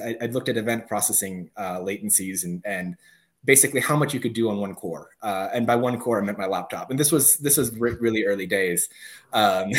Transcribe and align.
I, 0.00 0.16
I 0.20 0.26
looked 0.26 0.48
at 0.48 0.56
event 0.56 0.88
processing 0.88 1.50
uh, 1.56 1.78
latencies 1.78 2.44
and, 2.44 2.62
and 2.64 2.96
basically 3.44 3.80
how 3.80 3.96
much 3.96 4.14
you 4.14 4.20
could 4.20 4.32
do 4.32 4.48
on 4.48 4.58
one 4.58 4.74
core. 4.74 5.10
Uh, 5.22 5.48
and 5.52 5.66
by 5.66 5.76
one 5.76 5.98
core, 5.98 6.20
I 6.20 6.24
meant 6.24 6.38
my 6.38 6.46
laptop. 6.46 6.90
And 6.90 6.98
this 6.98 7.12
was 7.12 7.36
this 7.38 7.56
was 7.56 7.76
re- 7.78 7.96
really 8.00 8.24
early 8.24 8.46
days. 8.46 8.88
Um, 9.32 9.72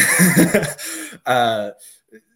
uh, 1.25 1.71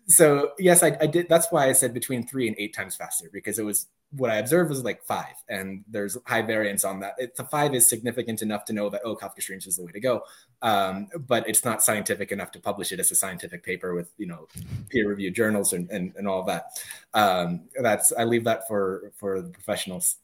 so 0.07 0.51
yes, 0.57 0.81
I, 0.81 0.97
I, 0.99 1.05
did. 1.05 1.29
That's 1.29 1.51
why 1.51 1.69
I 1.69 1.73
said 1.73 1.93
between 1.93 2.25
three 2.25 2.47
and 2.47 2.55
eight 2.57 2.73
times 2.73 2.95
faster 2.95 3.29
because 3.31 3.59
it 3.59 3.63
was 3.63 3.87
what 4.11 4.31
I 4.31 4.37
observed 4.37 4.69
was 4.69 4.83
like 4.83 5.03
five, 5.03 5.35
and 5.47 5.83
there's 5.87 6.17
high 6.25 6.41
variance 6.41 6.83
on 6.83 6.99
that. 7.01 7.13
It, 7.17 7.35
the 7.35 7.43
five 7.43 7.75
is 7.75 7.87
significant 7.87 8.41
enough 8.41 8.65
to 8.65 8.73
know 8.73 8.89
that 8.89 9.01
oh, 9.05 9.15
Kafka 9.15 9.41
Streams 9.41 9.67
is 9.67 9.75
the 9.75 9.83
way 9.83 9.91
to 9.91 9.99
go, 9.99 10.23
um, 10.61 11.09
but 11.27 11.47
it's 11.47 11.63
not 11.63 11.83
scientific 11.83 12.31
enough 12.31 12.51
to 12.51 12.59
publish 12.59 12.91
it 12.91 12.99
as 12.99 13.11
a 13.11 13.15
scientific 13.15 13.63
paper 13.63 13.93
with 13.93 14.11
you 14.17 14.25
know 14.25 14.47
peer-reviewed 14.89 15.35
journals 15.35 15.73
and, 15.73 15.89
and, 15.91 16.13
and 16.15 16.27
all 16.27 16.43
that. 16.43 16.81
Um, 17.13 17.69
that's 17.81 18.11
I 18.17 18.23
leave 18.23 18.45
that 18.45 18.67
for 18.67 19.11
for 19.15 19.41
the 19.41 19.49
professionals. 19.49 20.15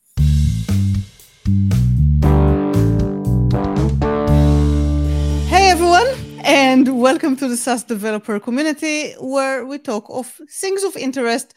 Hey 5.48 5.70
everyone, 5.70 6.08
and 6.44 7.00
welcome 7.00 7.36
to 7.36 7.48
the 7.48 7.56
SaaS 7.56 7.84
developer 7.84 8.40
community 8.40 9.14
where 9.20 9.64
we 9.64 9.78
talk 9.78 10.08
of 10.10 10.42
things 10.50 10.84
of 10.84 10.98
interest 10.98 11.54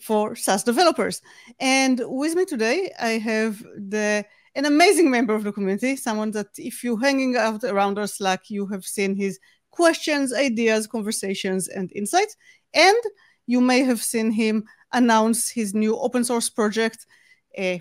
for 0.00 0.36
SaaS 0.36 0.62
developers. 0.62 1.22
And 1.58 2.00
with 2.06 2.34
me 2.34 2.44
today, 2.44 2.92
I 3.00 3.18
have 3.18 3.60
the 3.76 4.24
an 4.54 4.66
amazing 4.66 5.10
member 5.10 5.34
of 5.34 5.44
the 5.44 5.52
community, 5.52 5.94
someone 5.96 6.32
that 6.32 6.48
if 6.56 6.82
you're 6.82 6.98
hanging 6.98 7.36
out 7.36 7.62
around 7.62 7.98
our 7.98 8.08
Slack, 8.08 8.50
you 8.50 8.66
have 8.66 8.84
seen 8.84 9.14
his 9.14 9.38
questions, 9.70 10.32
ideas, 10.32 10.86
conversations, 10.86 11.68
and 11.68 11.92
insights. 11.94 12.36
And 12.74 12.98
you 13.46 13.60
may 13.60 13.82
have 13.84 14.02
seen 14.02 14.32
him 14.32 14.64
announce 14.92 15.48
his 15.48 15.72
new 15.72 15.96
open 15.96 16.24
source 16.24 16.48
project 16.48 17.06
uh, 17.56 17.78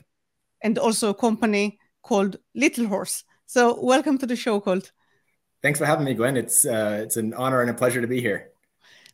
and 0.62 0.78
also 0.78 1.10
a 1.10 1.14
company 1.16 1.80
called 2.04 2.38
Little 2.56 2.88
Horse. 2.88 3.24
So 3.46 3.84
welcome 3.84 4.18
to 4.20 4.28
the 4.28 4.36
show, 4.36 4.60
Colt. 4.60 4.92
Thanks 5.62 5.80
for 5.80 5.86
having 5.86 6.06
me, 6.06 6.14
Gwen. 6.14 6.38
It's 6.38 6.66
uh, 6.66 7.02
it's 7.04 7.18
an 7.18 7.34
honor 7.34 7.62
and 7.62 7.70
a 7.70 7.74
pleasure 7.74 8.00
to 8.00 8.08
be 8.08 8.22
here. 8.22 8.52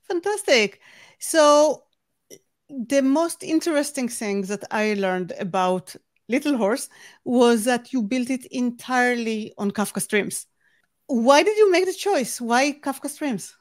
Fantastic. 0.08 0.82
So 1.20 1.85
the 2.70 3.02
most 3.02 3.44
interesting 3.44 4.08
thing 4.10 4.42
that 4.44 4.64
I 4.72 4.94
learned 4.96 5.34
about 5.40 5.96
Little 6.28 6.58
Horse 6.58 6.90
was 7.24 7.66
that 7.66 7.94
you 7.94 8.02
built 8.02 8.30
it 8.30 8.46
entirely 8.48 9.54
on 9.58 9.72
Kafka 9.72 10.02
Streams. 10.02 10.48
Why 11.08 11.44
did 11.44 11.58
you 11.58 11.72
make 11.72 11.86
the 11.86 11.94
choice? 11.94 12.42
Why 12.42 12.72
Kafka 12.74 13.10
Streams? 13.10 13.56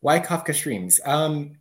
Why 0.00 0.18
Kafka 0.18 0.54
Streams? 0.54 1.00
Um, 1.04 1.52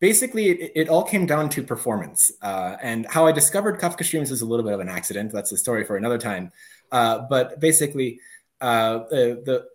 basically, 0.00 0.50
it, 0.50 0.72
it, 0.74 0.88
all 0.88 1.04
came 1.04 1.26
down 1.26 1.48
to 1.50 1.62
performance. 1.62 2.32
Uh, 2.42 2.76
and 2.82 3.06
how 3.06 3.26
I 3.26 3.32
discovered 3.32 3.80
Kafka 3.80 4.04
Streams 4.04 4.32
is 4.32 4.42
a 4.42 4.46
little 4.46 4.64
bit 4.64 4.74
of 4.74 4.80
an 4.80 4.88
accident. 4.88 5.32
That's 5.32 5.52
a 5.52 5.56
story 5.56 5.84
for 5.84 5.96
another 5.96 6.18
time. 6.18 6.50
Uh, 6.90 7.20
but 7.30 7.60
basically, 7.60 8.20
uh, 8.60 9.04
the, 9.10 9.42
the 9.44 9.66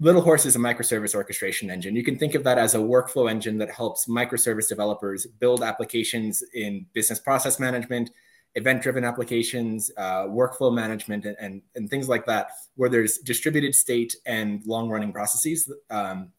Little 0.00 0.22
Horse 0.22 0.46
is 0.46 0.56
a 0.56 0.58
microservice 0.58 1.14
orchestration 1.14 1.70
engine. 1.70 1.94
You 1.94 2.02
can 2.02 2.18
think 2.18 2.34
of 2.34 2.42
that 2.44 2.58
as 2.58 2.74
a 2.74 2.78
workflow 2.78 3.30
engine 3.30 3.58
that 3.58 3.70
helps 3.70 4.06
microservice 4.06 4.68
developers 4.68 5.26
build 5.26 5.62
applications 5.62 6.42
in 6.54 6.86
business 6.92 7.20
process 7.20 7.60
management, 7.60 8.10
event 8.54 8.82
driven 8.82 9.04
applications, 9.04 9.90
uh, 9.96 10.24
workflow 10.24 10.74
management, 10.74 11.24
and, 11.24 11.36
and, 11.40 11.62
and, 11.74 11.88
things 11.88 12.08
like 12.08 12.26
that, 12.26 12.50
where 12.74 12.88
there's 12.88 13.18
distributed 13.18 13.74
state 13.74 14.16
and 14.26 14.66
long 14.66 14.88
running 14.88 15.12
processes. 15.12 15.72
Um, 15.88 16.32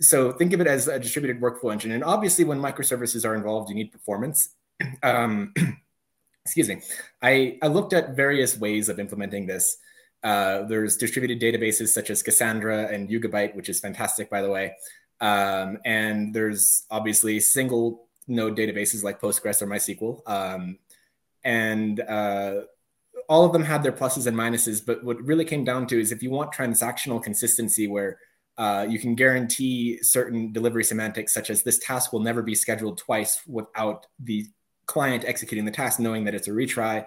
so 0.00 0.32
think 0.32 0.52
of 0.52 0.60
it 0.60 0.66
as 0.66 0.88
a 0.88 0.98
distributed 0.98 1.40
workflow 1.40 1.72
engine. 1.72 1.92
And 1.92 2.04
obviously, 2.04 2.44
when 2.44 2.60
microservices 2.60 3.24
are 3.24 3.34
involved, 3.34 3.70
you 3.70 3.76
need 3.76 3.92
performance. 3.92 4.50
Um, 5.02 5.54
excuse 6.44 6.68
me. 6.68 6.80
I, 7.22 7.58
I 7.62 7.68
looked 7.68 7.92
at 7.92 8.16
various 8.16 8.58
ways 8.58 8.88
of 8.88 8.98
implementing 8.98 9.46
this. 9.46 9.78
Uh, 10.24 10.62
there's 10.62 10.96
distributed 10.96 11.38
databases 11.38 11.88
such 11.88 12.08
as 12.08 12.22
Cassandra 12.22 12.88
and 12.88 13.10
Yugabyte, 13.10 13.54
which 13.54 13.68
is 13.68 13.78
fantastic, 13.78 14.30
by 14.30 14.40
the 14.40 14.50
way. 14.50 14.74
Um, 15.20 15.78
and 15.84 16.34
there's 16.34 16.86
obviously 16.90 17.38
single 17.40 18.08
node 18.26 18.56
databases 18.56 19.02
like 19.02 19.20
Postgres 19.20 19.60
or 19.60 19.66
MySQL. 19.66 20.26
Um, 20.26 20.78
and 21.44 22.00
uh, 22.00 22.62
all 23.28 23.44
of 23.44 23.52
them 23.52 23.62
had 23.62 23.82
their 23.82 23.92
pluses 23.92 24.26
and 24.26 24.36
minuses. 24.36 24.84
But 24.84 25.04
what 25.04 25.20
really 25.22 25.44
came 25.44 25.62
down 25.62 25.86
to 25.88 26.00
is 26.00 26.10
if 26.10 26.22
you 26.22 26.30
want 26.30 26.52
transactional 26.52 27.22
consistency 27.22 27.86
where 27.86 28.18
uh, 28.56 28.86
you 28.88 28.98
can 28.98 29.14
guarantee 29.14 29.98
certain 30.02 30.52
delivery 30.52 30.84
semantics, 30.84 31.34
such 31.34 31.50
as 31.50 31.62
this 31.62 31.78
task 31.80 32.12
will 32.12 32.20
never 32.20 32.40
be 32.40 32.54
scheduled 32.54 32.96
twice 32.96 33.42
without 33.46 34.06
the 34.18 34.46
client 34.86 35.24
executing 35.26 35.64
the 35.64 35.70
task, 35.70 36.00
knowing 36.00 36.24
that 36.24 36.34
it's 36.34 36.48
a 36.48 36.52
retry 36.52 37.04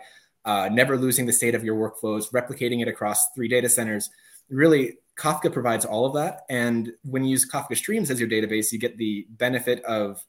uh, 0.47 0.69
never 0.71 0.97
losing 0.97 1.25
the 1.25 1.33
state 1.33 1.53
of 1.53 1.63
your 1.63 1.75
workflows, 1.75 2.31
replicating 2.31 2.81
it 2.81 2.87
across 2.87 3.31
three 3.35 3.49
data 3.49 3.67
centers. 3.67 4.09
Really, 4.49 4.97
Kafka 5.19 5.51
provides 5.51 5.83
all 5.83 6.05
of 6.05 6.13
that. 6.13 6.43
And 6.49 6.93
when 7.03 7.25
you 7.25 7.31
use 7.31 7.45
Kafka 7.47 7.75
Streams 7.75 8.09
as 8.09 8.19
your 8.19 8.29
database, 8.29 8.71
you 8.71 8.79
get 8.79 8.97
the 8.97 9.27
benefit 9.29 9.83
of 9.83 10.23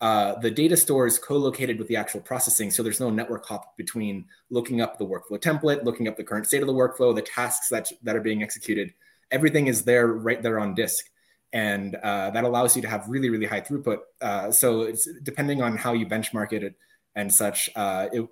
uh, 0.00 0.34
the 0.40 0.50
data 0.50 0.76
stores 0.76 1.16
co-located 1.16 1.78
with 1.78 1.86
the 1.86 1.94
actual 1.94 2.20
processing. 2.20 2.72
So 2.72 2.82
there's 2.82 2.98
no 2.98 3.08
network 3.08 3.46
hop 3.46 3.76
between 3.76 4.24
looking 4.50 4.80
up 4.80 4.98
the 4.98 5.06
workflow 5.06 5.38
template, 5.38 5.84
looking 5.84 6.08
up 6.08 6.16
the 6.16 6.24
current 6.24 6.46
state 6.46 6.60
of 6.60 6.66
the 6.66 6.74
workflow, 6.74 7.14
the 7.14 7.22
tasks 7.22 7.68
that, 7.68 7.88
that 8.02 8.16
are 8.16 8.20
being 8.20 8.42
executed. 8.42 8.92
Everything 9.30 9.68
is 9.68 9.84
there 9.84 10.08
right 10.08 10.42
there 10.42 10.58
on 10.58 10.74
disk. 10.74 11.04
And 11.52 11.94
uh, 11.94 12.30
that 12.30 12.42
allows 12.42 12.74
you 12.74 12.82
to 12.82 12.88
have 12.88 13.08
really, 13.08 13.30
really 13.30 13.46
high 13.46 13.60
throughput. 13.60 13.98
Uh, 14.20 14.50
so 14.50 14.80
it's 14.82 15.08
depending 15.22 15.62
on 15.62 15.76
how 15.76 15.92
you 15.92 16.06
benchmark 16.06 16.52
it 16.52 16.74
and 17.14 17.32
such. 17.32 17.70
Uh, 17.76 18.08
it, 18.12 18.28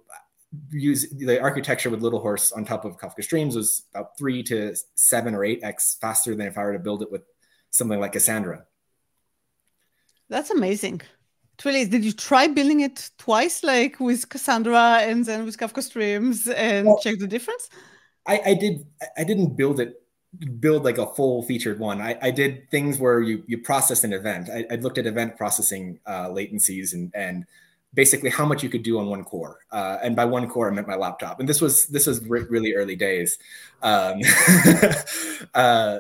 use 0.71 1.09
the 1.11 1.41
architecture 1.41 1.91
with 1.91 2.03
Little 2.03 2.21
Horse 2.21 2.53
on 2.53 2.65
top 2.65 2.85
of 2.85 2.99
Kafka 2.99 3.23
Streams 3.23 3.55
was 3.55 3.83
about 3.95 4.19
three 4.19 4.43
to 4.45 4.75
seven 4.95 5.35
or 5.35 5.45
eight 5.45 5.61
x 5.63 5.97
faster 6.01 6.35
than 6.35 6.47
if 6.47 6.59
I 6.59 6.65
were 6.65 6.73
to 6.73 6.79
build 6.79 7.03
it 7.03 7.11
with 7.11 7.23
something 7.71 8.01
like 8.01 8.13
Cassandra. 8.13 8.65
That's 10.29 10.51
amazing. 10.51 11.03
It 11.59 11.65
really 11.65 11.83
is. 11.83 11.89
Did 11.89 12.05
you 12.05 12.13
try 12.13 12.49
building 12.49 12.81
it 12.81 13.11
twice, 13.19 13.63
like 13.63 14.01
with 14.01 14.29
Cassandra 14.29 15.01
and 15.03 15.25
then 15.25 15.45
with 15.45 15.59
Kafka 15.59 15.83
Streams, 15.83 16.49
and 16.49 16.87
well, 16.87 17.01
check 17.01 17.19
the 17.19 17.27
difference? 17.27 17.69
I, 18.27 18.41
I 18.47 18.55
did. 18.55 18.87
I 19.17 19.25
didn't 19.25 19.57
build 19.57 19.81
it 19.81 20.01
build 20.61 20.85
like 20.85 20.99
a 20.99 21.07
full 21.07 21.43
featured 21.43 21.79
one. 21.81 22.01
I, 22.01 22.17
I 22.23 22.31
did 22.31 22.71
things 22.71 22.99
where 22.99 23.21
you 23.21 23.43
you 23.47 23.59
process 23.59 24.05
an 24.05 24.13
event. 24.13 24.49
I, 24.49 24.65
I 24.71 24.77
looked 24.77 24.99
at 24.99 25.07
event 25.07 25.37
processing 25.37 25.99
uh, 26.07 26.29
latencies 26.29 26.93
and 26.93 27.13
and 27.15 27.47
basically 27.95 28.31
how 28.31 28.47
much 28.47 28.63
you 28.63 28.69
could 28.69 28.83
do 28.83 28.99
on 28.99 29.07
one 29.07 29.25
core. 29.25 29.59
Uh, 29.71 29.99
and 30.03 30.15
by 30.15 30.25
one 30.25 30.49
core, 30.49 30.71
I 30.71 30.75
meant 30.75 30.87
my 30.87 30.97
laptop. 30.97 31.41
And 31.41 31.49
this 31.49 31.61
was 31.61 31.87
this 31.87 32.07
was 32.07 32.25
re- 32.27 32.47
really 32.49 32.75
early 32.75 32.97
days. 32.97 33.39
Um, 33.83 34.21
uh, 35.55 35.99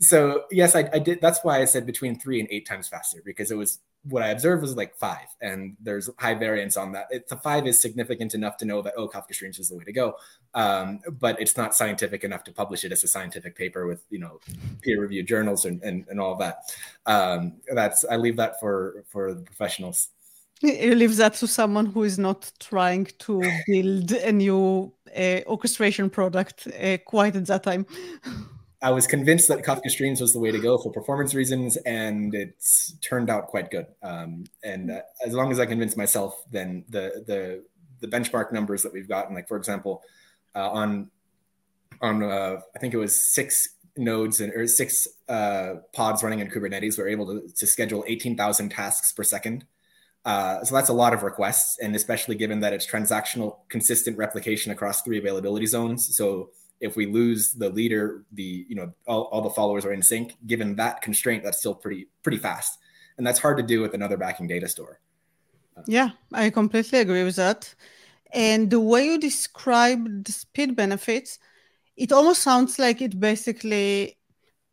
so 0.00 0.44
yes, 0.50 0.76
I, 0.76 0.88
I, 0.92 0.98
did. 1.00 1.20
That's 1.20 1.40
why 1.42 1.60
I 1.60 1.64
said 1.64 1.84
between 1.84 2.18
three 2.18 2.38
and 2.38 2.48
eight 2.52 2.66
times 2.66 2.88
faster 2.88 3.20
because 3.24 3.50
it 3.50 3.56
was 3.56 3.80
what 4.04 4.22
I 4.22 4.28
observed 4.28 4.62
was 4.62 4.76
like 4.76 4.94
five, 4.96 5.26
and 5.40 5.76
there's 5.80 6.08
high 6.18 6.34
variance 6.34 6.76
on 6.76 6.92
that. 6.92 7.06
It, 7.10 7.28
the 7.28 7.36
five 7.36 7.66
is 7.66 7.82
significant 7.82 8.32
enough 8.34 8.56
to 8.58 8.64
know 8.64 8.80
that 8.82 8.94
oh, 8.96 9.08
Kafka 9.08 9.34
Streams 9.34 9.58
is 9.58 9.70
the 9.70 9.76
way 9.76 9.84
to 9.84 9.92
go, 9.92 10.14
um, 10.54 11.00
but 11.18 11.40
it's 11.40 11.56
not 11.56 11.74
scientific 11.74 12.22
enough 12.22 12.44
to 12.44 12.52
publish 12.52 12.84
it 12.84 12.92
as 12.92 13.02
a 13.02 13.08
scientific 13.08 13.56
paper 13.56 13.86
with 13.86 14.04
you 14.08 14.20
know 14.20 14.38
peer-reviewed 14.82 15.26
journals 15.26 15.64
and, 15.64 15.82
and, 15.82 16.06
and 16.08 16.20
all 16.20 16.36
that. 16.36 16.72
Um, 17.06 17.54
that's 17.74 18.04
I 18.04 18.16
leave 18.16 18.36
that 18.36 18.60
for 18.60 19.04
for 19.08 19.34
the 19.34 19.42
professionals. 19.42 20.10
You 20.60 20.94
leave 20.94 21.16
that 21.16 21.34
to 21.34 21.46
someone 21.46 21.86
who 21.86 22.02
is 22.02 22.18
not 22.18 22.50
trying 22.58 23.06
to 23.20 23.42
build 23.66 24.12
a 24.12 24.32
new 24.32 24.92
uh, 25.16 25.40
orchestration 25.46 26.10
product 26.10 26.66
uh, 26.68 26.98
quite 27.06 27.36
at 27.36 27.46
that 27.46 27.62
time. 27.62 27.86
I 28.80 28.90
was 28.90 29.06
convinced 29.06 29.48
that 29.48 29.64
Kafka 29.64 29.90
Streams 29.90 30.20
was 30.20 30.32
the 30.32 30.38
way 30.38 30.50
to 30.52 30.58
go 30.58 30.78
for 30.78 30.92
performance 30.92 31.34
reasons, 31.34 31.76
and 31.78 32.34
it's 32.34 32.92
turned 33.00 33.30
out 33.30 33.48
quite 33.48 33.70
good. 33.70 33.86
Um, 34.02 34.44
and 34.62 34.90
uh, 34.90 35.00
as 35.24 35.32
long 35.32 35.50
as 35.50 35.58
I 35.58 35.66
convince 35.66 35.96
myself, 35.96 36.44
then 36.50 36.84
the 36.88 37.24
the 37.26 37.64
the 38.00 38.08
benchmark 38.08 38.52
numbers 38.52 38.82
that 38.82 38.92
we've 38.92 39.08
gotten, 39.08 39.34
like 39.34 39.48
for 39.48 39.56
example, 39.56 40.02
uh, 40.54 40.70
on 40.70 41.10
on 42.00 42.22
uh, 42.22 42.60
I 42.74 42.78
think 42.78 42.94
it 42.94 42.98
was 42.98 43.20
six 43.20 43.70
nodes 43.96 44.40
and 44.40 44.52
or 44.54 44.66
six 44.68 45.08
uh, 45.28 45.74
pods 45.92 46.22
running 46.22 46.38
in 46.38 46.48
Kubernetes, 46.48 46.98
we're 46.98 47.08
able 47.08 47.26
to, 47.26 47.48
to 47.52 47.66
schedule 47.66 48.04
eighteen 48.06 48.36
thousand 48.36 48.68
tasks 48.70 49.12
per 49.12 49.24
second 49.24 49.64
uh, 50.24 50.62
so 50.64 50.74
that's 50.74 50.88
a 50.88 50.94
lot 50.94 51.14
of 51.14 51.22
requests, 51.22 51.78
and 51.78 51.94
especially 51.94 52.34
given 52.34 52.60
that 52.60 52.72
it's 52.72 52.86
transactional, 52.86 53.58
consistent 53.68 54.18
replication 54.18 54.72
across 54.72 55.02
three 55.02 55.18
availability 55.18 55.66
zones. 55.66 56.16
So 56.16 56.50
if 56.80 56.96
we 56.96 57.06
lose 57.06 57.52
the 57.52 57.70
leader, 57.70 58.24
the 58.32 58.66
you 58.68 58.74
know 58.74 58.92
all, 59.06 59.24
all 59.24 59.42
the 59.42 59.50
followers 59.50 59.84
are 59.84 59.92
in 59.92 60.02
sync. 60.02 60.36
Given 60.46 60.76
that 60.76 61.02
constraint, 61.02 61.44
that's 61.44 61.58
still 61.58 61.74
pretty 61.74 62.08
pretty 62.22 62.38
fast, 62.38 62.78
and 63.16 63.26
that's 63.26 63.38
hard 63.38 63.56
to 63.56 63.62
do 63.62 63.80
with 63.80 63.94
another 63.94 64.16
backing 64.16 64.46
data 64.46 64.68
store. 64.68 65.00
Yeah, 65.86 66.10
I 66.32 66.50
completely 66.50 66.98
agree 66.98 67.22
with 67.22 67.36
that. 67.36 67.74
And 68.32 68.70
the 68.70 68.80
way 68.80 69.06
you 69.06 69.18
describe 69.18 70.24
the 70.24 70.32
speed 70.32 70.76
benefits, 70.76 71.38
it 71.96 72.12
almost 72.12 72.42
sounds 72.42 72.78
like 72.78 73.00
it 73.00 73.18
basically 73.18 74.18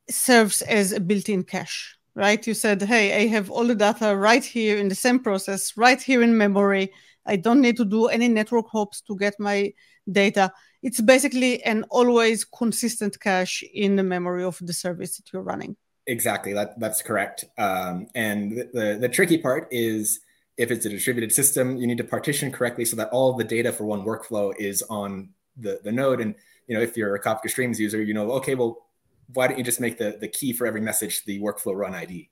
serves 0.09 0.61
as 0.63 0.91
a 0.91 0.99
built-in 0.99 1.43
cache 1.43 1.94
right? 2.15 2.45
You 2.47 2.53
said, 2.53 2.81
hey, 2.81 3.23
I 3.23 3.27
have 3.27 3.51
all 3.51 3.65
the 3.65 3.75
data 3.75 4.15
right 4.15 4.43
here 4.43 4.77
in 4.77 4.87
the 4.87 4.95
same 4.95 5.19
process, 5.19 5.75
right 5.77 6.01
here 6.01 6.23
in 6.23 6.37
memory. 6.37 6.91
I 7.25 7.35
don't 7.35 7.61
need 7.61 7.77
to 7.77 7.85
do 7.85 8.07
any 8.07 8.27
network 8.27 8.67
hops 8.69 9.01
to 9.01 9.15
get 9.17 9.35
my 9.39 9.73
data. 10.09 10.51
It's 10.81 11.01
basically 11.01 11.61
an 11.63 11.83
always 11.89 12.45
consistent 12.45 13.19
cache 13.19 13.63
in 13.73 13.95
the 13.95 14.03
memory 14.03 14.43
of 14.43 14.57
the 14.61 14.73
service 14.73 15.17
that 15.17 15.33
you're 15.33 15.41
running. 15.41 15.75
Exactly, 16.07 16.53
that 16.53 16.79
that's 16.79 17.01
correct. 17.01 17.45
Um, 17.57 18.07
and 18.13 18.51
the, 18.51 18.69
the, 18.73 18.97
the 19.01 19.09
tricky 19.09 19.39
part 19.39 19.67
is 19.71 20.19
if 20.57 20.69
it's 20.69 20.85
a 20.85 20.89
distributed 20.89 21.31
system, 21.31 21.77
you 21.77 21.87
need 21.87 21.97
to 21.97 22.03
partition 22.03 22.51
correctly 22.51 22.85
so 22.85 22.95
that 22.95 23.09
all 23.09 23.33
the 23.33 23.43
data 23.43 23.71
for 23.71 23.85
one 23.85 24.05
workflow 24.05 24.53
is 24.57 24.83
on 24.83 25.29
the 25.57 25.79
the 25.83 25.91
node. 25.91 26.21
And 26.21 26.35
you 26.67 26.75
know, 26.75 26.81
if 26.81 26.95
you're 26.95 27.15
a 27.15 27.21
Kafka 27.21 27.49
Streams 27.49 27.79
user, 27.79 28.03
you 28.03 28.13
know, 28.13 28.31
okay, 28.33 28.53
well, 28.53 28.85
why 29.33 29.47
don't 29.47 29.57
you 29.57 29.63
just 29.63 29.79
make 29.79 29.97
the 29.97 30.17
the 30.19 30.27
key 30.27 30.53
for 30.53 30.67
every 30.67 30.81
message 30.81 31.23
the 31.25 31.39
workflow 31.39 31.75
run 31.75 31.95
ID? 31.95 32.29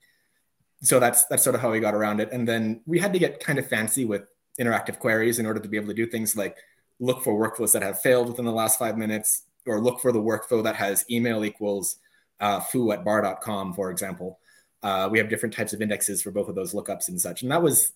So 0.82 1.00
that's 1.00 1.26
that's 1.26 1.44
sort 1.44 1.56
of 1.56 1.62
how 1.62 1.72
we 1.72 1.80
got 1.80 1.96
around 1.96 2.20
it. 2.20 2.30
And 2.32 2.48
then 2.48 2.82
we 2.86 3.00
had 3.00 3.14
to 3.14 3.20
get 3.20 3.40
kind 3.40 3.60
of 3.60 3.68
fancy 3.68 4.06
with 4.06 4.24
interactive 4.60 5.00
queries 5.00 5.40
in 5.40 5.46
order 5.46 5.60
to 5.60 5.70
be 5.70 5.78
able 5.78 5.88
to 5.88 5.94
do 5.94 6.06
things 6.06 6.36
like 6.36 6.58
look 7.00 7.24
for 7.24 7.34
workflows 7.34 7.74
that 7.74 7.82
have 7.82 8.02
failed 8.02 8.28
within 8.28 8.46
the 8.46 8.52
last 8.52 8.78
five 8.78 8.98
minutes, 8.98 9.44
or 9.66 9.82
look 9.82 10.00
for 10.00 10.12
the 10.12 10.22
workflow 10.22 10.64
that 10.64 10.76
has 10.76 11.06
email 11.10 11.44
equals 11.44 11.98
uh, 12.40 12.60
foo 12.60 12.92
at 12.92 13.04
bar.com, 13.04 13.74
for 13.74 13.90
example. 13.90 14.40
Uh, 14.82 15.08
we 15.10 15.18
have 15.18 15.30
different 15.30 15.56
types 15.56 15.74
of 15.74 15.82
indexes 15.82 16.22
for 16.22 16.32
both 16.32 16.50
of 16.50 16.56
those 16.56 16.74
lookups 16.74 17.08
and 17.08 17.20
such. 17.20 17.42
And 17.42 17.52
that 17.52 17.62
was 17.62 17.94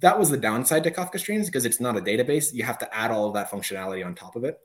that 0.00 0.18
was 0.18 0.30
the 0.30 0.36
downside 0.36 0.84
to 0.84 0.90
Kafka 0.90 1.18
Streams 1.18 1.46
because 1.46 1.64
it's 1.64 1.80
not 1.80 1.96
a 1.96 2.00
database. 2.00 2.52
You 2.52 2.64
have 2.64 2.78
to 2.78 2.94
add 2.94 3.10
all 3.10 3.28
of 3.28 3.34
that 3.34 3.50
functionality 3.50 4.04
on 4.04 4.14
top 4.14 4.36
of 4.36 4.44
it. 4.44 4.58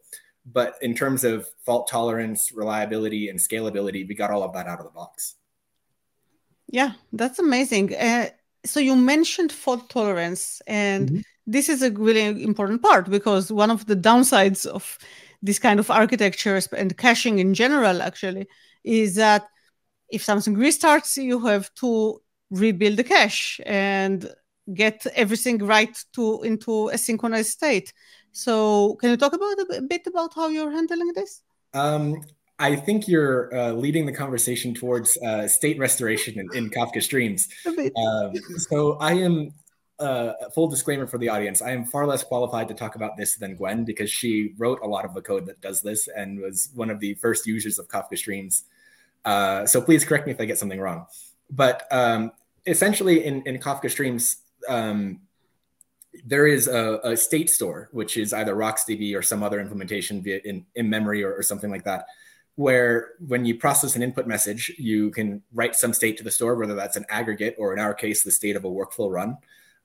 But 0.46 0.76
in 0.82 0.94
terms 0.94 1.24
of 1.24 1.48
fault 1.66 1.88
tolerance, 1.88 2.52
reliability, 2.52 3.30
and 3.30 3.40
scalability, 3.40 4.08
we 4.08 4.14
got 4.14 4.32
all 4.32 4.44
of 4.44 4.54
that 4.54 4.68
out 4.68 4.80
of 4.80 4.86
the 4.86 4.92
box. 4.92 5.36
Yeah, 6.68 6.94
that's 7.14 7.40
amazing. 7.40 7.96
Uh, 7.96 8.30
so 8.66 8.80
you 8.80 8.96
mentioned 8.96 9.52
fault 9.52 9.90
tolerance, 9.90 10.62
and 10.68 11.10
mm-hmm. 11.10 11.20
this 11.48 11.70
is 11.70 11.82
a 11.82 11.92
really 11.92 12.44
important 12.44 12.82
part 12.82 13.10
because 13.10 13.52
one 13.52 13.72
of 13.72 13.86
the 13.86 13.96
downsides 13.96 14.66
of 14.66 14.98
this 15.42 15.60
kind 15.60 15.80
of 15.80 15.92
architectures 15.92 16.68
and 16.68 16.98
caching 16.98 17.40
in 17.40 17.54
general, 17.54 18.02
actually, 18.02 18.48
is 18.84 19.16
that 19.16 19.48
if 20.10 20.24
something 20.24 20.56
restarts, 20.56 21.22
you 21.22 21.40
have 21.46 21.74
to 21.76 22.22
rebuild 22.50 22.98
the 22.98 23.04
cache 23.04 23.60
and 23.66 24.30
get 24.74 25.06
everything 25.16 25.58
right 25.58 25.98
to 26.14 26.42
into 26.44 26.90
a 26.90 26.98
synchronized 26.98 27.50
state. 27.50 27.92
So, 28.34 28.96
can 28.96 29.12
you 29.12 29.18
talk 29.18 29.34
about 29.34 29.60
a 29.78 29.82
bit 29.82 30.08
about 30.08 30.34
how 30.34 30.50
you're 30.50 30.72
handling 30.72 31.14
this? 31.14 31.42
Um, 31.74 32.22
I 32.60 32.76
think 32.76 33.08
you're 33.08 33.54
uh, 33.56 33.72
leading 33.72 34.06
the 34.06 34.12
conversation 34.12 34.74
towards 34.74 35.18
uh, 35.18 35.48
state 35.48 35.78
restoration 35.80 36.40
in, 36.40 36.48
in 36.56 36.70
Kafka 36.70 37.02
streams. 37.02 37.48
Um, 37.66 38.34
so 38.58 38.94
I 38.94 39.14
am, 39.14 39.54
uh, 40.00 40.34
full 40.54 40.68
disclaimer 40.68 41.08
for 41.08 41.18
the 41.18 41.30
audience, 41.30 41.62
I 41.62 41.72
am 41.72 41.86
far 41.86 42.06
less 42.08 42.24
qualified 42.24 42.68
to 42.70 42.74
talk 42.74 42.96
about 42.96 43.18
this 43.18 43.36
than 43.36 43.56
Gwen 43.56 43.86
because 43.86 44.10
she 44.10 44.54
wrote 44.58 44.80
a 44.82 44.88
lot 44.88 45.06
of 45.06 45.14
the 45.14 45.22
code 45.22 45.46
that 45.48 45.62
does 45.62 45.82
this 45.82 46.08
and 46.08 46.40
was 46.40 46.70
one 46.74 46.90
of 46.90 47.00
the 47.00 47.16
first 47.16 47.46
users 47.48 47.80
of 47.80 47.88
Kafka 47.88 48.18
streams. 48.18 48.66
Uh, 49.26 49.66
so 49.66 49.82
please 49.82 50.06
correct 50.06 50.26
me 50.26 50.34
if 50.34 50.40
I 50.40 50.46
get 50.46 50.58
something 50.58 50.80
wrong. 50.80 51.08
But 51.50 51.88
um, 51.92 52.32
essentially 52.66 53.26
in, 53.26 53.42
in 53.44 53.58
Kafka 53.60 53.90
streams, 53.90 54.38
um, 54.68 55.22
there 56.26 56.48
is 56.48 56.68
a, 56.68 57.00
a, 57.04 57.18
state 57.18 57.50
store, 57.50 57.90
which 57.92 58.18
is 58.18 58.34
either 58.34 58.56
RocksDB 58.56 59.18
or 59.18 59.22
some 59.22 59.44
other 59.44 59.60
implementation 59.60 60.22
via 60.22 60.40
in, 60.46 60.66
in 60.76 60.90
memory 60.90 61.24
or, 61.24 61.34
or, 61.34 61.42
something 61.42 61.72
like 61.72 61.84
that, 61.86 62.06
where 62.56 63.12
when 63.28 63.46
you 63.46 63.58
process 63.58 63.96
an 63.96 64.04
input 64.04 64.28
message, 64.28 64.72
you 64.78 65.10
can 65.12 65.42
write 65.54 65.76
some 65.76 65.94
state 65.94 66.18
to 66.18 66.24
the 66.24 66.32
store, 66.32 66.56
whether 66.56 66.76
that's 66.76 66.98
an 66.98 67.06
aggregate 67.10 67.56
or 67.58 67.74
in 67.74 67.80
our 67.80 67.94
case, 67.94 68.24
the 68.24 68.32
state 68.32 68.56
of 68.56 68.64
a 68.64 68.70
workflow 68.70 69.12
run, 69.12 69.38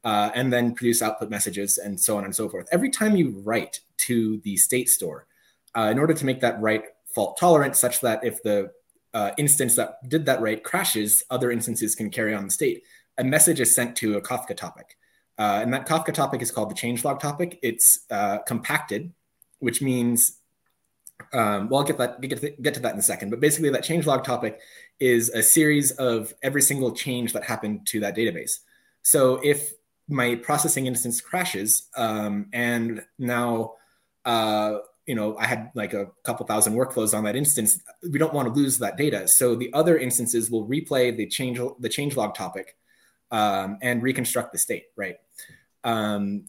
uh, 0.04 0.30
and 0.34 0.52
then 0.52 0.74
produce 0.74 1.00
output 1.00 1.30
messages 1.30 1.78
and 1.78 1.98
so 1.98 2.18
on 2.18 2.24
and 2.24 2.34
so 2.34 2.48
forth. 2.48 2.68
Every 2.70 2.90
time 2.90 3.16
you 3.16 3.40
write 3.44 3.80
to 3.98 4.38
the 4.38 4.56
state 4.56 4.88
store, 4.88 5.26
uh, 5.74 5.88
in 5.90 5.98
order 5.98 6.14
to 6.14 6.26
make 6.26 6.40
that 6.40 6.60
write 6.60 6.84
fault 7.06 7.38
tolerant, 7.38 7.74
such 7.76 8.00
that 8.00 8.22
if 8.22 8.42
the 8.42 8.70
uh, 9.14 9.30
instance 9.38 9.76
that 9.76 10.06
did 10.08 10.26
that 10.26 10.40
write 10.40 10.62
crashes, 10.62 11.22
other 11.30 11.50
instances 11.50 11.94
can 11.94 12.10
carry 12.10 12.34
on 12.34 12.44
the 12.44 12.50
state. 12.50 12.82
A 13.16 13.24
message 13.24 13.60
is 13.60 13.74
sent 13.74 13.96
to 13.96 14.16
a 14.16 14.22
Kafka 14.22 14.56
topic. 14.56 14.97
Uh, 15.38 15.60
and 15.62 15.72
that 15.72 15.86
Kafka 15.86 16.12
topic 16.12 16.42
is 16.42 16.50
called 16.50 16.70
the 16.70 16.74
changelog 16.74 17.20
topic. 17.20 17.58
It's 17.62 18.00
uh, 18.10 18.38
compacted, 18.38 19.12
which 19.60 19.80
means, 19.80 20.38
um, 21.32 21.68
well, 21.68 21.80
I'll 21.80 21.86
get 21.86 21.98
that 21.98 22.20
get 22.20 22.40
to, 22.40 22.50
get 22.50 22.74
to 22.74 22.80
that 22.80 22.92
in 22.92 22.98
a 22.98 23.02
second. 23.02 23.30
But 23.30 23.40
basically, 23.40 23.70
that 23.70 23.84
changelog 23.84 24.24
topic 24.24 24.58
is 24.98 25.30
a 25.30 25.42
series 25.42 25.92
of 25.92 26.34
every 26.42 26.62
single 26.62 26.92
change 26.92 27.32
that 27.34 27.44
happened 27.44 27.86
to 27.88 28.00
that 28.00 28.16
database. 28.16 28.58
So 29.02 29.40
if 29.44 29.72
my 30.08 30.34
processing 30.34 30.86
instance 30.86 31.20
crashes, 31.20 31.88
um, 31.96 32.46
and 32.52 33.04
now 33.18 33.74
uh, 34.24 34.78
you 35.06 35.14
know 35.14 35.36
I 35.38 35.46
had 35.46 35.70
like 35.74 35.94
a 35.94 36.06
couple 36.24 36.46
thousand 36.46 36.74
workflows 36.74 37.16
on 37.16 37.22
that 37.24 37.36
instance, 37.36 37.80
we 38.02 38.18
don't 38.18 38.34
want 38.34 38.52
to 38.52 38.60
lose 38.60 38.78
that 38.78 38.96
data. 38.96 39.28
So 39.28 39.54
the 39.54 39.72
other 39.72 39.96
instances 39.98 40.50
will 40.50 40.66
replay 40.66 41.16
the 41.16 41.26
change 41.28 41.58
the 41.58 41.88
changelog 41.88 42.34
topic 42.34 42.76
um, 43.30 43.78
and 43.82 44.02
reconstruct 44.02 44.52
the 44.52 44.58
state, 44.58 44.86
right? 44.96 45.16
Um, 45.84 46.44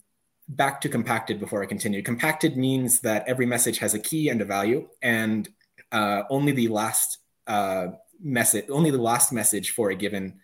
back 0.47 0.81
to 0.81 0.89
compacted 0.89 1.39
before 1.39 1.61
I 1.61 1.65
continue. 1.65 2.01
Compacted 2.01 2.57
means 2.57 3.01
that 3.01 3.27
every 3.27 3.45
message 3.45 3.77
has 3.79 3.93
a 3.93 3.99
key 3.99 4.29
and 4.29 4.41
a 4.41 4.45
value, 4.45 4.87
and 5.01 5.47
uh, 5.91 6.23
only 6.29 6.51
the 6.51 6.67
last 6.67 7.19
uh, 7.47 7.87
message, 8.21 8.65
only 8.69 8.91
the 8.91 9.01
last 9.01 9.31
message 9.31 9.71
for 9.71 9.91
a 9.91 9.95
given 9.95 10.39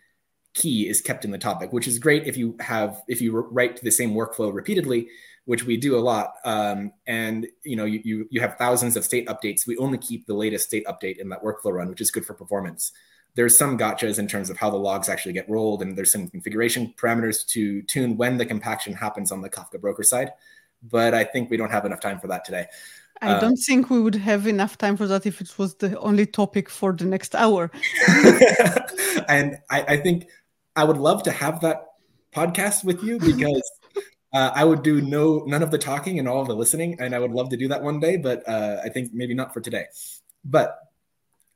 key 0.54 0.88
is 0.88 1.02
kept 1.02 1.26
in 1.26 1.32
the 1.32 1.38
topic, 1.38 1.74
which 1.74 1.88
is 1.88 2.00
great 2.00 2.26
if 2.28 2.38
you 2.38 2.56
have 2.60 3.02
if 3.08 3.22
you 3.22 3.38
write 3.38 3.82
the 3.82 3.92
same 3.92 4.14
workflow 4.14 4.54
repeatedly, 4.54 5.08
which 5.46 5.66
we 5.66 5.78
do 5.78 5.98
a 5.98 6.00
lot. 6.00 6.34
Um, 6.46 6.92
and 7.08 7.48
you 7.64 7.76
know 7.76 7.86
you, 7.86 8.02
you 8.04 8.28
you 8.30 8.42
have 8.42 8.58
thousands 8.58 8.96
of 8.96 9.04
state 9.04 9.28
updates. 9.28 9.68
We 9.68 9.78
only 9.78 9.98
keep 9.98 10.28
the 10.28 10.34
latest 10.34 10.68
state 10.68 10.86
update 10.86 11.18
in 11.18 11.30
that 11.30 11.44
workflow 11.44 11.74
run, 11.74 11.90
which 11.90 12.02
is 12.02 12.12
good 12.12 12.26
for 12.26 12.34
performance 12.34 12.92
there's 13.36 13.58
some 13.58 13.78
gotchas 13.78 14.18
in 14.18 14.28
terms 14.28 14.50
of 14.50 14.58
how 14.58 14.70
the 14.70 14.78
logs 14.78 15.10
actually 15.10 15.34
get 15.34 15.50
rolled, 15.50 15.82
and 15.82 15.98
there's 15.98 16.12
some 16.12 16.30
configuration 16.30 16.94
parameters 16.98 17.46
to 17.48 17.82
tune 17.84 18.18
when 18.18 18.38
the 18.38 18.46
compaction 18.46 18.94
happens 18.94 19.32
on 19.32 19.42
the 19.42 19.50
Kafka 19.50 19.80
broker 19.80 20.04
side. 20.04 20.32
But 20.82 21.14
I 21.14 21.24
think 21.24 21.50
we 21.50 21.58
don't 21.58 21.72
have 21.72 21.86
enough 21.86 22.00
time 22.00 22.20
for 22.20 22.28
that 22.28 22.46
today. 22.46 22.68
I 23.22 23.34
uh, 23.34 23.40
don't 23.40 23.58
think 23.58 23.90
we 23.90 24.02
would 24.02 24.16
have 24.16 24.48
enough 24.48 24.78
time 24.78 24.98
for 24.98 25.08
that 25.08 25.26
if 25.26 25.42
it 25.42 25.58
was 25.58 25.76
the 25.76 25.98
only 26.00 26.26
topic 26.26 26.70
for 26.70 26.94
the 26.94 27.06
next 27.06 27.36
hour. 27.36 27.72
and 29.28 29.58
I, 29.70 29.82
I, 29.84 29.98
think 29.98 30.28
I 30.76 30.84
would 30.84 30.98
love 30.98 31.24
to 31.24 31.32
have 31.32 31.62
that 31.62 31.86
podcast 32.34 32.84
with 32.84 33.04
you 33.04 33.20
because 33.20 33.72
uh, 34.34 34.52
I 34.54 34.66
would 34.66 34.84
do 34.84 35.02
no 35.02 35.44
none 35.48 35.64
of 35.64 35.72
the 35.72 35.78
talking 35.78 36.20
and 36.20 36.28
all 36.28 36.42
of 36.42 36.48
the 36.48 36.56
listening, 36.56 36.98
and 37.00 37.16
I 37.16 37.20
would 37.20 37.32
love 37.32 37.50
to 37.50 37.58
do 37.58 37.68
that 37.70 37.82
one 37.82 38.00
day. 38.00 38.18
But 38.18 38.48
uh, 38.48 38.82
I 38.84 38.90
think 38.90 39.14
maybe 39.14 39.34
not 39.34 39.54
for 39.54 39.62
today. 39.62 39.86
But 40.44 40.78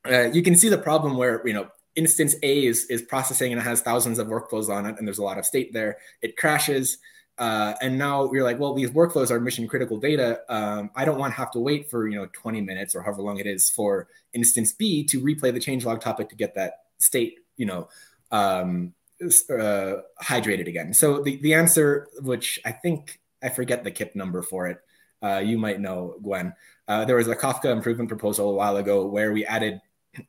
uh, 0.08 0.30
you 0.32 0.42
can 0.42 0.56
see 0.56 0.70
the 0.70 0.78
problem 0.78 1.18
where 1.18 1.46
you 1.46 1.54
know 1.54 1.70
instance 1.96 2.36
A 2.44 2.66
is 2.66 2.86
is 2.86 3.02
processing 3.02 3.52
and 3.52 3.62
it 3.62 3.64
has 3.64 3.82
thousands 3.82 4.20
of 4.20 4.28
workflows 4.28 4.70
on 4.70 4.86
it, 4.86 4.96
and 4.98 5.08
there's 5.08 5.18
a 5.18 5.24
lot 5.24 5.38
of 5.38 5.46
state 5.46 5.74
there. 5.74 5.98
It 6.22 6.38
crashes. 6.38 6.98
Uh, 7.38 7.74
and 7.82 7.98
now 7.98 8.30
you're 8.34 8.44
like, 8.44 8.60
well, 8.60 8.74
these 8.74 8.90
workflows 8.90 9.32
are 9.32 9.40
mission 9.40 9.66
critical 9.66 9.98
data. 9.98 10.42
Um, 10.50 10.92
I 10.94 11.06
don't 11.06 11.18
want 11.18 11.34
to 11.34 11.38
have 11.38 11.52
to 11.52 11.60
wait 11.60 11.90
for 11.90 12.08
you 12.08 12.18
know 12.18 12.28
20 12.34 12.60
minutes 12.62 12.96
or 12.96 13.02
however 13.02 13.22
long 13.22 13.40
it 13.40 13.48
is 13.48 13.70
for 13.70 14.10
instance 14.34 14.74
B 14.74 15.06
to 15.06 15.22
replay 15.22 15.54
the 15.54 15.60
changelog 15.60 16.02
topic 16.02 16.28
to 16.30 16.36
get 16.36 16.56
that 16.56 16.74
state, 16.98 17.40
you 17.56 17.66
know, 17.66 17.88
um, 18.32 18.94
uh, 19.22 20.02
hydrated 20.22 20.68
again. 20.68 20.94
So 20.94 21.22
the 21.22 21.38
the 21.38 21.54
answer, 21.54 22.08
which 22.22 22.60
I 22.66 22.72
think 22.72 23.20
I 23.42 23.50
forget 23.50 23.84
the 23.84 23.92
KIP 23.92 24.16
number 24.16 24.42
for 24.42 24.68
it, 24.68 24.80
uh, 25.22 25.38
you 25.38 25.58
might 25.58 25.80
know, 25.80 26.16
Gwen. 26.22 26.54
Uh, 26.88 27.06
there 27.06 27.16
was 27.16 27.28
a 27.28 27.36
Kafka 27.36 27.66
improvement 27.66 28.10
proposal 28.10 28.50
a 28.50 28.54
while 28.54 28.78
ago 28.78 29.06
where 29.06 29.32
we 29.32 29.46
added 29.46 29.80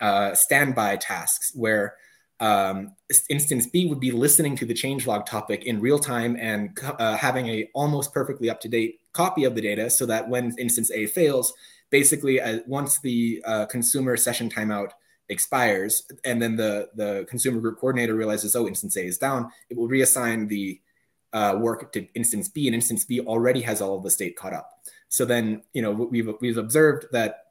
uh, 0.01 0.35
standby 0.35 0.97
tasks 0.97 1.53
where 1.55 1.95
um, 2.41 2.95
instance 3.29 3.67
B 3.67 3.87
would 3.87 4.01
be 4.01 4.13
listening 4.13 4.57
to 4.57 4.65
the 4.65 4.75
changelog 4.75 5.27
topic 5.27 5.65
in 5.65 5.81
real 5.81 5.99
time 5.99 6.37
and 6.41 6.79
uh, 6.83 7.17
having 7.17 7.49
a 7.49 7.69
almost 7.75 8.15
perfectly 8.15 8.49
up 8.49 8.61
to 8.61 8.69
date 8.69 9.01
copy 9.13 9.45
of 9.45 9.55
the 9.55 9.61
data, 9.61 9.91
so 9.91 10.07
that 10.07 10.29
when 10.29 10.55
instance 10.59 10.91
A 10.91 11.07
fails, 11.07 11.53
basically 11.91 12.41
uh, 12.41 12.61
once 12.67 12.99
the 13.01 13.43
uh, 13.45 13.67
consumer 13.67 14.17
session 14.17 14.49
timeout 14.49 14.93
expires, 15.29 16.03
and 16.25 16.41
then 16.41 16.57
the 16.57 16.89
the 16.95 17.27
consumer 17.29 17.61
group 17.61 17.79
coordinator 17.79 18.15
realizes, 18.15 18.57
oh, 18.57 18.67
instance 18.67 18.97
A 18.97 19.05
is 19.05 19.19
down, 19.19 19.51
it 19.69 19.77
will 19.77 19.89
reassign 19.89 20.49
the 20.49 20.81
uh, 21.33 21.57
work 21.61 21.93
to 21.93 22.07
instance 22.15 22.49
B, 22.49 22.67
and 22.67 22.75
instance 22.75 23.05
B 23.05 23.21
already 23.21 23.61
has 23.61 23.83
all 23.83 23.97
of 23.97 24.03
the 24.03 24.11
state 24.11 24.37
caught 24.37 24.55
up. 24.55 24.81
So 25.09 25.25
then, 25.25 25.63
you 25.73 25.83
know, 25.83 25.91
we've 25.91 26.31
we've 26.41 26.57
observed 26.57 27.07
that 27.13 27.50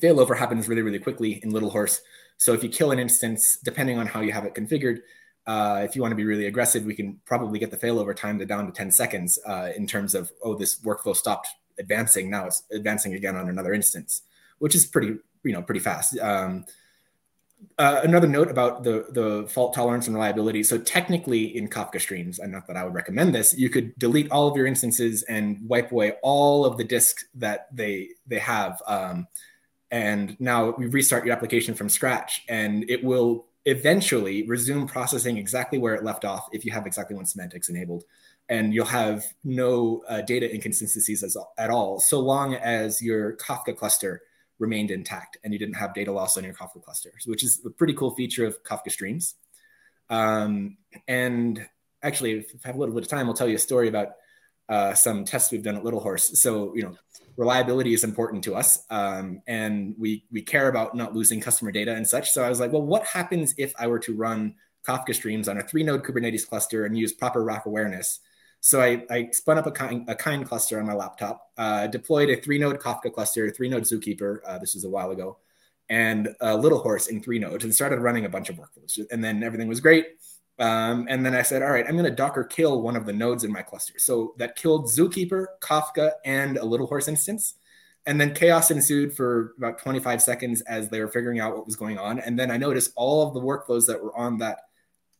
failover 0.00 0.36
happens 0.36 0.68
really, 0.68 0.82
really 0.82 0.98
quickly 0.98 1.40
in 1.42 1.50
Little 1.50 1.70
Horse. 1.70 2.00
So 2.36 2.52
if 2.52 2.62
you 2.62 2.68
kill 2.68 2.90
an 2.90 2.98
instance, 2.98 3.58
depending 3.62 3.98
on 3.98 4.06
how 4.06 4.20
you 4.20 4.32
have 4.32 4.44
it 4.44 4.54
configured, 4.54 5.00
uh, 5.46 5.82
if 5.84 5.96
you 5.96 6.02
want 6.02 6.12
to 6.12 6.16
be 6.16 6.24
really 6.24 6.46
aggressive, 6.46 6.84
we 6.84 6.94
can 6.94 7.20
probably 7.24 7.58
get 7.58 7.70
the 7.70 7.76
failover 7.76 8.14
time 8.14 8.38
to 8.38 8.46
down 8.46 8.66
to 8.66 8.72
10 8.72 8.90
seconds 8.90 9.38
uh, 9.46 9.70
in 9.76 9.86
terms 9.86 10.14
of, 10.14 10.32
oh, 10.42 10.54
this 10.54 10.80
workflow 10.80 11.14
stopped 11.14 11.48
advancing. 11.78 12.30
Now 12.30 12.46
it's 12.46 12.62
advancing 12.72 13.14
again 13.14 13.36
on 13.36 13.48
another 13.48 13.72
instance, 13.72 14.22
which 14.58 14.74
is 14.74 14.86
pretty, 14.86 15.16
you 15.42 15.52
know, 15.52 15.62
pretty 15.62 15.80
fast. 15.80 16.18
Um, 16.18 16.64
uh, 17.78 18.00
another 18.02 18.26
note 18.26 18.50
about 18.50 18.82
the 18.82 19.06
the 19.10 19.46
fault 19.48 19.74
tolerance 19.74 20.06
and 20.06 20.16
reliability. 20.16 20.62
So 20.62 20.78
technically, 20.78 21.56
in 21.56 21.68
Kafka 21.68 22.00
streams, 22.00 22.38
and 22.38 22.52
not 22.52 22.66
that 22.66 22.76
I 22.76 22.84
would 22.84 22.94
recommend 22.94 23.34
this, 23.34 23.56
you 23.56 23.70
could 23.70 23.96
delete 23.98 24.30
all 24.30 24.48
of 24.48 24.56
your 24.56 24.66
instances 24.66 25.22
and 25.24 25.58
wipe 25.66 25.92
away 25.92 26.14
all 26.22 26.64
of 26.64 26.76
the 26.76 26.84
disks 26.84 27.24
that 27.34 27.68
they 27.74 28.10
they 28.26 28.38
have, 28.38 28.82
um, 28.86 29.26
and 29.92 30.36
now 30.40 30.74
we 30.76 30.86
restart 30.86 31.24
your 31.24 31.34
application 31.36 31.74
from 31.74 31.88
scratch, 31.88 32.42
and 32.48 32.90
it 32.90 33.04
will 33.04 33.46
eventually 33.66 34.44
resume 34.48 34.88
processing 34.88 35.36
exactly 35.36 35.78
where 35.78 35.94
it 35.94 36.02
left 36.02 36.24
off 36.24 36.48
if 36.50 36.64
you 36.64 36.72
have 36.72 36.86
exactly 36.86 37.14
one 37.14 37.26
semantics 37.26 37.68
enabled, 37.68 38.02
and 38.48 38.74
you'll 38.74 38.86
have 38.86 39.22
no 39.44 40.02
uh, 40.08 40.22
data 40.22 40.52
inconsistencies 40.52 41.22
as, 41.22 41.36
at 41.58 41.70
all, 41.70 42.00
so 42.00 42.18
long 42.18 42.54
as 42.54 43.00
your 43.00 43.36
Kafka 43.36 43.76
cluster 43.76 44.22
remained 44.58 44.90
intact 44.90 45.36
and 45.44 45.52
you 45.52 45.58
didn't 45.58 45.74
have 45.74 45.92
data 45.92 46.10
loss 46.10 46.36
on 46.36 46.44
your 46.44 46.54
Kafka 46.54 46.82
clusters, 46.82 47.24
which 47.26 47.44
is 47.44 47.60
a 47.66 47.70
pretty 47.70 47.94
cool 47.94 48.14
feature 48.14 48.46
of 48.46 48.62
Kafka 48.64 48.90
Streams. 48.90 49.34
Um, 50.08 50.78
and 51.06 51.66
actually, 52.02 52.38
if 52.38 52.64
I 52.64 52.68
have 52.68 52.76
a 52.76 52.78
little 52.78 52.94
bit 52.94 53.04
of 53.04 53.10
time, 53.10 53.28
I'll 53.28 53.34
tell 53.34 53.48
you 53.48 53.56
a 53.56 53.58
story 53.58 53.88
about 53.88 54.08
uh, 54.68 54.94
some 54.94 55.24
tests 55.24 55.52
we've 55.52 55.62
done 55.62 55.76
at 55.76 55.84
Little 55.84 56.00
Horse. 56.00 56.40
So, 56.40 56.74
you 56.74 56.82
know, 56.82 56.96
reliability 57.36 57.94
is 57.94 58.04
important 58.04 58.44
to 58.44 58.54
us, 58.54 58.84
um, 58.90 59.42
and 59.46 59.94
we 59.98 60.24
we 60.30 60.42
care 60.42 60.68
about 60.68 60.94
not 60.94 61.14
losing 61.14 61.40
customer 61.40 61.72
data 61.72 61.94
and 61.94 62.06
such. 62.06 62.30
So 62.30 62.42
I 62.42 62.48
was 62.48 62.60
like, 62.60 62.72
well, 62.72 62.82
what 62.82 63.04
happens 63.04 63.54
if 63.58 63.72
I 63.78 63.86
were 63.86 63.98
to 64.00 64.14
run 64.14 64.54
Kafka 64.86 65.14
Streams 65.14 65.48
on 65.48 65.58
a 65.58 65.62
three-node 65.62 66.02
Kubernetes 66.02 66.48
cluster 66.48 66.84
and 66.84 66.96
use 66.96 67.12
proper 67.12 67.42
rack 67.42 67.66
awareness? 67.66 68.20
So 68.60 68.80
I, 68.80 69.04
I 69.10 69.28
spun 69.32 69.58
up 69.58 69.66
a 69.66 69.72
kind, 69.72 70.08
a 70.08 70.14
kind 70.14 70.46
cluster 70.46 70.78
on 70.78 70.86
my 70.86 70.94
laptop, 70.94 71.50
uh, 71.58 71.88
deployed 71.88 72.30
a 72.30 72.36
three 72.36 72.58
node 72.58 72.78
Kafka 72.78 73.12
cluster, 73.12 73.50
three 73.50 73.68
node 73.68 73.82
Zookeeper. 73.82 74.38
Uh, 74.46 74.58
this 74.58 74.74
was 74.74 74.84
a 74.84 74.90
while 74.90 75.10
ago, 75.10 75.38
and 75.88 76.28
a 76.40 76.56
Little 76.56 76.78
Horse 76.78 77.08
in 77.08 77.20
three 77.22 77.40
nodes, 77.40 77.64
and 77.64 77.74
started 77.74 77.98
running 77.98 78.24
a 78.24 78.28
bunch 78.28 78.50
of 78.50 78.56
workflows. 78.56 79.00
And 79.10 79.22
then 79.22 79.42
everything 79.42 79.68
was 79.68 79.80
great. 79.80 80.06
Um, 80.58 81.06
and 81.08 81.24
then 81.24 81.34
I 81.34 81.42
said, 81.42 81.62
all 81.62 81.70
right, 81.70 81.84
I'm 81.86 81.96
going 81.96 82.04
to 82.04 82.10
Docker 82.10 82.44
kill 82.44 82.82
one 82.82 82.96
of 82.96 83.06
the 83.06 83.12
nodes 83.12 83.42
in 83.44 83.52
my 83.52 83.62
cluster. 83.62 83.98
So 83.98 84.34
that 84.38 84.54
killed 84.56 84.86
Zookeeper, 84.86 85.46
Kafka, 85.60 86.12
and 86.24 86.56
a 86.58 86.64
Little 86.64 86.86
Horse 86.86 87.08
instance. 87.08 87.54
And 88.06 88.20
then 88.20 88.34
chaos 88.34 88.70
ensued 88.70 89.16
for 89.16 89.54
about 89.58 89.78
25 89.78 90.20
seconds 90.20 90.60
as 90.62 90.88
they 90.88 91.00
were 91.00 91.08
figuring 91.08 91.40
out 91.40 91.56
what 91.56 91.66
was 91.66 91.76
going 91.76 91.98
on. 91.98 92.18
And 92.18 92.38
then 92.38 92.50
I 92.50 92.56
noticed 92.56 92.92
all 92.96 93.26
of 93.26 93.34
the 93.34 93.40
workflows 93.40 93.86
that 93.86 94.02
were 94.02 94.16
on 94.16 94.38
that 94.38 94.58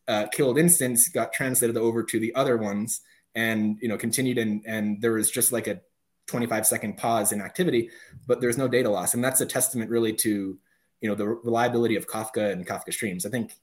uh, 0.08 0.26
killed 0.32 0.58
instance 0.58 1.08
got 1.08 1.32
translated 1.32 1.76
over 1.76 2.02
to 2.02 2.18
the 2.18 2.34
other 2.34 2.56
ones 2.56 3.00
and 3.34 3.78
you 3.80 3.88
know 3.88 3.96
continued 3.96 4.38
and 4.38 4.62
and 4.66 5.00
there 5.00 5.12
was 5.12 5.30
just 5.30 5.52
like 5.52 5.66
a 5.66 5.80
25 6.26 6.66
second 6.66 6.96
pause 6.96 7.32
in 7.32 7.40
activity 7.40 7.90
but 8.26 8.40
there's 8.40 8.58
no 8.58 8.68
data 8.68 8.88
loss 8.88 9.14
and 9.14 9.24
that's 9.24 9.40
a 9.40 9.46
testament 9.46 9.90
really 9.90 10.12
to 10.12 10.58
you 11.00 11.08
know 11.08 11.14
the 11.14 11.26
reliability 11.26 11.96
of 11.96 12.06
kafka 12.06 12.52
and 12.52 12.66
kafka 12.66 12.92
streams 12.92 13.24
i 13.24 13.30
think 13.30 13.54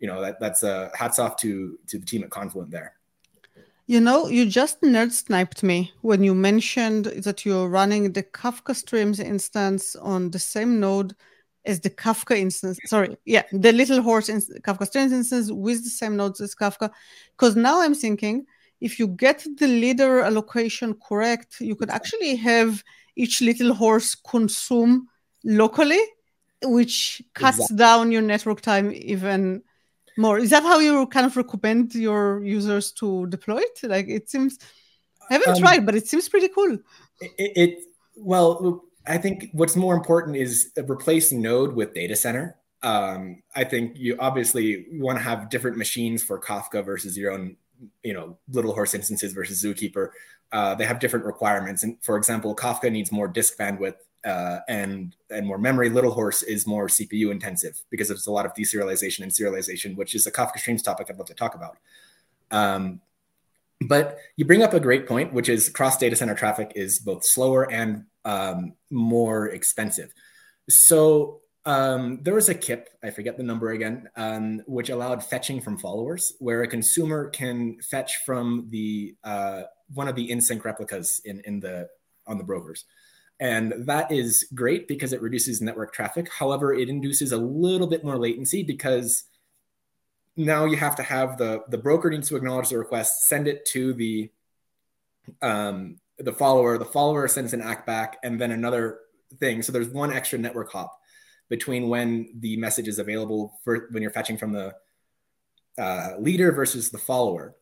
you 0.00 0.08
know 0.08 0.20
that 0.20 0.40
that's 0.40 0.62
a 0.62 0.90
hats 0.94 1.18
off 1.18 1.36
to 1.36 1.78
to 1.86 1.98
the 1.98 2.06
team 2.06 2.24
at 2.24 2.30
confluent 2.30 2.70
there. 2.70 2.94
You 3.86 4.00
know 4.00 4.28
you 4.28 4.46
just 4.46 4.80
nerd 4.82 5.12
sniped 5.12 5.62
me 5.62 5.92
when 6.00 6.22
you 6.24 6.34
mentioned 6.34 7.06
that 7.06 7.44
you're 7.44 7.68
running 7.68 8.12
the 8.12 8.22
kafka 8.22 8.74
streams 8.74 9.20
instance 9.20 9.96
on 9.96 10.30
the 10.30 10.38
same 10.38 10.80
node 10.80 11.14
as 11.64 11.80
the 11.80 11.90
kafka 11.90 12.36
instance. 12.36 12.78
Sorry 12.86 13.16
yeah 13.24 13.42
the 13.52 13.72
little 13.72 14.02
horse 14.02 14.28
in 14.28 14.40
kafka 14.62 14.86
streams 14.86 15.12
instance 15.12 15.50
with 15.50 15.84
the 15.84 15.90
same 15.90 16.16
nodes 16.16 16.40
as 16.40 16.54
kafka. 16.54 16.90
Because 17.36 17.56
now 17.56 17.82
i'm 17.82 17.94
thinking 17.94 18.46
if 18.80 18.98
you 18.98 19.08
get 19.08 19.46
the 19.58 19.66
leader 19.66 20.20
allocation 20.20 20.94
correct, 20.94 21.60
you 21.60 21.76
could 21.76 21.90
actually 21.90 22.36
have 22.36 22.82
each 23.14 23.42
little 23.42 23.74
horse 23.74 24.14
consume 24.14 25.06
locally, 25.44 26.00
which 26.62 27.22
cuts 27.34 27.58
exactly. 27.58 27.76
down 27.76 28.12
your 28.12 28.22
network 28.22 28.60
time 28.60 28.92
even 28.92 29.62
more. 30.20 30.38
Is 30.38 30.50
that 30.50 30.62
how 30.62 30.78
you 30.78 31.06
kind 31.06 31.26
of 31.26 31.36
recommend 31.36 31.94
your 31.94 32.44
users 32.44 32.92
to 32.92 33.26
deploy 33.26 33.58
it? 33.58 33.80
Like 33.82 34.08
it 34.08 34.30
seems, 34.30 34.58
I 35.28 35.34
haven't 35.34 35.56
um, 35.56 35.58
tried, 35.58 35.86
but 35.86 35.94
it 35.94 36.06
seems 36.06 36.28
pretty 36.28 36.48
cool. 36.48 36.78
It, 37.20 37.52
it, 37.56 37.78
well, 38.16 38.84
I 39.06 39.18
think 39.18 39.48
what's 39.52 39.76
more 39.76 39.94
important 39.94 40.36
is 40.36 40.70
replace 40.88 41.32
node 41.32 41.74
with 41.74 41.94
data 41.94 42.16
center. 42.16 42.56
Um, 42.82 43.42
I 43.54 43.64
think 43.64 43.96
you 43.96 44.16
obviously 44.18 44.86
want 44.92 45.18
to 45.18 45.24
have 45.24 45.50
different 45.50 45.76
machines 45.76 46.22
for 46.22 46.40
Kafka 46.40 46.84
versus 46.84 47.16
your 47.16 47.32
own 47.32 47.56
you 48.02 48.14
know 48.14 48.36
little 48.48 48.74
horse 48.74 48.94
instances 48.94 49.32
versus 49.32 49.62
zookeeper 49.62 50.10
uh, 50.52 50.74
they 50.74 50.84
have 50.84 50.98
different 50.98 51.24
requirements 51.24 51.82
and 51.82 51.96
for 52.02 52.16
example 52.16 52.54
kafka 52.54 52.90
needs 52.90 53.12
more 53.12 53.28
disk 53.28 53.56
bandwidth 53.58 53.96
uh, 54.24 54.58
and 54.68 55.16
and 55.30 55.46
more 55.46 55.58
memory 55.58 55.88
little 55.88 56.10
horse 56.10 56.42
is 56.42 56.66
more 56.66 56.86
cpu 56.86 57.30
intensive 57.30 57.80
because 57.90 58.08
there's 58.08 58.26
a 58.26 58.32
lot 58.32 58.46
of 58.46 58.54
deserialization 58.54 59.20
and 59.20 59.32
serialization 59.32 59.96
which 59.96 60.14
is 60.14 60.26
a 60.26 60.32
kafka 60.32 60.58
streams 60.58 60.82
topic 60.82 61.06
i'd 61.10 61.18
love 61.18 61.26
to 61.26 61.34
talk 61.34 61.54
about 61.54 61.76
um, 62.50 63.00
but 63.88 64.18
you 64.36 64.44
bring 64.44 64.62
up 64.62 64.74
a 64.74 64.80
great 64.80 65.06
point 65.06 65.32
which 65.32 65.48
is 65.48 65.68
cross 65.68 65.96
data 65.96 66.16
center 66.16 66.34
traffic 66.34 66.72
is 66.74 66.98
both 66.98 67.24
slower 67.24 67.70
and 67.70 68.04
um, 68.24 68.74
more 68.90 69.48
expensive 69.48 70.12
so 70.68 71.40
um, 71.66 72.20
there 72.22 72.34
was 72.34 72.48
a 72.48 72.54
KIP, 72.54 72.88
I 73.02 73.10
forget 73.10 73.36
the 73.36 73.42
number 73.42 73.70
again, 73.70 74.08
um, 74.16 74.62
which 74.66 74.88
allowed 74.88 75.22
fetching 75.22 75.60
from 75.60 75.76
followers, 75.76 76.32
where 76.38 76.62
a 76.62 76.68
consumer 76.68 77.28
can 77.28 77.78
fetch 77.82 78.18
from 78.24 78.68
the 78.70 79.14
uh, 79.24 79.62
one 79.92 80.08
of 80.08 80.16
the 80.16 80.30
in-sync 80.30 80.64
replicas 80.64 81.20
in, 81.24 81.42
in 81.44 81.60
the 81.60 81.88
on 82.26 82.38
the 82.38 82.44
brokers. 82.44 82.84
And 83.40 83.72
that 83.86 84.12
is 84.12 84.46
great 84.54 84.86
because 84.86 85.14
it 85.14 85.22
reduces 85.22 85.62
network 85.62 85.94
traffic. 85.94 86.30
However, 86.30 86.74
it 86.74 86.90
induces 86.90 87.32
a 87.32 87.38
little 87.38 87.86
bit 87.86 88.04
more 88.04 88.18
latency 88.18 88.62
because 88.62 89.24
now 90.36 90.66
you 90.66 90.76
have 90.76 90.94
to 90.96 91.02
have 91.02 91.38
the 91.38 91.62
the 91.68 91.78
broker 91.78 92.10
needs 92.10 92.28
to 92.28 92.36
acknowledge 92.36 92.68
the 92.68 92.78
request, 92.78 93.26
send 93.26 93.48
it 93.48 93.64
to 93.66 93.94
the 93.94 94.30
um, 95.42 95.96
the 96.18 96.32
follower. 96.32 96.76
The 96.76 96.84
follower 96.84 97.26
sends 97.28 97.52
an 97.54 97.62
ACK 97.62 97.86
back, 97.86 98.18
and 98.22 98.40
then 98.40 98.52
another 98.52 99.00
thing. 99.38 99.62
So 99.62 99.72
there's 99.72 99.88
one 99.88 100.12
extra 100.12 100.38
network 100.38 100.70
hop 100.70 100.98
between 101.48 101.88
when 101.88 102.28
the 102.38 102.56
message 102.58 102.88
is 102.88 102.98
available 102.98 103.58
for 103.64 103.88
when 103.90 104.02
you're 104.02 104.12
fetching 104.12 104.36
from 104.36 104.52
the 104.52 104.74
uh, 105.78 106.12
leader 106.18 106.52
versus 106.52 106.90
the 106.90 106.98
follower. 106.98 107.54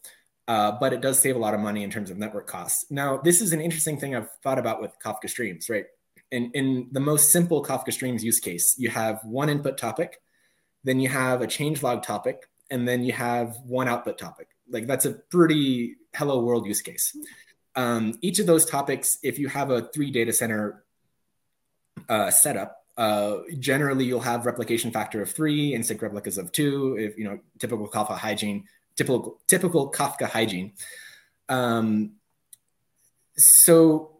Uh, 0.48 0.72
but 0.80 0.94
it 0.94 1.02
does 1.02 1.18
save 1.18 1.36
a 1.36 1.38
lot 1.38 1.52
of 1.52 1.60
money 1.60 1.84
in 1.84 1.90
terms 1.90 2.10
of 2.10 2.16
network 2.16 2.46
costs. 2.46 2.86
Now, 2.90 3.18
this 3.18 3.42
is 3.42 3.52
an 3.52 3.60
interesting 3.60 3.98
thing 3.98 4.16
I've 4.16 4.30
thought 4.42 4.58
about 4.58 4.80
with 4.80 4.92
Kafka 5.04 5.28
Streams, 5.28 5.68
right? 5.68 5.84
In, 6.30 6.50
in 6.54 6.88
the 6.90 7.00
most 7.00 7.30
simple 7.30 7.62
Kafka 7.62 7.92
Streams 7.92 8.24
use 8.24 8.40
case, 8.40 8.74
you 8.78 8.88
have 8.88 9.20
one 9.24 9.50
input 9.50 9.76
topic, 9.76 10.22
then 10.84 11.00
you 11.00 11.10
have 11.10 11.42
a 11.42 11.46
changelog 11.46 12.02
topic, 12.02 12.48
and 12.70 12.88
then 12.88 13.04
you 13.04 13.12
have 13.12 13.58
one 13.66 13.88
output 13.88 14.16
topic. 14.16 14.48
Like 14.70 14.86
that's 14.86 15.04
a 15.04 15.12
pretty 15.12 15.96
hello 16.14 16.42
world 16.42 16.66
use 16.66 16.80
case. 16.80 17.14
Um, 17.76 18.18
each 18.22 18.38
of 18.38 18.46
those 18.46 18.64
topics, 18.64 19.18
if 19.22 19.38
you 19.38 19.48
have 19.48 19.70
a 19.70 19.82
three 19.94 20.10
data 20.10 20.32
center 20.32 20.84
uh, 22.08 22.30
setup, 22.30 22.84
uh, 22.96 23.42
generally, 23.58 24.04
you'll 24.04 24.20
have 24.20 24.44
replication 24.44 24.90
factor 24.90 25.22
of 25.22 25.30
three, 25.30 25.74
in-sync 25.74 26.02
replicas 26.02 26.36
of 26.36 26.50
two. 26.50 26.96
If 26.98 27.16
you 27.16 27.24
know 27.24 27.38
typical 27.58 27.88
Kafka 27.88 28.18
hygiene, 28.18 28.64
typical 28.98 29.40
typical 29.46 29.90
Kafka 29.90 30.28
hygiene. 30.28 30.72
Um, 31.48 32.16
so 33.36 34.18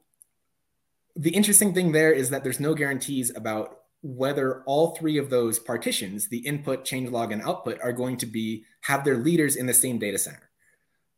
the 1.17 1.31
interesting 1.31 1.75
thing 1.75 1.93
there 1.93 2.13
is 2.13 2.31
that 2.31 2.45
there's 2.45 2.61
no 2.61 2.75
guarantees 2.75 3.35
about 3.37 3.81
whether 4.03 4.63
all 4.63 4.95
three 4.95 5.19
of 5.19 5.29
those 5.29 5.59
partitions, 5.59 6.29
the 6.29 6.39
input, 6.39 6.85
change 6.85 7.11
log, 7.11 7.33
and 7.33 7.43
output, 7.43 7.81
are 7.83 7.93
going 7.93 8.17
to 8.17 8.27
be 8.27 8.65
have 8.83 9.05
their 9.05 9.17
leaders 9.17 9.57
in 9.57 9.67
the 9.67 9.75
same 9.75 9.99
data 9.99 10.17
center, 10.17 10.49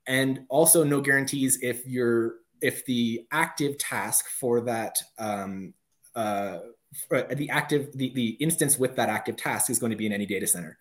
and 0.07 0.47
also 0.49 0.83
no 0.83 1.01
guarantees 1.01 1.59
if 1.63 1.87
you're 1.87 2.37
if 2.63 2.85
the 2.87 3.27
active 3.31 3.77
task 3.79 4.27
for 4.29 4.63
that 4.63 4.97
um, 5.19 5.75
uh, 6.17 6.59
for 7.07 7.23
the 7.35 7.51
active 7.51 7.93
the, 7.93 8.11
the 8.15 8.29
instance 8.41 8.79
with 8.79 8.97
that 8.97 9.11
active 9.11 9.37
task 9.37 9.69
is 9.69 9.79
going 9.79 9.91
to 9.91 9.97
be 9.97 10.07
in 10.07 10.13
any 10.13 10.27
data 10.27 10.47
center. 10.47 10.79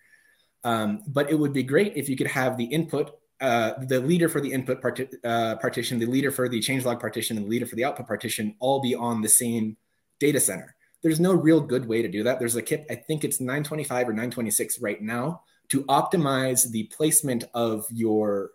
Um, 0.63 1.03
but 1.07 1.29
it 1.29 1.35
would 1.35 1.53
be 1.53 1.63
great 1.63 1.93
if 1.95 2.09
you 2.09 2.17
could 2.17 2.27
have 2.27 2.57
the 2.57 2.65
input, 2.65 3.11
uh, 3.39 3.73
the 3.87 3.99
leader 3.99 4.27
for 4.27 4.41
the 4.41 4.51
input 4.51 4.81
parti- 4.81 5.07
uh, 5.23 5.55
partition, 5.57 5.99
the 5.99 6.05
leader 6.05 6.31
for 6.31 6.49
the 6.49 6.59
changelog 6.59 6.99
partition, 6.99 7.37
and 7.37 7.45
the 7.45 7.49
leader 7.49 7.65
for 7.65 7.75
the 7.75 7.85
output 7.85 8.07
partition 8.07 8.55
all 8.59 8.81
be 8.81 8.93
on 8.95 9.21
the 9.21 9.29
same 9.29 9.77
data 10.19 10.39
center. 10.39 10.75
There's 11.01 11.19
no 11.19 11.33
real 11.33 11.61
good 11.61 11.87
way 11.87 12.01
to 12.01 12.09
do 12.09 12.23
that. 12.23 12.39
There's 12.39 12.57
a 12.57 12.61
KIP, 12.61 12.85
I 12.89 12.95
think 12.95 13.23
it's 13.23 13.39
925 13.39 14.09
or 14.09 14.11
926 14.11 14.81
right 14.81 15.01
now, 15.01 15.43
to 15.69 15.83
optimize 15.85 16.69
the 16.71 16.83
placement 16.85 17.45
of 17.53 17.85
your 17.89 18.51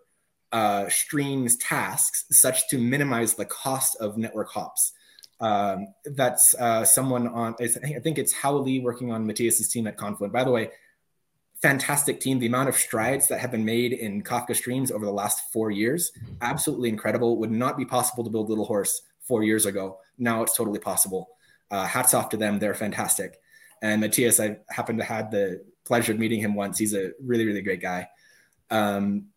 uh, 0.52 0.88
streams 0.88 1.56
tasks 1.56 2.26
such 2.30 2.68
to 2.68 2.78
minimize 2.78 3.34
the 3.34 3.46
cost 3.46 3.96
of 3.96 4.18
network 4.18 4.50
hops. 4.52 4.92
Um, 5.40 5.88
that's 6.04 6.54
uh, 6.54 6.84
someone 6.84 7.26
on, 7.28 7.56
I 7.60 7.66
think 7.66 8.18
it's 8.18 8.32
Hao 8.32 8.56
Li 8.56 8.80
working 8.80 9.10
on 9.10 9.26
Matthias's 9.26 9.68
team 9.68 9.86
at 9.86 9.96
Confluent. 9.96 10.32
By 10.32 10.44
the 10.44 10.50
way, 10.50 10.70
fantastic 11.64 12.20
team. 12.20 12.38
The 12.38 12.46
amount 12.46 12.68
of 12.68 12.76
strides 12.76 13.26
that 13.28 13.40
have 13.40 13.50
been 13.50 13.64
made 13.64 13.94
in 13.94 14.22
Kafka 14.22 14.54
streams 14.54 14.90
over 14.90 15.06
the 15.06 15.10
last 15.10 15.50
four 15.50 15.70
years, 15.70 16.12
absolutely 16.42 16.90
incredible. 16.90 17.38
Would 17.38 17.50
not 17.50 17.78
be 17.78 17.86
possible 17.86 18.22
to 18.22 18.28
build 18.28 18.50
Little 18.50 18.66
Horse 18.66 19.00
four 19.22 19.42
years 19.42 19.64
ago. 19.64 19.98
Now 20.18 20.42
it's 20.42 20.54
totally 20.54 20.78
possible. 20.78 21.30
Uh, 21.70 21.86
hats 21.86 22.12
off 22.12 22.28
to 22.28 22.36
them. 22.36 22.58
They're 22.58 22.74
fantastic. 22.74 23.40
And 23.80 24.02
Matthias, 24.02 24.40
I 24.40 24.58
happen 24.68 24.98
to 24.98 25.04
have 25.04 25.30
the 25.30 25.64
pleasure 25.86 26.12
of 26.12 26.18
meeting 26.18 26.38
him 26.38 26.54
once. 26.54 26.78
He's 26.78 26.92
a 26.92 27.12
really, 27.24 27.46
really 27.46 27.62
great 27.62 27.80
guy. 27.80 28.08
Um, 28.70 29.28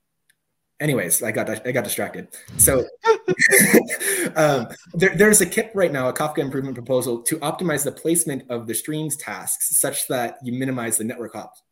anyways, 0.81 1.23
I 1.23 1.31
got 1.31 1.49
I 1.65 1.71
got 1.71 1.85
distracted. 1.85 2.27
So 2.57 2.79
um, 4.35 4.67
there, 4.93 5.15
there's 5.15 5.39
a 5.39 5.45
KIP 5.45 5.71
right 5.73 5.93
now, 5.93 6.09
a 6.09 6.13
Kafka 6.13 6.39
improvement 6.39 6.75
proposal 6.75 7.21
to 7.21 7.37
optimize 7.37 7.85
the 7.85 7.93
placement 7.93 8.51
of 8.51 8.67
the 8.67 8.75
streams 8.75 9.15
tasks 9.15 9.79
such 9.79 10.09
that 10.09 10.39
you 10.43 10.51
minimize 10.51 10.97
the 10.97 11.05
network 11.05 11.33
hops. 11.33 11.63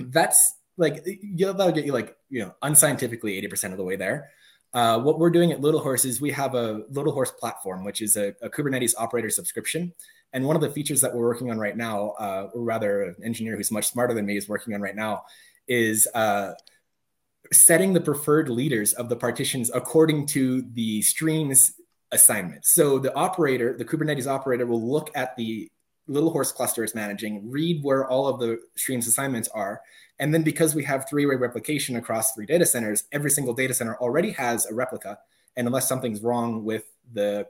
That's 0.00 0.54
like 0.76 1.04
that'll 1.04 1.72
get 1.72 1.84
you 1.84 1.92
like 1.92 2.16
you 2.30 2.40
know 2.40 2.54
unscientifically 2.62 3.40
80% 3.42 3.72
of 3.72 3.76
the 3.76 3.84
way 3.84 3.96
there. 3.96 4.30
Uh, 4.72 5.00
what 5.00 5.18
we're 5.18 5.30
doing 5.30 5.50
at 5.50 5.60
Little 5.60 5.80
Horse 5.80 6.04
is 6.04 6.20
we 6.20 6.30
have 6.30 6.54
a 6.54 6.82
Little 6.90 7.12
Horse 7.12 7.32
platform, 7.32 7.84
which 7.84 8.00
is 8.00 8.16
a, 8.16 8.34
a 8.40 8.48
Kubernetes 8.48 8.94
operator 8.96 9.28
subscription. 9.28 9.92
And 10.32 10.44
one 10.44 10.54
of 10.54 10.62
the 10.62 10.70
features 10.70 11.00
that 11.00 11.12
we're 11.12 11.26
working 11.26 11.50
on 11.50 11.58
right 11.58 11.76
now, 11.76 12.10
uh, 12.10 12.50
or 12.54 12.62
rather, 12.62 13.02
an 13.02 13.16
engineer 13.24 13.56
who's 13.56 13.72
much 13.72 13.88
smarter 13.88 14.14
than 14.14 14.26
me 14.26 14.36
is 14.36 14.48
working 14.48 14.74
on 14.74 14.80
right 14.80 14.94
now, 14.94 15.24
is 15.66 16.06
uh, 16.14 16.52
setting 17.52 17.92
the 17.92 18.00
preferred 18.00 18.48
leaders 18.48 18.92
of 18.92 19.08
the 19.08 19.16
partitions 19.16 19.70
according 19.74 20.26
to 20.26 20.62
the 20.74 21.02
streams 21.02 21.72
assignment. 22.12 22.64
So 22.64 22.98
the 22.98 23.14
operator, 23.14 23.76
the 23.76 23.84
Kubernetes 23.84 24.28
operator, 24.28 24.66
will 24.66 24.88
look 24.88 25.10
at 25.16 25.36
the 25.36 25.68
Little 26.10 26.30
Horse 26.30 26.52
cluster 26.52 26.82
is 26.82 26.94
managing, 26.94 27.50
read 27.50 27.82
where 27.82 28.06
all 28.06 28.26
of 28.26 28.40
the 28.40 28.60
streams 28.76 29.06
assignments 29.06 29.48
are, 29.48 29.80
and 30.18 30.34
then 30.34 30.42
because 30.42 30.74
we 30.74 30.84
have 30.84 31.08
three-way 31.08 31.36
replication 31.36 31.96
across 31.96 32.32
three 32.32 32.46
data 32.46 32.66
centers, 32.66 33.04
every 33.12 33.30
single 33.30 33.54
data 33.54 33.72
center 33.72 33.96
already 33.96 34.32
has 34.32 34.66
a 34.66 34.74
replica. 34.74 35.18
And 35.56 35.66
unless 35.66 35.88
something's 35.88 36.20
wrong 36.20 36.64
with 36.64 36.84
the 37.12 37.46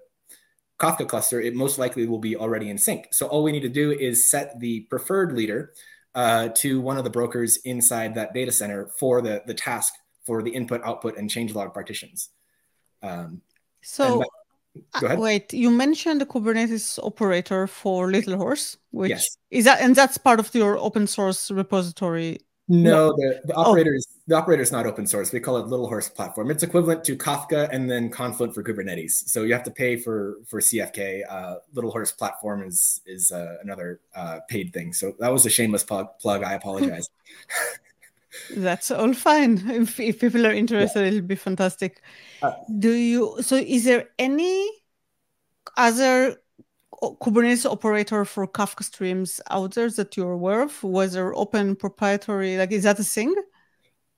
Kafka 0.79 1.09
cluster, 1.09 1.41
it 1.41 1.55
most 1.55 1.79
likely 1.79 2.07
will 2.07 2.19
be 2.19 2.37
already 2.37 2.71
in 2.71 2.79
sync. 2.79 3.09
So 3.13 3.27
all 3.27 3.43
we 3.43 3.53
need 3.53 3.61
to 3.61 3.69
do 3.69 3.93
is 3.93 4.31
set 4.31 4.61
the 4.61 4.81
preferred 4.91 5.33
leader 5.33 5.73
uh, 6.15 6.49
to 6.57 6.81
one 6.81 6.99
of 6.99 7.05
the 7.05 7.11
brokers 7.11 7.57
inside 7.65 8.15
that 8.15 8.35
data 8.35 8.53
center 8.53 8.91
for 8.99 9.23
the, 9.23 9.43
the 9.47 9.55
task 9.55 9.95
for 10.27 10.43
the 10.43 10.51
input, 10.51 10.83
output, 10.85 11.17
and 11.17 11.31
change 11.31 11.55
changelog 11.55 11.73
partitions. 11.75 12.31
Um, 13.03 13.41
so, 13.83 14.23
uh, 14.95 15.17
wait, 15.19 15.53
you 15.53 15.71
mentioned 15.71 16.21
the 16.21 16.27
Kubernetes 16.27 16.99
operator 17.03 17.67
for 17.67 18.11
Little 18.11 18.37
Horse, 18.37 18.77
which 18.91 19.11
yes. 19.11 19.37
is 19.51 19.65
that, 19.65 19.81
and 19.81 19.97
that's 19.97 20.19
part 20.19 20.41
of 20.41 20.55
your 20.55 20.79
open 20.79 21.07
source 21.07 21.51
repository 21.51 22.39
no, 22.73 23.09
the, 23.17 23.41
the 23.47 23.55
operator 23.55 23.93
is 23.95 24.07
oh. 24.09 24.23
the 24.29 24.37
operator 24.37 24.63
is 24.63 24.71
not 24.71 24.87
open 24.87 25.05
source. 25.05 25.33
We 25.33 25.41
call 25.41 25.57
it 25.57 25.67
Little 25.67 25.89
Horse 25.89 26.09
Platform. 26.09 26.53
It's 26.53 26.63
equivalent 26.63 27.03
to 27.03 27.17
Kafka 27.17 27.69
and 27.73 27.91
then 27.91 28.11
Confluent 28.11 28.55
for 28.55 28.63
Kubernetes. 28.63 29.29
So 29.29 29.43
you 29.43 29.53
have 29.55 29.65
to 29.65 29.73
pay 29.73 29.97
for 29.97 30.37
for 30.47 30.61
CFK. 30.61 31.25
Uh, 31.29 31.57
Little 31.75 31.91
Horse 31.91 32.13
Platform 32.13 32.63
is 32.63 33.01
is 33.07 33.33
uh, 33.33 33.57
another 33.61 34.01
uh, 34.15 34.39
paid 34.49 34.73
thing. 34.73 34.93
So 34.93 35.17
that 35.19 35.33
was 35.33 35.45
a 35.47 35.51
shameless 35.51 35.83
plug. 35.83 36.17
plug. 36.21 36.45
I 36.45 36.53
apologize. 36.53 37.09
That's 38.57 38.91
all 38.91 39.13
fine. 39.15 39.63
If, 39.71 40.01
if 40.01 40.21
people 40.21 40.47
are 40.47 40.53
interested, 40.53 41.01
yeah. 41.01 41.07
it'll 41.09 41.23
be 41.23 41.37
fantastic. 41.37 42.03
Uh, 42.43 42.53
Do 42.79 42.93
you? 42.93 43.37
So, 43.43 43.57
is 43.57 43.85
there 43.85 44.09
any 44.19 44.71
other 45.77 46.37
Kubernetes 47.03 47.71
operator 47.71 48.25
for 48.25 48.47
Kafka 48.47 48.85
streams 48.85 49.41
out 49.51 49.75
there 49.75 49.91
that 49.91 50.17
you're 50.17 50.33
aware 50.33 50.63
of? 50.63 50.83
Whether 50.83 51.35
open, 51.35 51.77
proprietary, 51.77 52.57
like 52.57 52.73
is 52.73 52.85
that 52.85 52.99
a 52.99 53.05
thing? 53.05 53.35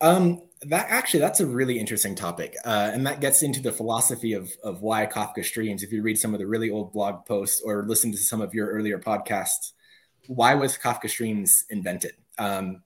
Um, 0.00 0.42
that 0.62 0.86
actually, 0.88 1.20
that's 1.20 1.40
a 1.40 1.46
really 1.46 1.78
interesting 1.78 2.14
topic, 2.14 2.56
uh, 2.64 2.90
and 2.92 3.06
that 3.06 3.20
gets 3.20 3.42
into 3.42 3.60
the 3.60 3.72
philosophy 3.72 4.32
of 4.32 4.50
of 4.64 4.82
why 4.82 5.06
Kafka 5.06 5.44
streams. 5.44 5.82
If 5.82 5.92
you 5.92 6.02
read 6.02 6.18
some 6.18 6.34
of 6.34 6.40
the 6.40 6.46
really 6.46 6.70
old 6.70 6.92
blog 6.92 7.24
posts 7.26 7.60
or 7.64 7.84
listen 7.86 8.10
to 8.12 8.18
some 8.18 8.40
of 8.40 8.54
your 8.54 8.68
earlier 8.68 8.98
podcasts, 8.98 9.72
why 10.26 10.54
was 10.54 10.78
Kafka 10.78 11.08
streams 11.08 11.64
invented? 11.70 12.12
Um, 12.38 12.82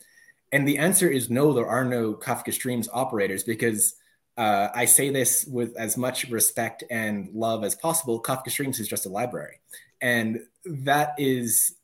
and 0.56 0.66
the 0.66 0.78
answer 0.78 1.08
is 1.08 1.30
no. 1.30 1.52
There 1.52 1.66
are 1.66 1.84
no 1.84 2.14
Kafka 2.14 2.52
streams 2.52 2.88
operators 2.92 3.44
because 3.44 3.94
uh, 4.36 4.68
I 4.74 4.84
say 4.84 5.10
this 5.10 5.46
with 5.46 5.76
as 5.76 5.96
much 5.96 6.28
respect 6.30 6.82
and 6.90 7.28
love 7.32 7.64
as 7.64 7.74
possible. 7.74 8.22
Kafka 8.22 8.50
Streams 8.50 8.80
is 8.80 8.88
just 8.88 9.06
a 9.06 9.08
library 9.08 9.60
and 10.00 10.40
that 10.64 11.14
is 11.18 11.74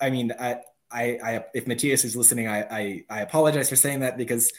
i 0.00 0.10
mean 0.10 0.32
i 0.38 0.58
I, 0.92 1.18
I, 1.24 1.44
if 1.54 1.66
Matthias 1.66 2.04
is 2.04 2.14
listening, 2.14 2.46
I, 2.46 2.60
I, 2.70 3.04
I, 3.10 3.20
apologize 3.22 3.68
for 3.68 3.74
saying 3.74 3.98
that 4.00 4.16
because 4.16 4.52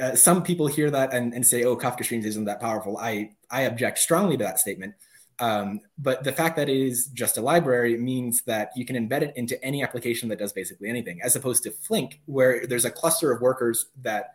uh, 0.00 0.14
some 0.14 0.44
people 0.44 0.68
hear 0.68 0.92
that 0.92 1.12
and, 1.12 1.34
and 1.34 1.44
say, 1.44 1.64
"Oh, 1.64 1.76
Kafka 1.76 2.04
Streams 2.04 2.24
isn't 2.24 2.44
that 2.44 2.60
powerful." 2.60 2.96
I, 2.98 3.30
I 3.50 3.62
object 3.62 3.98
strongly 3.98 4.36
to 4.36 4.44
that 4.44 4.60
statement. 4.60 4.94
Um, 5.40 5.80
but 5.98 6.22
the 6.22 6.32
fact 6.32 6.56
that 6.56 6.68
it 6.68 6.76
is 6.76 7.06
just 7.06 7.38
a 7.38 7.40
library 7.40 7.96
means 7.96 8.42
that 8.42 8.70
you 8.76 8.84
can 8.84 8.94
embed 8.94 9.22
it 9.22 9.32
into 9.36 9.62
any 9.64 9.82
application 9.82 10.28
that 10.28 10.38
does 10.38 10.52
basically 10.52 10.88
anything, 10.88 11.20
as 11.22 11.34
opposed 11.34 11.62
to 11.64 11.70
Flink, 11.70 12.20
where 12.26 12.66
there's 12.66 12.84
a 12.84 12.90
cluster 12.90 13.32
of 13.32 13.40
workers 13.40 13.86
that 14.02 14.34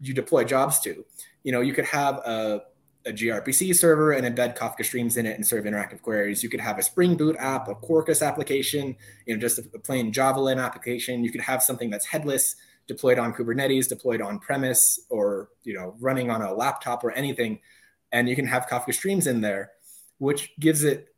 you 0.00 0.12
deploy 0.12 0.44
jobs 0.44 0.80
to. 0.80 1.04
You 1.44 1.52
know, 1.52 1.60
you 1.60 1.72
could 1.72 1.86
have 1.86 2.16
a 2.18 2.62
a 3.06 3.12
gRPC 3.12 3.74
server 3.74 4.12
and 4.12 4.26
embed 4.26 4.56
Kafka 4.56 4.84
streams 4.84 5.16
in 5.16 5.24
it 5.24 5.36
and 5.36 5.46
serve 5.46 5.64
interactive 5.64 6.02
queries. 6.02 6.42
You 6.42 6.48
could 6.48 6.60
have 6.60 6.78
a 6.78 6.82
Spring 6.82 7.16
Boot 7.16 7.36
app, 7.38 7.68
a 7.68 7.74
Quarkus 7.74 8.26
application, 8.26 8.96
you 9.24 9.34
know, 9.34 9.40
just 9.40 9.58
a, 9.58 9.62
plain 9.78 10.12
Javalin 10.12 10.62
application. 10.62 11.24
You 11.24 11.32
could 11.32 11.40
have 11.40 11.62
something 11.62 11.90
that's 11.90 12.04
headless, 12.04 12.56
deployed 12.86 13.18
on 13.18 13.32
Kubernetes, 13.32 13.88
deployed 13.88 14.20
on 14.20 14.38
premise, 14.38 15.00
or 15.08 15.48
you 15.64 15.74
know, 15.74 15.94
running 16.00 16.30
on 16.30 16.42
a 16.42 16.52
laptop 16.52 17.02
or 17.02 17.12
anything, 17.12 17.60
and 18.12 18.28
you 18.28 18.36
can 18.36 18.46
have 18.46 18.66
Kafka 18.66 18.92
streams 18.92 19.26
in 19.26 19.40
there, 19.40 19.72
which 20.18 20.52
gives 20.58 20.84
it, 20.84 21.14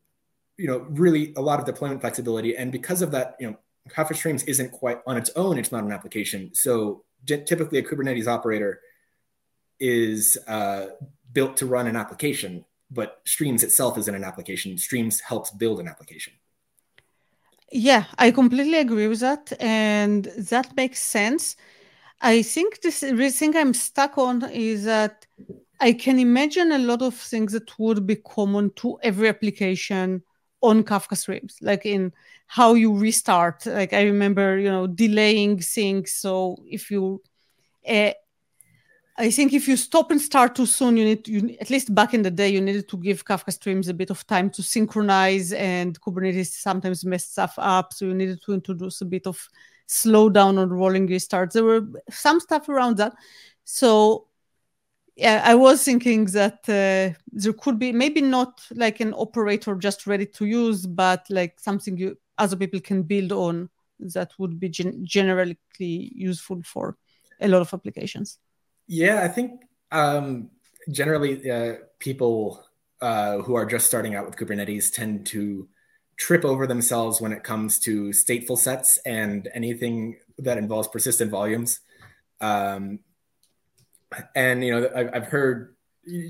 you 0.57 0.67
know, 0.67 0.87
really 0.91 1.33
a 1.37 1.41
lot 1.41 1.59
of 1.59 1.67
deployment 1.67 2.01
flexibility. 2.01 2.57
And 2.57 2.71
because 2.71 3.03
of 3.03 3.11
that, 3.13 3.37
you 3.41 3.49
know, 3.49 3.57
Kafka 3.89 4.15
streams 4.15 4.43
isn't 4.45 4.71
quite 4.73 4.99
on 5.07 5.17
its 5.17 5.31
own; 5.37 5.59
it's 5.59 5.73
not 5.73 5.85
an 5.85 5.93
application. 5.93 6.55
So 6.55 7.05
typically, 7.27 7.79
a 7.79 7.83
Kubernetes 7.83 8.27
operator 8.27 8.81
is 9.79 10.39
uh, 10.47 10.87
built 11.33 11.57
to 11.57 11.67
run 11.67 11.87
an 11.87 11.97
application, 11.97 12.65
but 12.91 13.21
Streams 13.25 13.63
itself 13.65 13.97
isn't 13.99 14.15
an 14.15 14.25
application. 14.25 14.77
Streams 14.77 15.21
helps 15.21 15.51
build 15.51 15.81
an 15.81 15.89
application. 15.89 16.35
Yeah, 17.73 18.05
I 18.19 18.31
completely 18.33 18.79
agree 18.79 19.07
with 19.07 19.21
that, 19.21 19.53
and 19.61 20.25
that 20.25 20.77
makes 20.77 21.01
sense. 21.01 21.57
I 22.21 22.43
think 22.43 22.83
this 22.83 23.01
the 23.01 23.31
thing 23.31 23.57
I'm 23.57 23.75
stuck 23.75 24.19
on 24.19 24.43
is 24.51 24.85
that 24.85 25.27
I 25.81 25.93
can 25.95 26.19
imagine 26.19 26.73
a 26.73 26.79
lot 26.79 27.03
of 27.03 27.14
things 27.14 27.53
that 27.53 27.79
would 27.79 28.07
be 28.07 28.16
common 28.16 28.71
to 28.77 28.99
every 29.03 29.29
application 29.29 30.23
on 30.61 30.85
Kafka 30.85 31.16
streams, 31.16 31.57
like 31.62 31.87
in 31.87 32.12
how 32.47 32.75
you 32.75 32.95
restart. 32.97 33.64
Like 33.64 33.95
I 33.95 34.03
remember, 34.03 34.59
you 34.59 34.71
know, 34.71 34.87
delaying 34.87 35.59
things. 35.61 36.12
So 36.12 36.57
if 36.66 36.90
you 36.90 37.23
uh, 37.88 38.12
I 39.16 39.31
think 39.31 39.53
if 39.53 39.69
you 39.69 39.77
stop 39.77 40.11
and 40.11 40.21
start 40.21 40.55
too 40.55 40.64
soon, 40.64 40.97
you 40.97 41.05
need 41.05 41.25
to, 41.27 41.33
you, 41.33 41.57
at 41.61 41.69
least 41.69 41.95
back 41.95 42.14
in 42.14 42.23
the 42.23 42.31
day, 42.31 42.49
you 42.49 42.61
needed 42.61 42.88
to 42.88 42.97
give 42.97 43.25
Kafka 43.25 43.53
streams 43.53 43.88
a 43.88 43.95
bit 43.95 44.09
of 44.09 44.27
time 44.27 44.49
to 44.51 44.62
synchronize, 44.62 45.53
and 45.53 46.01
Kubernetes 46.01 46.47
sometimes 46.47 47.05
messed 47.05 47.33
stuff 47.33 47.55
up, 47.59 47.93
so 47.93 48.07
you 48.07 48.14
needed 48.14 48.40
to 48.47 48.55
introduce 48.55 49.03
a 49.03 49.05
bit 49.05 49.27
of 49.27 49.47
slowdown 49.87 50.59
on 50.59 50.71
rolling 50.71 51.07
restarts. 51.07 51.53
There 51.53 51.64
were 51.64 51.87
some 52.09 52.40
stuff 52.40 52.71
around 52.71 52.97
that, 52.97 53.12
so 53.64 54.29
yeah, 55.16 55.42
I 55.44 55.55
was 55.55 55.85
thinking 55.85 56.27
that 56.27 56.61
uh, 56.68 57.16
there 57.33 57.53
could 57.53 57.79
be 57.79 57.92
maybe 57.92 58.20
not 58.20 58.61
like 58.75 59.01
an 59.01 59.14
operator 59.14 59.75
just 59.75 60.07
ready 60.07 60.27
to 60.27 60.46
use, 60.46 60.87
but 60.87 61.27
like 61.31 61.61
something 61.61 61.96
you 61.96 62.16
other 62.38 62.57
people 62.57 62.81
can 62.81 63.03
build 63.03 63.33
on 63.33 63.68
that 63.99 64.33
would 64.38 64.59
be 64.59 64.68
gen- 64.68 65.05
generally 65.05 65.59
useful 65.77 66.62
for 66.64 66.96
a 67.40 67.49
lot 67.49 67.61
of 67.61 67.73
applications. 67.75 68.38
Yeah, 68.87 69.23
I 69.23 69.29
think 69.29 69.62
um, 69.92 70.51
generally 70.90 71.51
uh, 71.51 71.75
people 71.99 72.64
uh, 73.01 73.38
who 73.38 73.55
are 73.55 73.66
just 73.66 73.87
starting 73.87 74.14
out 74.14 74.27
with 74.27 74.37
Kubernetes 74.37 74.92
tend 74.92 75.27
to 75.27 75.68
trip 76.16 76.44
over 76.44 76.66
themselves 76.66 77.20
when 77.20 77.33
it 77.33 77.44
comes 77.44 77.79
to 77.81 78.09
stateful 78.11 78.59
sets 78.59 78.99
and 79.07 79.49
anything 79.55 80.16
that 80.38 80.59
involves 80.59 80.88
persistent 80.88 81.31
volumes. 81.31 81.81
Um, 82.40 83.01
and 84.35 84.64
you 84.64 84.73
know, 84.73 84.90
I've, 84.94 85.25
heard 85.25 85.75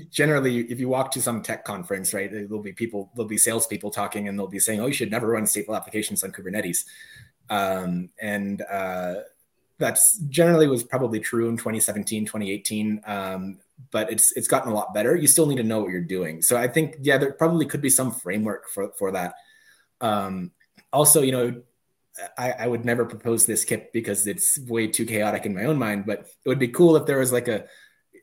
generally 0.09 0.59
if 0.59 0.79
you 0.79 0.89
walk 0.89 1.11
to 1.11 1.21
some 1.21 1.41
tech 1.41 1.65
conference, 1.65 2.13
right, 2.13 2.31
there'll 2.31 2.61
be 2.61 2.73
people, 2.73 3.11
there'll 3.15 3.27
be 3.27 3.37
salespeople 3.37 3.91
talking, 3.91 4.27
and 4.27 4.37
they'll 4.37 4.47
be 4.47 4.59
saying, 4.59 4.79
"Oh, 4.79 4.87
you 4.87 4.93
should 4.93 5.11
never 5.11 5.27
run 5.27 5.43
stateful 5.43 5.75
applications 5.75 6.23
on 6.23 6.31
Kubernetes." 6.31 6.85
Um, 7.49 8.09
and 8.19 8.61
uh, 8.61 9.15
that's 9.77 10.19
generally 10.29 10.67
was 10.67 10.83
probably 10.83 11.19
true 11.19 11.49
in 11.49 11.57
2017 11.57 12.25
2018 12.25 13.01
um, 13.05 13.57
but 13.89 14.11
it's 14.11 14.31
it's 14.33 14.47
gotten 14.47 14.71
a 14.71 14.75
lot 14.75 14.93
better. 14.93 15.15
You 15.15 15.27
still 15.27 15.47
need 15.47 15.57
to 15.57 15.63
know 15.63 15.81
what 15.81 15.89
you're 15.89 16.01
doing. 16.01 16.41
So 16.41 16.55
i 16.55 16.67
think 16.67 16.97
yeah 17.01 17.17
there 17.17 17.33
probably 17.33 17.65
could 17.65 17.81
be 17.81 17.89
some 17.89 18.11
framework 18.11 18.69
for 18.69 18.91
for 18.97 19.11
that. 19.11 19.33
Um, 19.99 20.51
also 20.93 21.21
you 21.21 21.31
know 21.31 21.61
I, 22.37 22.51
I 22.51 22.67
would 22.67 22.85
never 22.85 23.05
propose 23.05 23.45
this 23.45 23.63
KIP 23.63 23.93
because 23.93 24.27
it's 24.27 24.59
way 24.67 24.87
too 24.87 25.05
chaotic 25.05 25.45
in 25.45 25.55
my 25.55 25.63
own 25.63 25.77
mind 25.77 26.05
but 26.05 26.19
it 26.19 26.49
would 26.49 26.59
be 26.59 26.67
cool 26.67 26.95
if 26.95 27.05
there 27.05 27.19
was 27.19 27.31
like 27.31 27.47
a 27.47 27.65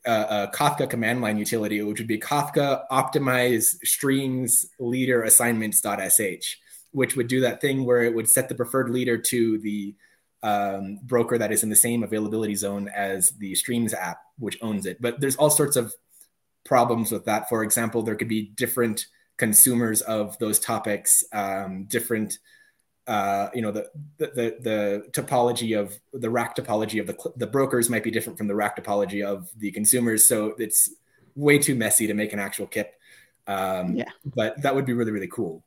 a, 0.05 0.11
a 0.11 0.51
Kafka 0.53 0.89
command 0.89 1.21
line 1.21 1.37
utility, 1.37 1.81
which 1.81 1.99
would 1.99 2.07
be 2.07 2.19
Kafka 2.19 2.83
optimize 2.91 3.75
streams 3.83 4.65
leader 4.79 5.23
assignments.sh, 5.23 6.55
which 6.91 7.15
would 7.15 7.27
do 7.27 7.41
that 7.41 7.61
thing 7.61 7.85
where 7.85 8.03
it 8.03 8.13
would 8.13 8.29
set 8.29 8.49
the 8.49 8.55
preferred 8.55 8.89
leader 8.89 9.17
to 9.17 9.57
the 9.59 9.95
um, 10.41 10.99
broker 11.03 11.37
that 11.37 11.51
is 11.51 11.63
in 11.63 11.69
the 11.69 11.75
same 11.75 12.03
availability 12.03 12.55
zone 12.55 12.87
as 12.87 13.31
the 13.31 13.55
Streams 13.55 13.93
app, 13.93 14.19
which 14.37 14.57
owns 14.61 14.85
it. 14.85 15.01
But 15.01 15.19
there's 15.19 15.35
all 15.35 15.49
sorts 15.49 15.75
of 15.75 15.93
problems 16.65 17.11
with 17.11 17.25
that. 17.25 17.49
For 17.49 17.63
example, 17.63 18.03
there 18.03 18.15
could 18.15 18.29
be 18.29 18.43
different 18.43 19.07
consumers 19.37 20.01
of 20.01 20.37
those 20.39 20.59
topics, 20.59 21.23
um, 21.33 21.85
different. 21.85 22.39
Uh, 23.09 23.49
you 23.55 23.61
know 23.63 23.71
the, 23.71 23.89
the 24.19 24.55
the 24.61 25.03
topology 25.13 25.75
of 25.75 25.99
the 26.13 26.29
rack 26.29 26.55
topology 26.55 27.01
of 27.01 27.07
the 27.07 27.17
the 27.37 27.47
brokers 27.47 27.89
might 27.89 28.03
be 28.03 28.11
different 28.11 28.37
from 28.37 28.47
the 28.47 28.53
rack 28.53 28.77
topology 28.77 29.25
of 29.25 29.49
the 29.57 29.71
consumers, 29.71 30.27
so 30.27 30.53
it's 30.59 30.91
way 31.35 31.57
too 31.57 31.73
messy 31.73 32.05
to 32.05 32.13
make 32.13 32.33
an 32.33 32.39
actual 32.39 32.67
KIP. 32.67 32.93
Um, 33.47 33.95
yeah, 33.95 34.11
but 34.23 34.61
that 34.61 34.75
would 34.75 34.85
be 34.85 34.93
really 34.93 35.11
really 35.11 35.27
cool. 35.27 35.63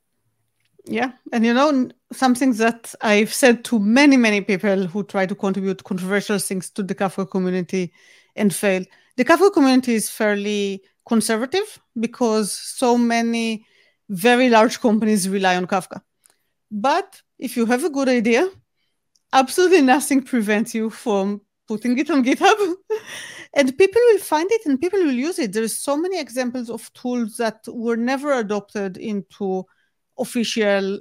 Yeah, 0.85 1.11
and 1.33 1.45
you 1.45 1.53
know 1.53 1.89
something 2.13 2.53
that 2.53 2.95
I've 3.01 3.33
said 3.33 3.65
to 3.65 3.77
many 3.77 4.15
many 4.15 4.39
people 4.39 4.87
who 4.87 5.03
try 5.03 5.25
to 5.25 5.35
contribute 5.35 5.83
controversial 5.83 6.39
things 6.39 6.69
to 6.69 6.81
the 6.81 6.95
Kafka 6.95 7.29
community 7.29 7.91
and 8.37 8.55
fail. 8.55 8.85
The 9.17 9.25
Kafka 9.25 9.51
community 9.51 9.95
is 9.95 10.09
fairly 10.09 10.81
conservative 11.05 11.77
because 11.99 12.53
so 12.53 12.97
many 12.97 13.65
very 14.07 14.47
large 14.47 14.79
companies 14.79 15.27
rely 15.27 15.57
on 15.57 15.67
Kafka. 15.67 16.01
But 16.73 17.21
if 17.37 17.55
you 17.55 17.65
have 17.67 17.83
a 17.83 17.89
good 17.89 18.09
idea, 18.09 18.49
absolutely 19.31 19.81
nothing 19.81 20.23
prevents 20.23 20.73
you 20.73 20.89
from 20.89 21.41
putting 21.67 21.97
it 21.97 22.09
on 22.09 22.23
GitHub. 22.23 22.73
and 23.53 23.77
people 23.77 24.01
will 24.11 24.19
find 24.19 24.51
it 24.51 24.65
and 24.65 24.81
people 24.81 24.99
will 24.99 25.11
use 25.11 25.37
it. 25.37 25.53
There's 25.53 25.77
so 25.77 25.95
many 25.95 26.19
examples 26.19 26.69
of 26.69 26.91
tools 26.93 27.37
that 27.37 27.63
were 27.67 27.97
never 27.97 28.33
adopted 28.33 28.97
into 28.97 29.65
official 30.17 30.99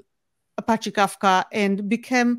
Apache 0.58 0.92
Kafka 0.92 1.44
and 1.52 1.88
became 1.88 2.38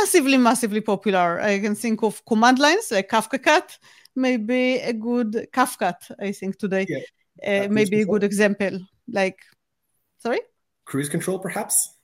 massively, 0.00 0.36
massively 0.36 0.80
popular. 0.80 1.40
I 1.40 1.60
can 1.60 1.76
think 1.76 2.02
of 2.02 2.24
command 2.26 2.58
lines 2.58 2.90
like 2.90 3.08
Kafka 3.08 3.40
Cat 3.42 3.78
maybe 4.16 4.78
a 4.78 4.92
good 4.92 5.46
Kafka, 5.52 5.94
I 6.18 6.32
think 6.32 6.58
today, 6.58 6.86
yeah. 6.88 7.64
uh, 7.64 7.68
maybe 7.68 8.00
a 8.00 8.06
good 8.06 8.24
example. 8.24 8.80
Like, 9.06 9.38
sorry? 10.18 10.40
Cruise 10.84 11.08
control, 11.08 11.38
perhaps? 11.38 11.95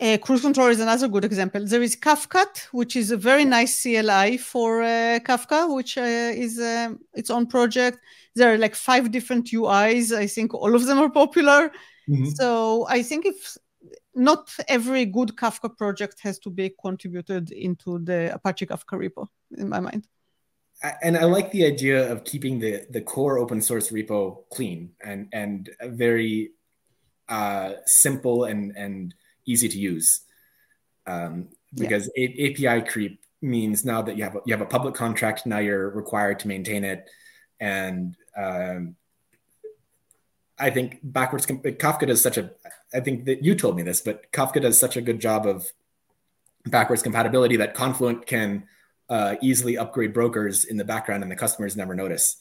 Uh, 0.00 0.16
cruise 0.16 0.40
control 0.40 0.68
is 0.68 0.80
another 0.80 1.08
good 1.08 1.24
example. 1.24 1.64
There 1.66 1.82
is 1.82 1.94
Kafka, 1.94 2.46
which 2.72 2.96
is 2.96 3.10
a 3.10 3.16
very 3.16 3.44
nice 3.44 3.82
CLI 3.82 4.38
for 4.38 4.82
uh, 4.82 5.18
Kafka, 5.20 5.74
which 5.74 5.98
uh, 5.98 6.32
is 6.34 6.58
um, 6.58 7.00
its 7.12 7.28
own 7.28 7.46
project. 7.46 7.98
There 8.34 8.52
are 8.52 8.56
like 8.56 8.74
five 8.74 9.10
different 9.10 9.48
UIs. 9.48 10.16
I 10.16 10.26
think 10.26 10.54
all 10.54 10.74
of 10.74 10.86
them 10.86 10.98
are 10.98 11.10
popular. 11.10 11.70
Mm-hmm. 12.08 12.30
So 12.30 12.86
I 12.88 13.02
think 13.02 13.26
if 13.26 13.58
not 14.14 14.50
every 14.68 15.04
good 15.04 15.36
Kafka 15.36 15.76
project 15.76 16.20
has 16.22 16.38
to 16.40 16.50
be 16.50 16.74
contributed 16.80 17.52
into 17.52 17.98
the 17.98 18.34
Apache 18.34 18.66
Kafka 18.66 18.98
repo, 18.98 19.26
in 19.58 19.68
my 19.68 19.80
mind 19.80 20.06
and 21.02 21.16
I 21.16 21.24
like 21.24 21.50
the 21.52 21.66
idea 21.66 22.10
of 22.10 22.24
keeping 22.24 22.58
the 22.58 22.86
the 22.90 23.00
core 23.00 23.38
open 23.38 23.60
source 23.60 23.90
repo 23.90 24.44
clean 24.50 24.92
and 25.04 25.28
and 25.32 25.68
very 25.82 26.52
uh, 27.28 27.72
simple 27.86 28.44
and 28.44 28.74
and 28.76 29.14
easy 29.50 29.68
to 29.68 29.78
use. 29.78 30.20
Um, 31.06 31.48
because 31.74 32.10
yeah. 32.16 32.28
a- 32.28 32.76
API 32.76 32.88
creep 32.88 33.20
means 33.42 33.84
now 33.84 34.02
that 34.02 34.16
you 34.16 34.24
have 34.24 34.36
a, 34.36 34.40
you 34.46 34.52
have 34.52 34.60
a 34.60 34.66
public 34.66 34.94
contract, 34.94 35.46
now 35.46 35.58
you're 35.58 35.90
required 35.90 36.38
to 36.40 36.48
maintain 36.48 36.84
it, 36.84 37.08
and 37.58 38.16
um, 38.36 38.96
I 40.58 40.70
think 40.70 41.00
backwards 41.02 41.46
Kafka 41.46 42.06
does 42.06 42.22
such 42.22 42.38
a. 42.38 42.50
I 42.92 43.00
think 43.00 43.24
that 43.26 43.42
you 43.42 43.54
told 43.54 43.76
me 43.76 43.82
this, 43.82 44.00
but 44.00 44.30
Kafka 44.32 44.60
does 44.60 44.78
such 44.78 44.96
a 44.96 45.00
good 45.00 45.20
job 45.20 45.46
of 45.46 45.66
backwards 46.66 47.02
compatibility 47.02 47.56
that 47.56 47.74
Confluent 47.74 48.26
can 48.26 48.64
uh, 49.08 49.36
easily 49.40 49.78
upgrade 49.78 50.12
brokers 50.12 50.64
in 50.64 50.76
the 50.76 50.84
background 50.84 51.22
and 51.22 51.32
the 51.32 51.36
customers 51.36 51.76
never 51.76 51.94
notice 51.94 52.36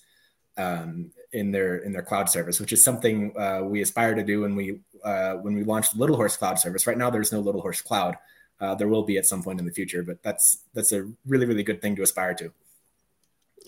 um, 0.57 1.11
in 1.31 1.51
their 1.51 1.77
in 1.77 1.93
their 1.93 2.03
cloud 2.03 2.29
service, 2.29 2.59
which 2.59 2.73
is 2.73 2.83
something 2.83 3.33
uh, 3.37 3.61
we 3.63 3.81
aspire 3.81 4.15
to 4.15 4.23
do 4.23 4.41
when 4.41 4.55
we 4.55 4.81
uh, 5.03 5.33
when 5.35 5.55
we 5.55 5.63
launched 5.63 5.95
Little 5.95 6.15
Horse 6.15 6.37
Cloud 6.37 6.59
service. 6.59 6.87
Right 6.87 6.97
now, 6.97 7.09
there's 7.09 7.31
no 7.31 7.39
Little 7.39 7.61
Horse 7.61 7.81
Cloud. 7.81 8.15
Uh, 8.59 8.75
there 8.75 8.87
will 8.87 9.03
be 9.03 9.17
at 9.17 9.25
some 9.25 9.41
point 9.41 9.59
in 9.59 9.65
the 9.65 9.71
future, 9.71 10.03
but 10.03 10.21
that's 10.21 10.65
that's 10.73 10.91
a 10.91 11.09
really 11.25 11.45
really 11.45 11.63
good 11.63 11.81
thing 11.81 11.95
to 11.95 12.01
aspire 12.01 12.33
to. 12.35 12.51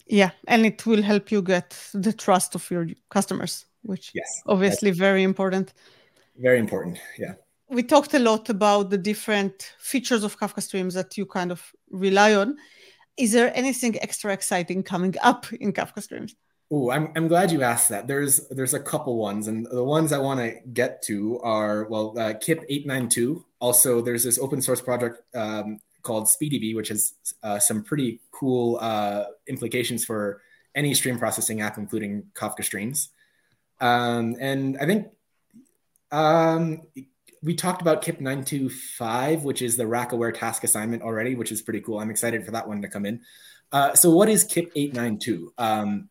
Yeah, 0.08 0.32
and 0.48 0.65
it 0.65 0.86
will 0.86 1.02
help 1.02 1.32
you 1.32 1.41
get 1.41 1.78
the 1.94 2.12
trust 2.12 2.56
of 2.56 2.70
your 2.70 2.88
customers, 3.10 3.65
which 3.84 4.12
yes, 4.13 4.41
obviously 4.46 4.91
very 4.91 5.24
important. 5.24 5.74
Very 6.38 6.60
important. 6.60 7.00
Yeah 7.17 7.36
we 7.72 7.82
talked 7.82 8.13
a 8.13 8.20
lot 8.20 8.50
about 8.50 8.89
the 8.89 8.98
different 8.98 9.74
features 9.80 10.24
of 10.24 10.38
Kafka 10.38 10.62
Streams 10.62 10.94
that 10.94 11.17
you 11.17 11.26
kind 11.26 11.52
of 11.52 11.72
rely 11.89 12.36
on. 12.36 12.58
Is 13.17 13.32
there 13.32 13.52
anything 13.56 13.98
extra 14.02 14.34
exciting 14.34 14.84
coming 14.84 15.15
up 15.24 15.52
in 15.54 15.72
Kafka 15.72 16.04
Streams? 16.04 16.36
Oh, 16.73 16.89
I'm, 16.89 17.12
I'm 17.17 17.27
glad 17.27 17.51
you 17.51 17.63
asked 17.63 17.89
that. 17.89 18.07
There's 18.07 18.47
there's 18.47 18.73
a 18.73 18.79
couple 18.79 19.17
ones, 19.17 19.47
and 19.47 19.67
the 19.69 19.84
ones 19.84 20.13
I 20.13 20.19
want 20.19 20.39
to 20.39 20.55
get 20.73 21.01
to 21.03 21.38
are 21.41 21.84
well, 21.89 22.17
uh, 22.17 22.34
KIP 22.36 22.63
892. 22.69 23.43
Also, 23.60 24.01
there's 24.01 24.23
this 24.23 24.39
open 24.39 24.62
source 24.62 24.79
project 24.79 25.21
um, 25.36 25.79
called 26.01 26.27
SpeeDB, 26.27 26.73
which 26.73 26.88
has 26.88 27.13
uh, 27.43 27.60
some 27.60 27.84
pretty 27.84 28.21
cool 28.31 28.77
uh, 28.79 29.25
implications 29.47 30.05
for 30.05 30.41
any 30.73 30.93
stream 30.93 31.19
processing 31.19 31.60
app, 31.60 31.77
including 31.77 32.23
Kafka 32.34 32.63
Streams. 32.63 33.10
Um, 33.81 34.38
and 34.39 34.77
I 34.79 34.86
think 34.86 35.07
um, 36.13 36.84
we 37.43 37.53
talked 37.53 37.81
about 37.81 38.01
KIP 38.01 38.21
925, 38.21 39.43
which 39.43 39.62
is 39.62 39.75
the 39.75 39.88
rack 39.88 40.13
aware 40.13 40.31
task 40.31 40.63
assignment 40.63 41.03
already, 41.03 41.36
which 41.36 41.51
is 41.51 41.62
pretty 41.62 41.81
cool. 41.81 41.99
I'm 41.99 42.10
excited 42.10 42.45
for 42.45 42.51
that 42.51 42.65
one 42.65 42.81
to 42.81 42.88
come 42.88 43.05
in. 43.05 43.19
Uh, 43.73 43.93
so 43.93 44.12
what 44.12 44.29
is 44.29 44.45
KIP 44.45 44.71
892? 44.73 45.53
Um, 45.57 46.10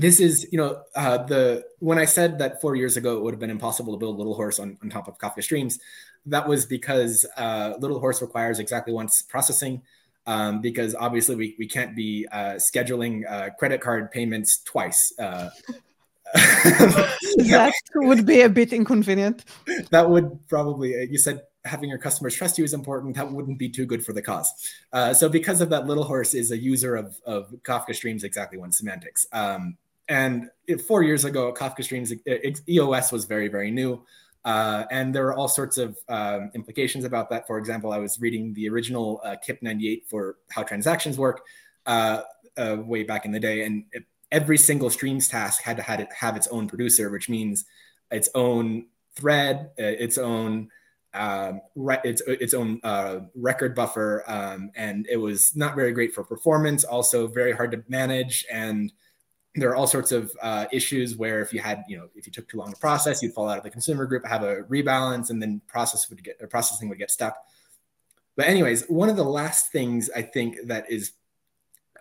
this 0.00 0.20
is, 0.20 0.48
you 0.50 0.58
know, 0.58 0.82
uh, 0.94 1.18
the 1.18 1.64
when 1.78 1.98
I 1.98 2.04
said 2.04 2.38
that 2.38 2.60
four 2.60 2.76
years 2.76 2.96
ago 2.96 3.16
it 3.16 3.22
would 3.22 3.34
have 3.34 3.40
been 3.40 3.50
impossible 3.50 3.92
to 3.92 3.98
build 3.98 4.18
Little 4.18 4.34
Horse 4.34 4.58
on, 4.58 4.78
on 4.82 4.90
top 4.90 5.08
of 5.08 5.18
Kafka 5.18 5.42
Streams, 5.42 5.78
that 6.26 6.48
was 6.48 6.66
because 6.66 7.26
uh, 7.36 7.74
Little 7.78 8.00
Horse 8.00 8.20
requires 8.22 8.58
exactly 8.58 8.92
once 8.92 9.22
processing. 9.22 9.82
Um, 10.26 10.60
because 10.60 10.94
obviously 10.94 11.36
we, 11.36 11.56
we 11.58 11.66
can't 11.66 11.96
be 11.96 12.28
uh, 12.30 12.56
scheduling 12.56 13.22
uh, 13.26 13.48
credit 13.58 13.80
card 13.80 14.10
payments 14.10 14.58
twice. 14.58 15.10
Uh, 15.18 15.48
that 16.34 17.72
would 17.94 18.26
be 18.26 18.42
a 18.42 18.48
bit 18.50 18.74
inconvenient. 18.74 19.46
That 19.90 20.10
would 20.10 20.46
probably, 20.46 20.94
uh, 20.94 21.06
you 21.10 21.16
said 21.16 21.44
having 21.64 21.88
your 21.88 21.98
customers 21.98 22.34
trust 22.34 22.58
you 22.58 22.64
is 22.64 22.74
important. 22.74 23.16
That 23.16 23.30
wouldn't 23.30 23.58
be 23.58 23.68
too 23.68 23.86
good 23.86 24.04
for 24.04 24.12
the 24.12 24.22
cause. 24.22 24.52
Uh, 24.92 25.14
so, 25.14 25.28
because 25.28 25.60
of 25.60 25.70
that, 25.70 25.86
Little 25.86 26.04
Horse 26.04 26.34
is 26.34 26.50
a 26.50 26.58
user 26.58 26.96
of, 26.96 27.20
of 27.24 27.54
Kafka 27.62 27.94
Streams 27.94 28.24
exactly 28.24 28.58
one 28.58 28.72
semantics. 28.72 29.26
Um, 29.32 29.76
and 30.08 30.48
it, 30.66 30.80
four 30.80 31.02
years 31.02 31.24
ago, 31.24 31.52
Kafka 31.52 31.84
Streams 31.84 32.12
EOS 32.68 33.12
was 33.12 33.24
very, 33.24 33.48
very 33.48 33.70
new. 33.70 34.02
Uh, 34.44 34.84
and 34.90 35.14
there 35.14 35.26
are 35.26 35.34
all 35.34 35.48
sorts 35.48 35.78
of 35.78 35.98
um, 36.08 36.50
implications 36.54 37.04
about 37.04 37.28
that. 37.30 37.46
For 37.46 37.58
example, 37.58 37.92
I 37.92 37.98
was 37.98 38.20
reading 38.20 38.54
the 38.54 38.68
original 38.68 39.20
uh, 39.24 39.36
KIP 39.36 39.62
98 39.62 40.06
for 40.08 40.36
how 40.50 40.62
transactions 40.62 41.18
work 41.18 41.42
uh, 41.86 42.22
uh, 42.56 42.76
way 42.78 43.02
back 43.02 43.24
in 43.24 43.32
the 43.32 43.40
day, 43.40 43.64
and 43.64 43.84
it, 43.92 44.04
every 44.30 44.58
single 44.58 44.90
streams 44.90 45.28
task 45.28 45.62
had 45.62 45.76
to 45.76 45.82
have, 45.82 46.00
it, 46.00 46.08
have 46.12 46.36
its 46.36 46.46
own 46.48 46.68
producer, 46.68 47.10
which 47.10 47.28
means 47.28 47.64
its 48.10 48.28
own 48.34 48.86
thread, 49.16 49.70
uh, 49.78 49.82
its 49.82 50.16
own 50.16 50.68
um, 51.14 51.62
re- 51.74 52.00
its 52.04 52.22
its 52.26 52.54
own 52.54 52.80
uh, 52.84 53.20
record 53.34 53.74
buffer, 53.74 54.24
um, 54.26 54.70
and 54.76 55.06
it 55.10 55.16
was 55.16 55.56
not 55.56 55.74
very 55.74 55.92
great 55.92 56.14
for 56.14 56.22
performance. 56.22 56.84
Also, 56.84 57.26
very 57.26 57.52
hard 57.52 57.72
to 57.72 57.82
manage, 57.88 58.44
and 58.52 58.92
there 59.60 59.70
are 59.70 59.76
all 59.76 59.86
sorts 59.86 60.12
of 60.12 60.32
uh, 60.42 60.66
issues 60.72 61.16
where 61.16 61.40
if 61.40 61.52
you 61.52 61.60
had, 61.60 61.84
you 61.88 61.96
know, 61.96 62.08
if 62.14 62.26
you 62.26 62.32
took 62.32 62.48
too 62.48 62.58
long 62.58 62.72
to 62.72 62.78
process, 62.78 63.22
you'd 63.22 63.34
fall 63.34 63.48
out 63.48 63.58
of 63.58 63.64
the 63.64 63.70
consumer 63.70 64.06
group, 64.06 64.26
have 64.26 64.42
a 64.42 64.62
rebalance, 64.64 65.30
and 65.30 65.40
then 65.40 65.60
process 65.66 66.08
would 66.08 66.22
get 66.22 66.38
processing 66.50 66.88
would 66.88 66.98
get 66.98 67.10
stuck. 67.10 67.36
But 68.36 68.46
anyways, 68.46 68.86
one 68.86 69.08
of 69.08 69.16
the 69.16 69.24
last 69.24 69.72
things 69.72 70.10
I 70.14 70.22
think 70.22 70.56
that 70.66 70.90
is 70.90 71.12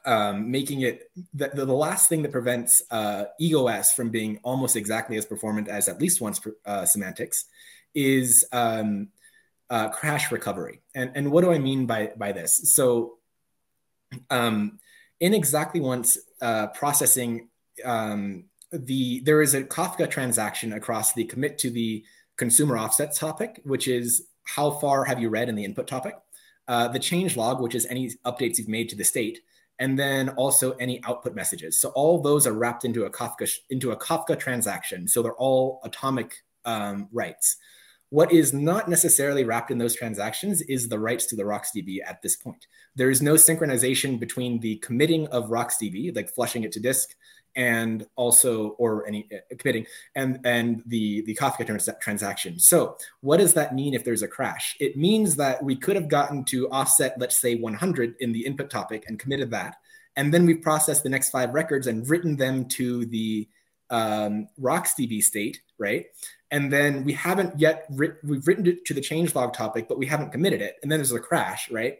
um, 0.06 0.52
making 0.52 0.82
it 0.82 1.12
the, 1.34 1.50
the, 1.50 1.66
last 1.66 2.08
thing 2.08 2.22
that 2.22 2.32
prevents 2.32 2.82
uh, 2.92 3.26
EOS 3.42 3.92
from 3.92 4.10
being 4.10 4.40
almost 4.44 4.76
exactly 4.76 5.18
as 5.18 5.26
performant 5.26 5.68
as 5.68 5.90
at 5.90 6.00
least 6.00 6.22
once 6.22 6.40
uh, 6.66 6.86
semantics 6.86 7.46
is 7.94 8.48
um, 8.54 9.10
uh, 9.70 9.90
crash 9.90 10.32
recovery. 10.32 10.82
And, 10.96 11.12
and 11.16 11.32
what 11.32 11.44
do 11.44 11.52
I 11.52 11.60
mean 11.60 11.88
by, 11.88 12.12
by 12.16 12.32
this? 12.32 12.58
So 12.76 13.18
um, 14.30 14.80
in 15.20 15.34
exactly 15.34 15.80
once 15.80 16.18
uh, 16.42 16.68
processing, 16.68 17.50
um, 17.84 18.46
the 18.72 19.22
there 19.22 19.42
is 19.42 19.54
a 19.54 19.64
Kafka 19.64 20.10
transaction 20.10 20.74
across 20.74 21.14
the 21.14 21.24
commit 21.26 21.58
to 21.60 21.70
the 21.70 22.04
consumer 22.38 22.78
offset 22.78 23.16
topic, 23.16 23.62
which 23.64 23.88
is 23.88 24.28
how 24.44 24.72
far 24.72 25.04
have 25.04 25.20
you 25.20 25.30
read 25.30 25.50
in 25.50 25.56
the 25.56 25.66
input 25.66 25.88
topic, 25.88 26.16
uh, 26.68 26.88
the 26.88 27.00
change 27.00 27.36
log, 27.36 27.62
which 27.62 27.76
is 27.76 27.86
any 27.88 28.12
updates 28.26 28.58
you've 28.58 28.68
made 28.68 28.90
to 28.90 28.96
the 28.96 29.04
state, 29.04 29.42
and 29.80 29.98
then 29.98 30.30
also 30.30 30.72
any 30.74 31.02
output 31.06 31.36
messages. 31.36 31.80
So 31.80 31.90
all 31.90 32.22
those 32.22 32.46
are 32.46 32.54
wrapped 32.54 32.86
into 32.86 33.06
a 33.06 33.10
Kafka 33.10 33.50
into 33.70 33.92
a 33.92 33.98
Kafka 33.98 34.38
transaction. 34.38 35.08
So 35.08 35.22
they're 35.22 35.34
all 35.34 35.82
atomic 35.84 36.44
um, 36.66 37.08
writes. 37.12 37.58
What 38.10 38.32
is 38.32 38.54
not 38.54 38.88
necessarily 38.88 39.44
wrapped 39.44 39.70
in 39.70 39.78
those 39.78 39.96
transactions 39.96 40.62
is 40.62 40.88
the 40.88 41.00
rights 41.00 41.26
to 41.28 41.36
the 41.36 41.44
RocksDB 41.44 42.00
at 42.06 42.22
this 42.22 42.38
point. 42.38 42.68
There 42.96 43.10
is 43.10 43.22
no 43.22 43.34
synchronization 43.34 44.18
between 44.18 44.62
the 44.62 44.78
committing 44.78 45.28
of 45.28 45.50
RocksDB, 45.50 46.16
like 46.16 46.34
flushing 46.34 46.64
it 46.64 46.72
to 46.74 46.80
disk, 46.80 47.10
and 47.58 48.06
also 48.16 48.70
or 48.78 49.06
any 49.08 49.28
uh, 49.34 49.56
committing 49.58 49.86
and 50.16 50.40
and 50.46 50.84
the 50.86 51.22
the 51.24 51.36
Kafka 51.36 51.66
trans- 51.66 51.90
transaction. 52.00 52.60
So 52.60 52.96
what 53.22 53.38
does 53.38 53.56
that 53.56 53.76
mean 53.76 53.94
if 53.94 54.06
there's 54.06 54.22
a 54.22 54.28
crash? 54.28 54.78
It 54.80 54.96
means 54.96 55.36
that 55.36 55.62
we 55.62 55.76
could 55.76 55.96
have 55.96 56.08
gotten 56.08 56.46
to 56.46 56.70
offset, 56.70 57.20
let's 57.20 57.38
say 57.38 57.56
100 57.56 58.16
in 58.20 58.32
the 58.32 58.46
input 58.46 58.70
topic 58.70 59.06
and 59.08 59.20
committed 59.20 59.52
that, 59.52 59.76
and 60.16 60.34
then 60.34 60.46
we've 60.46 60.62
processed 60.62 61.04
the 61.04 61.10
next 61.10 61.32
five 61.32 61.54
records 61.54 61.88
and 61.88 62.08
written 62.08 62.38
them 62.38 62.66
to 62.66 63.06
the 63.08 63.50
um, 63.90 64.48
RocksDB 64.60 65.22
state, 65.22 65.62
right? 65.78 66.06
And 66.52 66.72
then 66.72 67.04
we 67.04 67.14
haven't 67.14 67.60
yet 67.60 67.86
writ- 67.90 68.18
we've 68.24 68.48
written 68.48 68.68
it 68.68 68.86
to 68.86 68.94
the 68.94 69.02
changelog 69.02 69.54
topic, 69.54 69.88
but 69.88 69.98
we 69.98 70.06
haven't 70.06 70.32
committed 70.32 70.62
it, 70.62 70.76
and 70.82 70.92
then 70.92 71.00
there's 71.00 71.12
a 71.12 71.20
crash, 71.20 71.70
right? 71.72 71.98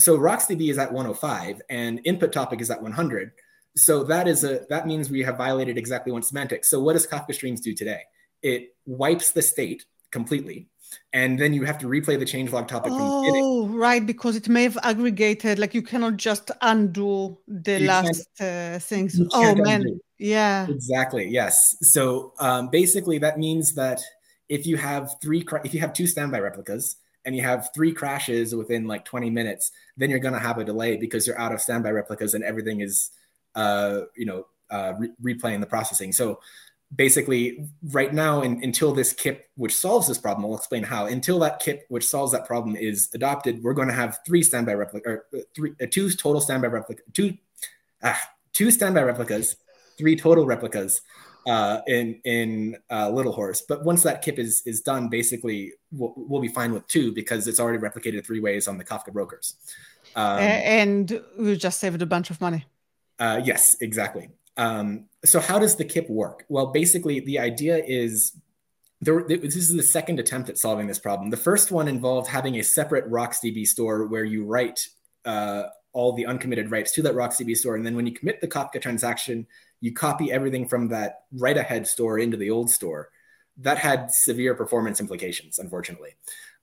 So 0.00 0.18
RocksDB 0.18 0.70
is 0.70 0.78
at 0.78 0.92
105 0.92 1.62
and 1.70 2.00
input 2.04 2.32
topic 2.32 2.60
is 2.60 2.70
at 2.70 2.82
100 2.82 3.32
so 3.76 4.04
that 4.04 4.28
is 4.28 4.44
a 4.44 4.60
that 4.68 4.86
means 4.86 5.10
we 5.10 5.22
have 5.22 5.36
violated 5.36 5.76
exactly 5.76 6.12
one 6.12 6.22
semantic. 6.22 6.64
So 6.64 6.80
what 6.80 6.92
does 6.92 7.06
Kafka 7.06 7.34
Streams 7.34 7.60
do 7.60 7.74
today? 7.74 8.02
It 8.42 8.74
wipes 8.86 9.32
the 9.32 9.42
state 9.42 9.84
completely, 10.10 10.68
and 11.12 11.38
then 11.38 11.52
you 11.52 11.64
have 11.64 11.78
to 11.78 11.86
replay 11.86 12.18
the 12.18 12.24
changelog 12.24 12.68
topic. 12.68 12.92
Oh, 12.96 13.68
right, 13.68 14.04
because 14.04 14.36
it 14.36 14.48
may 14.48 14.64
have 14.64 14.78
aggregated. 14.82 15.58
Like 15.58 15.74
you 15.74 15.82
cannot 15.82 16.16
just 16.16 16.50
undo 16.60 17.38
the 17.48 17.80
you 17.80 17.86
last 17.86 18.28
uh, 18.40 18.78
things. 18.78 19.20
Oh 19.32 19.54
man, 19.54 19.82
undo. 19.82 20.00
yeah, 20.18 20.68
exactly. 20.68 21.28
Yes. 21.28 21.76
So 21.80 22.34
um, 22.38 22.70
basically, 22.70 23.18
that 23.18 23.38
means 23.38 23.74
that 23.74 24.00
if 24.48 24.66
you 24.66 24.76
have 24.76 25.14
three, 25.22 25.44
if 25.64 25.74
you 25.74 25.80
have 25.80 25.92
two 25.92 26.06
standby 26.06 26.40
replicas, 26.40 26.96
and 27.24 27.34
you 27.34 27.42
have 27.42 27.70
three 27.74 27.92
crashes 27.92 28.54
within 28.54 28.86
like 28.86 29.04
20 29.04 29.30
minutes, 29.30 29.70
then 29.96 30.10
you're 30.10 30.18
going 30.18 30.34
to 30.34 30.40
have 30.40 30.58
a 30.58 30.64
delay 30.64 30.96
because 30.96 31.26
you're 31.26 31.38
out 31.38 31.52
of 31.52 31.60
standby 31.60 31.90
replicas 31.90 32.34
and 32.34 32.44
everything 32.44 32.80
is 32.80 33.10
uh, 33.54 34.00
you 34.16 34.26
know, 34.26 34.46
uh, 34.70 34.94
re- 34.98 35.34
replaying 35.34 35.60
the 35.60 35.66
processing. 35.66 36.12
So 36.12 36.40
basically, 36.94 37.68
right 37.90 38.12
now, 38.12 38.42
in, 38.42 38.62
until 38.62 38.92
this 38.92 39.12
KIP 39.12 39.44
which 39.56 39.74
solves 39.74 40.08
this 40.08 40.18
problem, 40.18 40.44
I'll 40.44 40.56
explain 40.56 40.82
how. 40.82 41.06
Until 41.06 41.38
that 41.40 41.60
KIP 41.60 41.84
which 41.88 42.06
solves 42.06 42.32
that 42.32 42.46
problem 42.46 42.76
is 42.76 43.08
adopted, 43.14 43.62
we're 43.62 43.74
going 43.74 43.88
to 43.88 43.94
have 43.94 44.18
three 44.26 44.42
standby 44.42 44.74
replica, 44.74 45.08
or 45.08 45.24
uh, 45.34 45.38
three, 45.54 45.72
uh, 45.82 45.86
two 45.90 46.10
total 46.10 46.40
standby 46.40 46.68
replica, 46.68 47.02
two, 47.12 47.36
ah, 48.02 48.20
two 48.52 48.70
standby 48.70 49.02
replicas, 49.02 49.56
three 49.98 50.16
total 50.16 50.46
replicas 50.46 51.00
uh, 51.46 51.80
in 51.86 52.20
in 52.24 52.76
uh, 52.90 53.10
Little 53.10 53.32
Horse. 53.32 53.62
But 53.66 53.84
once 53.84 54.02
that 54.02 54.22
KIP 54.22 54.38
is 54.38 54.62
is 54.66 54.80
done, 54.80 55.08
basically 55.08 55.72
we'll, 55.92 56.14
we'll 56.16 56.42
be 56.42 56.48
fine 56.48 56.72
with 56.72 56.86
two 56.88 57.12
because 57.12 57.46
it's 57.46 57.60
already 57.60 57.78
replicated 57.78 58.24
three 58.26 58.40
ways 58.40 58.68
on 58.68 58.78
the 58.78 58.84
Kafka 58.84 59.12
brokers. 59.12 59.56
Um, 60.16 60.38
and 60.38 61.22
we 61.38 61.56
just 61.56 61.80
saved 61.80 62.00
a 62.02 62.06
bunch 62.06 62.30
of 62.30 62.40
money. 62.40 62.66
Uh, 63.18 63.40
yes, 63.44 63.76
exactly. 63.80 64.28
Um, 64.56 65.06
so 65.24 65.40
how 65.40 65.58
does 65.58 65.76
the 65.76 65.84
KIP 65.84 66.08
work? 66.08 66.44
Well, 66.48 66.66
basically, 66.66 67.20
the 67.20 67.38
idea 67.38 67.82
is 67.84 68.36
there, 69.00 69.24
this 69.26 69.56
is 69.56 69.74
the 69.74 69.82
second 69.82 70.20
attempt 70.20 70.48
at 70.48 70.58
solving 70.58 70.86
this 70.86 70.98
problem. 70.98 71.30
The 71.30 71.36
first 71.36 71.70
one 71.70 71.88
involved 71.88 72.28
having 72.28 72.58
a 72.58 72.62
separate 72.62 73.10
RocksDB 73.10 73.66
store 73.66 74.06
where 74.06 74.24
you 74.24 74.44
write 74.44 74.88
uh, 75.24 75.64
all 75.92 76.12
the 76.12 76.26
uncommitted 76.26 76.70
writes 76.70 76.92
to 76.92 77.02
that 77.02 77.14
RocksDB 77.14 77.56
store, 77.56 77.76
and 77.76 77.84
then 77.84 77.96
when 77.96 78.06
you 78.06 78.12
commit 78.12 78.40
the 78.40 78.48
Kafka 78.48 78.80
transaction, 78.80 79.46
you 79.80 79.92
copy 79.92 80.32
everything 80.32 80.68
from 80.68 80.88
that 80.88 81.24
write 81.32 81.56
ahead 81.56 81.86
store 81.86 82.18
into 82.18 82.36
the 82.36 82.50
old 82.50 82.70
store. 82.70 83.10
That 83.58 83.78
had 83.78 84.10
severe 84.10 84.54
performance 84.54 85.00
implications, 85.00 85.58
unfortunately. 85.58 86.16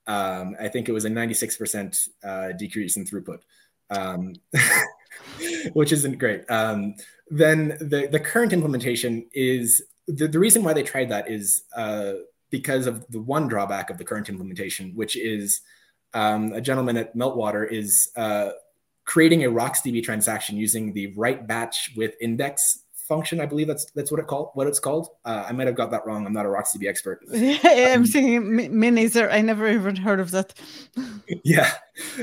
Um, 0.08 0.56
I 0.60 0.68
think 0.68 0.90
it 0.90 0.92
was 0.92 1.06
a 1.06 1.10
96% 1.10 2.10
uh, 2.24 2.52
decrease 2.54 2.98
in 2.98 3.06
throughput. 3.06 3.40
Um, 3.90 4.34
which 5.74 5.92
isn't 5.92 6.20
great. 6.20 6.44
Um, 6.50 6.96
then 7.30 7.78
the, 7.80 8.08
the 8.12 8.20
current 8.20 8.54
implementation 8.54 9.28
is 9.34 9.82
the, 10.08 10.28
the 10.28 10.40
reason 10.40 10.64
why 10.64 10.74
they 10.74 10.84
tried 10.84 11.10
that 11.10 11.30
is 11.30 11.64
uh, 11.76 12.14
because 12.50 12.88
of 12.88 13.06
the 13.10 13.22
one 13.22 13.48
drawback 13.48 13.90
of 13.90 13.98
the 13.98 14.04
current 14.04 14.30
implementation, 14.30 14.92
which 14.96 15.16
is 15.16 15.62
um, 16.14 16.52
a 16.54 16.62
gentleman 16.62 16.98
at 16.98 17.16
Meltwater 17.16 17.70
is 17.70 18.12
uh, 18.16 18.50
creating 19.06 19.46
a 19.46 19.50
RocksDB 19.50 20.04
transaction 20.04 20.58
using 20.58 20.94
the 20.94 21.14
write 21.16 21.48
batch 21.48 21.92
with 21.96 22.16
index 22.22 22.84
function. 23.12 23.42
I 23.42 23.46
believe 23.46 23.68
that's 23.68 23.86
that's 23.92 24.10
what 24.10 24.22
it 24.22 24.28
called. 24.28 24.52
What 24.54 24.68
it's 24.68 24.80
called. 24.80 25.10
Uh, 25.26 25.44
I 25.50 25.52
might 25.52 25.68
have 25.68 25.76
got 25.76 25.92
that 25.92 26.06
wrong. 26.06 26.26
I'm 26.26 26.32
not 26.32 26.46
a 26.46 26.50
RocksDB 26.50 26.88
expert. 26.88 27.20
Yeah, 27.32 27.94
I'm 27.94 28.06
thinking 28.06 28.80
me 28.80 28.90
neither. 28.90 29.30
I 29.30 29.42
never 29.42 29.68
even 29.70 29.96
heard 29.98 30.22
of 30.22 30.32
that. 30.32 30.54
yeah. 31.44 31.72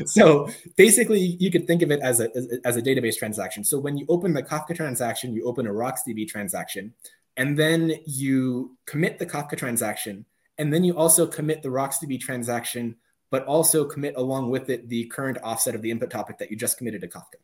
So 0.06 0.48
basically, 0.76 1.20
you 1.42 1.50
could 1.50 1.66
think 1.66 1.82
of 1.82 1.90
it 1.90 2.00
as 2.00 2.20
a 2.20 2.26
as, 2.34 2.44
as 2.64 2.76
a 2.78 2.82
database 2.82 3.16
transaction. 3.16 3.64
So 3.64 3.78
when 3.78 3.98
you 3.98 4.06
open 4.08 4.32
the 4.32 4.42
Kafka 4.42 4.74
transaction, 4.74 5.34
you 5.34 5.44
open 5.44 5.66
a 5.66 5.74
RocksDB 5.82 6.26
transaction, 6.26 6.94
and 7.36 7.58
then 7.58 7.92
you 8.06 8.76
commit 8.86 9.18
the 9.18 9.26
Kafka 9.26 9.56
transaction, 9.58 10.24
and 10.56 10.72
then 10.72 10.84
you 10.84 10.96
also 10.96 11.26
commit 11.26 11.62
the 11.62 11.68
RocksDB 11.68 12.18
transaction, 12.18 12.96
but 13.30 13.44
also 13.44 13.84
commit 13.84 14.14
along 14.16 14.48
with 14.50 14.70
it 14.70 14.88
the 14.88 15.04
current 15.16 15.36
offset 15.42 15.74
of 15.74 15.82
the 15.82 15.90
input 15.90 16.10
topic 16.10 16.38
that 16.38 16.50
you 16.50 16.56
just 16.56 16.78
committed 16.78 17.02
to 17.02 17.08
Kafka. 17.08 17.38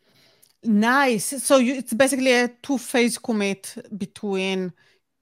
Nice. 0.65 1.43
So 1.43 1.59
you, 1.59 1.75
it's 1.75 1.93
basically 1.93 2.33
a 2.33 2.49
two-phase 2.63 3.19
commit 3.19 3.75
between 3.97 4.73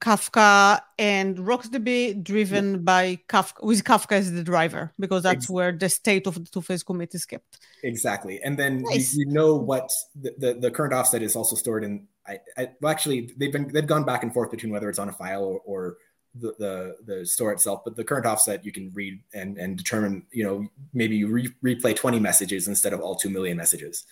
Kafka 0.03 0.81
and 0.99 1.39
RocksDB, 1.39 2.25
driven 2.25 2.73
yeah. 2.73 2.79
by 2.79 3.19
Kafka 3.29 3.63
with 3.63 3.85
Kafka 3.85 4.13
as 4.13 4.33
the 4.33 4.43
driver, 4.43 4.93
because 4.99 5.23
that's 5.23 5.35
exactly. 5.35 5.55
where 5.55 5.73
the 5.73 5.89
state 5.89 6.27
of 6.27 6.35
the 6.35 6.51
two-phase 6.51 6.83
commit 6.83 7.15
is 7.15 7.25
kept. 7.25 7.59
Exactly, 7.85 8.41
and 8.43 8.59
then 8.59 8.83
nice. 8.83 9.15
you, 9.15 9.27
you, 9.27 9.33
know 9.33 9.55
what 9.55 9.91
the, 10.21 10.35
the, 10.39 10.55
the, 10.55 10.71
current 10.73 10.93
offset 10.93 11.23
is 11.23 11.37
also 11.37 11.55
stored 11.55 11.85
in. 11.85 12.09
I, 12.27 12.41
I, 12.59 12.71
well, 12.81 12.91
actually, 12.91 13.31
they've 13.37 13.53
been 13.53 13.69
they've 13.69 13.87
gone 13.87 14.05
back 14.05 14.25
and 14.25 14.35
forth 14.35 14.51
between 14.51 14.73
whether 14.73 14.89
it's 14.89 14.99
on 14.99 15.09
a 15.09 15.13
file 15.13 15.45
or, 15.45 15.61
or 15.65 15.97
the, 16.35 16.55
the, 16.59 16.97
the 17.05 17.27
store 17.27 17.53
itself, 17.53 17.83
but 17.85 17.95
the 17.95 18.03
current 18.03 18.27
offset 18.27 18.65
you 18.65 18.73
can 18.73 18.91
read 18.95 19.21
and 19.35 19.57
and 19.57 19.79
determine. 19.79 20.27
You 20.33 20.45
know, 20.45 20.69
maybe 20.93 21.17
you 21.17 21.29
re- 21.29 21.55
replay 21.65 21.95
twenty 21.95 22.19
messages 22.19 22.67
instead 22.67 22.93
of 22.93 23.01
all 23.01 23.15
two 23.15 23.31
million 23.31 23.57
messages. 23.57 24.05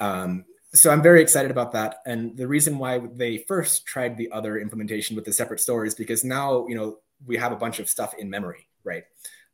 Um, 0.00 0.44
so 0.72 0.90
I'm 0.90 1.02
very 1.02 1.20
excited 1.20 1.50
about 1.50 1.72
that. 1.72 1.96
And 2.06 2.36
the 2.36 2.46
reason 2.46 2.78
why 2.78 3.00
they 3.14 3.38
first 3.48 3.86
tried 3.86 4.16
the 4.16 4.30
other 4.30 4.58
implementation 4.58 5.16
with 5.16 5.24
the 5.24 5.32
separate 5.32 5.60
store 5.60 5.84
is 5.84 5.94
because 5.94 6.24
now, 6.24 6.66
you 6.68 6.74
know, 6.74 6.98
we 7.26 7.36
have 7.36 7.52
a 7.52 7.56
bunch 7.56 7.80
of 7.80 7.88
stuff 7.88 8.14
in 8.18 8.30
memory, 8.30 8.68
right? 8.84 9.04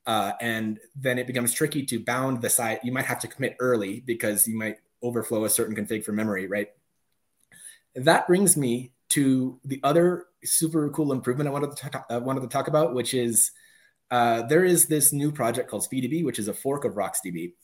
Uh, 0.07 0.33
and 0.41 0.79
then 0.95 1.19
it 1.19 1.27
becomes 1.27 1.53
tricky 1.53 1.85
to 1.85 2.05
bound 2.05 2.41
the 2.41 2.51
site. 2.51 2.85
You 2.85 2.93
might 2.93 3.07
have 3.07 3.19
to 3.21 3.29
commit 3.29 3.57
early 3.59 4.01
because 4.01 4.47
you 4.47 4.57
might 4.57 4.77
overflow 5.03 5.45
a 5.45 5.51
certain 5.51 5.75
config 5.75 6.05
for 6.05 6.13
memory, 6.13 6.47
right? 6.47 6.69
That 7.95 8.27
brings 8.27 8.57
me 8.57 8.93
to 9.11 9.59
the 9.65 9.81
other 9.83 10.27
super 10.45 10.91
cool 10.91 11.13
improvement 11.13 11.49
I 11.49 11.53
wanted 11.53 11.77
to 11.77 11.91
talk, 11.91 12.07
uh, 12.11 12.21
wanted 12.21 12.43
to 12.43 12.49
talk 12.49 12.69
about, 12.69 12.95
which 12.95 13.15
is 13.15 13.51
uh, 14.11 14.43
there 14.43 14.65
is 14.65 14.87
this 14.87 15.13
new 15.13 15.33
project 15.33 15.71
called 15.71 15.87
SpeeDB, 15.91 16.25
which 16.25 16.39
is 16.39 16.49
a 16.49 16.55
fork 16.55 16.85
of 16.85 16.95
RocksDB. 16.95 17.55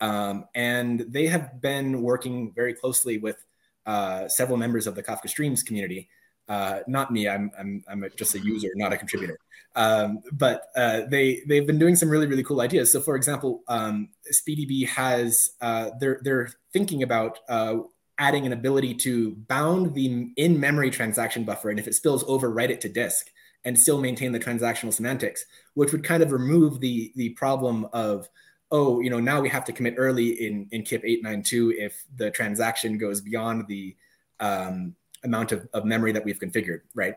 Um, 0.00 0.46
and 0.54 1.00
they 1.08 1.26
have 1.26 1.60
been 1.60 2.02
working 2.02 2.52
very 2.54 2.74
closely 2.74 3.18
with 3.18 3.44
uh, 3.86 4.28
several 4.28 4.56
members 4.56 4.86
of 4.86 4.94
the 4.94 5.02
Kafka 5.02 5.28
Streams 5.28 5.62
community. 5.62 6.08
Uh, 6.48 6.80
not 6.86 7.12
me, 7.12 7.28
I'm, 7.28 7.50
I'm, 7.58 7.84
I'm 7.88 8.02
a, 8.02 8.10
just 8.10 8.34
a 8.34 8.40
user, 8.40 8.68
not 8.74 8.92
a 8.92 8.96
contributor. 8.96 9.38
Um, 9.76 10.20
but 10.32 10.64
uh, 10.74 11.02
they, 11.08 11.42
they've 11.46 11.66
been 11.66 11.78
doing 11.78 11.94
some 11.94 12.10
really, 12.10 12.26
really 12.26 12.42
cool 12.42 12.60
ideas. 12.60 12.90
So, 12.90 13.00
for 13.00 13.14
example, 13.14 13.62
um, 13.68 14.08
SpeeDB 14.32 14.88
has, 14.88 15.50
uh, 15.60 15.90
they're, 16.00 16.20
they're 16.22 16.50
thinking 16.72 17.04
about 17.04 17.38
uh, 17.48 17.76
adding 18.18 18.46
an 18.46 18.52
ability 18.52 18.94
to 18.94 19.36
bound 19.48 19.94
the 19.94 20.32
in 20.36 20.58
memory 20.58 20.90
transaction 20.90 21.44
buffer. 21.44 21.70
And 21.70 21.78
if 21.78 21.86
it 21.86 21.94
spills 21.94 22.24
over, 22.26 22.50
write 22.50 22.70
it 22.70 22.80
to 22.80 22.88
disk 22.88 23.30
and 23.64 23.78
still 23.78 24.00
maintain 24.00 24.32
the 24.32 24.40
transactional 24.40 24.92
semantics, 24.92 25.44
which 25.74 25.92
would 25.92 26.02
kind 26.02 26.22
of 26.22 26.32
remove 26.32 26.80
the, 26.80 27.12
the 27.14 27.30
problem 27.30 27.86
of 27.92 28.28
oh, 28.70 29.00
you 29.00 29.10
know, 29.10 29.20
now 29.20 29.40
we 29.40 29.48
have 29.48 29.64
to 29.64 29.72
commit 29.72 29.94
early 29.96 30.46
in, 30.46 30.68
in 30.70 30.82
KIP 30.82 31.04
892 31.04 31.74
if 31.76 32.04
the 32.16 32.30
transaction 32.30 32.98
goes 32.98 33.20
beyond 33.20 33.66
the 33.66 33.96
um, 34.38 34.94
amount 35.24 35.52
of, 35.52 35.68
of 35.74 35.84
memory 35.84 36.12
that 36.12 36.24
we've 36.24 36.38
configured, 36.38 36.80
right? 36.94 37.16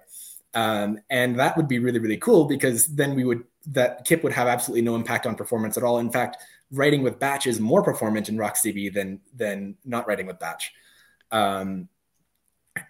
Um, 0.56 1.00
and 1.10 1.40
that 1.40 1.58
would 1.58 1.68
be 1.68 1.80
really, 1.80 2.00
really 2.00 2.18
cool 2.18 2.46
because 2.46 2.88
then 2.88 3.16
we 3.16 3.24
would, 3.24 3.44
that 3.68 4.06
KIP 4.06 4.24
would 4.24 4.34
have 4.34 4.48
absolutely 4.48 4.82
no 4.82 4.96
impact 4.96 5.26
on 5.26 5.36
performance 5.36 5.78
at 5.78 5.84
all. 5.84 6.00
In 6.00 6.12
fact, 6.12 6.38
writing 6.72 7.04
with 7.04 7.20
batch 7.20 7.48
is 7.48 7.60
more 7.60 7.84
performant 7.84 8.30
in 8.30 8.38
RocksDB 8.38 8.94
than, 8.94 9.20
than 9.36 9.76
not 9.86 10.08
writing 10.08 10.26
with 10.26 10.40
batch. 10.40 10.74
Um, 11.32 11.88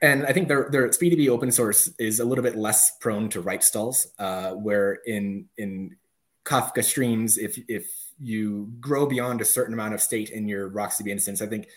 and 0.02 0.26
I 0.26 0.32
think 0.32 0.47
their, 0.47 0.69
their 0.71 0.88
SpeeDB 0.89 1.28
open 1.28 1.52
source 1.52 1.89
is 1.99 2.21
a 2.21 2.26
little 2.26 2.43
bit 2.43 2.56
less 2.56 2.97
prone 2.99 3.30
to 3.30 3.41
write 3.41 3.63
stalls, 3.63 4.08
uh, 4.17 4.52
where 4.52 4.93
in, 5.06 5.49
in 5.58 5.97
Kafka 6.45 6.84
streams, 6.84 7.38
if, 7.38 7.60
if 7.67 7.86
you 8.19 8.71
grow 8.80 9.06
beyond 9.06 9.41
a 9.41 9.45
certain 9.45 9.73
amount 9.73 9.93
of 9.93 10.02
state 10.02 10.30
in 10.30 10.47
your 10.47 10.69
RocksDB 10.69 11.08
instance. 11.08 11.41
I 11.41 11.47
think 11.47 11.67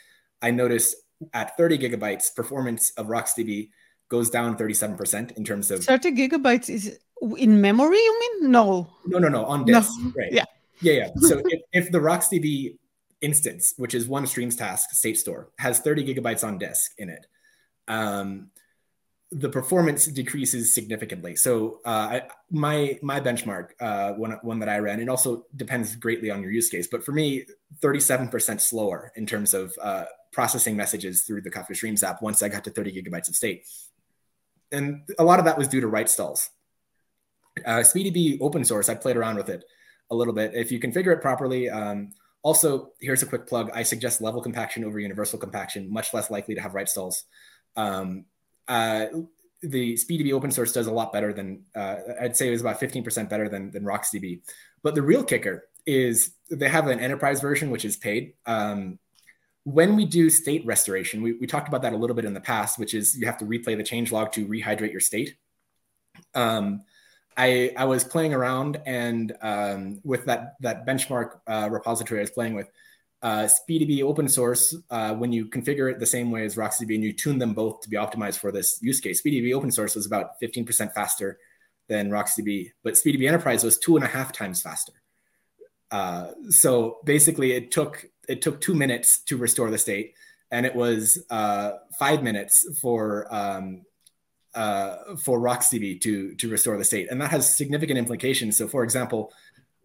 I 0.42 0.50
noticed 0.50 0.96
at 1.32 1.56
30 1.56 1.78
gigabytes, 1.78 2.34
performance 2.34 2.90
of 2.92 3.06
RocksDB 3.06 3.70
goes 4.08 4.30
down 4.30 4.56
37% 4.56 5.36
in 5.36 5.44
terms 5.44 5.70
of 5.70 5.84
30 5.84 6.12
gigabytes 6.12 6.68
is 6.68 6.98
In 7.38 7.60
memory, 7.60 7.96
you 7.96 8.20
mean? 8.20 8.50
No. 8.50 8.92
No, 9.06 9.18
no, 9.18 9.28
no. 9.28 9.44
On 9.46 9.64
disk. 9.64 9.90
No. 9.98 10.12
Right. 10.16 10.32
Yeah. 10.32 10.44
Yeah, 10.80 10.92
yeah. 10.92 11.08
So 11.16 11.38
if, 11.46 11.60
if 11.72 11.92
the 11.92 11.98
RocksDB 11.98 12.76
instance, 13.22 13.74
which 13.76 13.94
is 13.94 14.06
one 14.06 14.26
streams 14.26 14.56
task 14.56 14.90
state 14.90 15.18
store, 15.18 15.50
has 15.58 15.80
30 15.80 16.14
gigabytes 16.14 16.46
on 16.46 16.58
disk 16.58 16.92
in 16.98 17.08
it, 17.08 17.26
um, 17.88 18.50
the 19.32 19.48
performance 19.48 20.06
decreases 20.06 20.72
significantly. 20.72 21.34
So 21.34 21.80
uh, 21.84 21.88
I, 21.88 22.22
my 22.50 22.98
my 23.02 23.20
benchmark, 23.20 23.70
uh, 23.80 24.12
one 24.12 24.38
one 24.42 24.60
that 24.60 24.68
I 24.68 24.78
ran, 24.78 25.00
it 25.00 25.08
also 25.08 25.46
depends 25.56 25.96
greatly 25.96 26.30
on 26.30 26.42
your 26.42 26.52
use 26.52 26.68
case. 26.68 26.86
But 26.86 27.04
for 27.04 27.12
me, 27.12 27.44
37% 27.80 28.60
slower 28.60 29.12
in 29.16 29.26
terms 29.26 29.52
of 29.52 29.72
uh, 29.82 30.04
processing 30.32 30.76
messages 30.76 31.22
through 31.22 31.42
the 31.42 31.50
Kafka 31.50 31.74
Streams 31.74 32.02
app 32.04 32.22
once 32.22 32.42
I 32.42 32.48
got 32.48 32.64
to 32.64 32.70
30 32.70 33.02
gigabytes 33.02 33.28
of 33.28 33.34
state, 33.34 33.64
and 34.70 35.08
a 35.18 35.24
lot 35.24 35.40
of 35.40 35.44
that 35.46 35.58
was 35.58 35.66
due 35.66 35.80
to 35.80 35.88
write 35.88 36.08
stalls. 36.08 36.50
Uh, 37.64 37.78
SpeeDB 37.78 38.38
open 38.40 38.64
source, 38.64 38.88
I 38.88 38.94
played 38.94 39.16
around 39.16 39.36
with 39.36 39.48
it 39.48 39.64
a 40.10 40.14
little 40.14 40.34
bit. 40.34 40.54
If 40.54 40.70
you 40.70 40.78
configure 40.78 41.12
it 41.12 41.20
properly. 41.20 41.68
Um, 41.68 42.12
also, 42.42 42.92
here's 43.00 43.24
a 43.24 43.26
quick 43.26 43.48
plug. 43.48 43.72
I 43.74 43.82
suggest 43.82 44.20
level 44.20 44.40
compaction 44.40 44.84
over 44.84 45.00
universal 45.00 45.36
compaction, 45.36 45.92
much 45.92 46.14
less 46.14 46.30
likely 46.30 46.54
to 46.54 46.60
have 46.60 46.74
write 46.74 46.88
stalls. 46.88 47.24
Um, 47.74 48.26
uh, 48.68 49.06
the 49.62 49.94
SpeeDB 49.94 50.32
open 50.32 50.50
source 50.50 50.72
does 50.72 50.86
a 50.86 50.92
lot 50.92 51.12
better 51.12 51.32
than 51.32 51.64
uh, 51.74 51.96
I'd 52.20 52.36
say 52.36 52.48
it 52.48 52.52
was 52.52 52.60
about 52.60 52.80
15% 52.80 53.28
better 53.28 53.48
than, 53.48 53.70
than 53.70 53.84
RocksDB. 53.84 54.42
But 54.82 54.94
the 54.94 55.02
real 55.02 55.24
kicker 55.24 55.68
is 55.86 56.32
they 56.50 56.68
have 56.68 56.88
an 56.88 57.00
enterprise 57.00 57.40
version 57.40 57.70
which 57.70 57.84
is 57.84 57.96
paid. 57.96 58.34
Um, 58.44 58.98
when 59.64 59.96
we 59.96 60.04
do 60.04 60.30
state 60.30 60.64
restoration, 60.64 61.22
we, 61.22 61.32
we 61.32 61.46
talked 61.46 61.68
about 61.68 61.82
that 61.82 61.92
a 61.92 61.96
little 61.96 62.14
bit 62.14 62.24
in 62.24 62.34
the 62.34 62.40
past, 62.40 62.78
which 62.78 62.94
is 62.94 63.16
you 63.16 63.26
have 63.26 63.38
to 63.38 63.44
replay 63.44 63.76
the 63.76 63.82
change 63.82 64.12
log 64.12 64.32
to 64.32 64.46
rehydrate 64.46 64.92
your 64.92 65.00
state. 65.00 65.36
Um, 66.34 66.82
I, 67.36 67.72
I 67.76 67.84
was 67.84 68.04
playing 68.04 68.32
around 68.32 68.80
and 68.86 69.32
um, 69.42 70.00
with 70.04 70.24
that 70.26 70.54
that 70.60 70.86
benchmark 70.86 71.40
uh, 71.46 71.68
repository 71.70 72.20
I 72.20 72.22
was 72.22 72.30
playing 72.30 72.54
with, 72.54 72.70
uh, 73.22 73.48
SpeeDB 73.48 74.02
open 74.02 74.28
source, 74.28 74.76
uh, 74.90 75.14
when 75.14 75.32
you 75.32 75.46
configure 75.46 75.90
it 75.90 75.98
the 75.98 76.06
same 76.06 76.30
way 76.30 76.44
as 76.44 76.56
RocksDB 76.56 76.94
and 76.94 77.04
you 77.04 77.12
tune 77.12 77.38
them 77.38 77.54
both 77.54 77.80
to 77.80 77.88
be 77.88 77.96
optimized 77.96 78.38
for 78.38 78.52
this 78.52 78.78
use 78.82 79.00
case, 79.00 79.22
SpeeDB 79.22 79.54
open 79.54 79.70
source 79.70 79.94
was 79.94 80.06
about 80.06 80.40
15% 80.42 80.92
faster 80.92 81.38
than 81.88 82.10
RocksDB, 82.10 82.70
but 82.82 82.94
SpeeDB 82.94 83.26
Enterprise 83.26 83.64
was 83.64 83.78
two 83.78 83.96
and 83.96 84.04
a 84.04 84.08
half 84.08 84.32
times 84.32 84.60
faster. 84.60 84.92
Uh, 85.90 86.32
so 86.50 86.98
basically, 87.04 87.52
it 87.52 87.70
took 87.70 88.06
it 88.28 88.42
took 88.42 88.60
two 88.60 88.74
minutes 88.74 89.20
to 89.20 89.36
restore 89.36 89.70
the 89.70 89.78
state, 89.78 90.14
and 90.50 90.66
it 90.66 90.74
was 90.74 91.24
uh, 91.30 91.72
five 91.98 92.22
minutes 92.24 92.78
for 92.82 93.32
um, 93.32 93.82
uh, 94.54 94.96
for 95.24 95.38
RocksDB 95.40 96.00
to 96.00 96.34
to 96.34 96.48
restore 96.48 96.76
the 96.76 96.84
state, 96.84 97.08
and 97.10 97.20
that 97.20 97.30
has 97.30 97.56
significant 97.56 97.98
implications. 97.98 98.56
So, 98.56 98.66
for 98.66 98.82
example, 98.82 99.32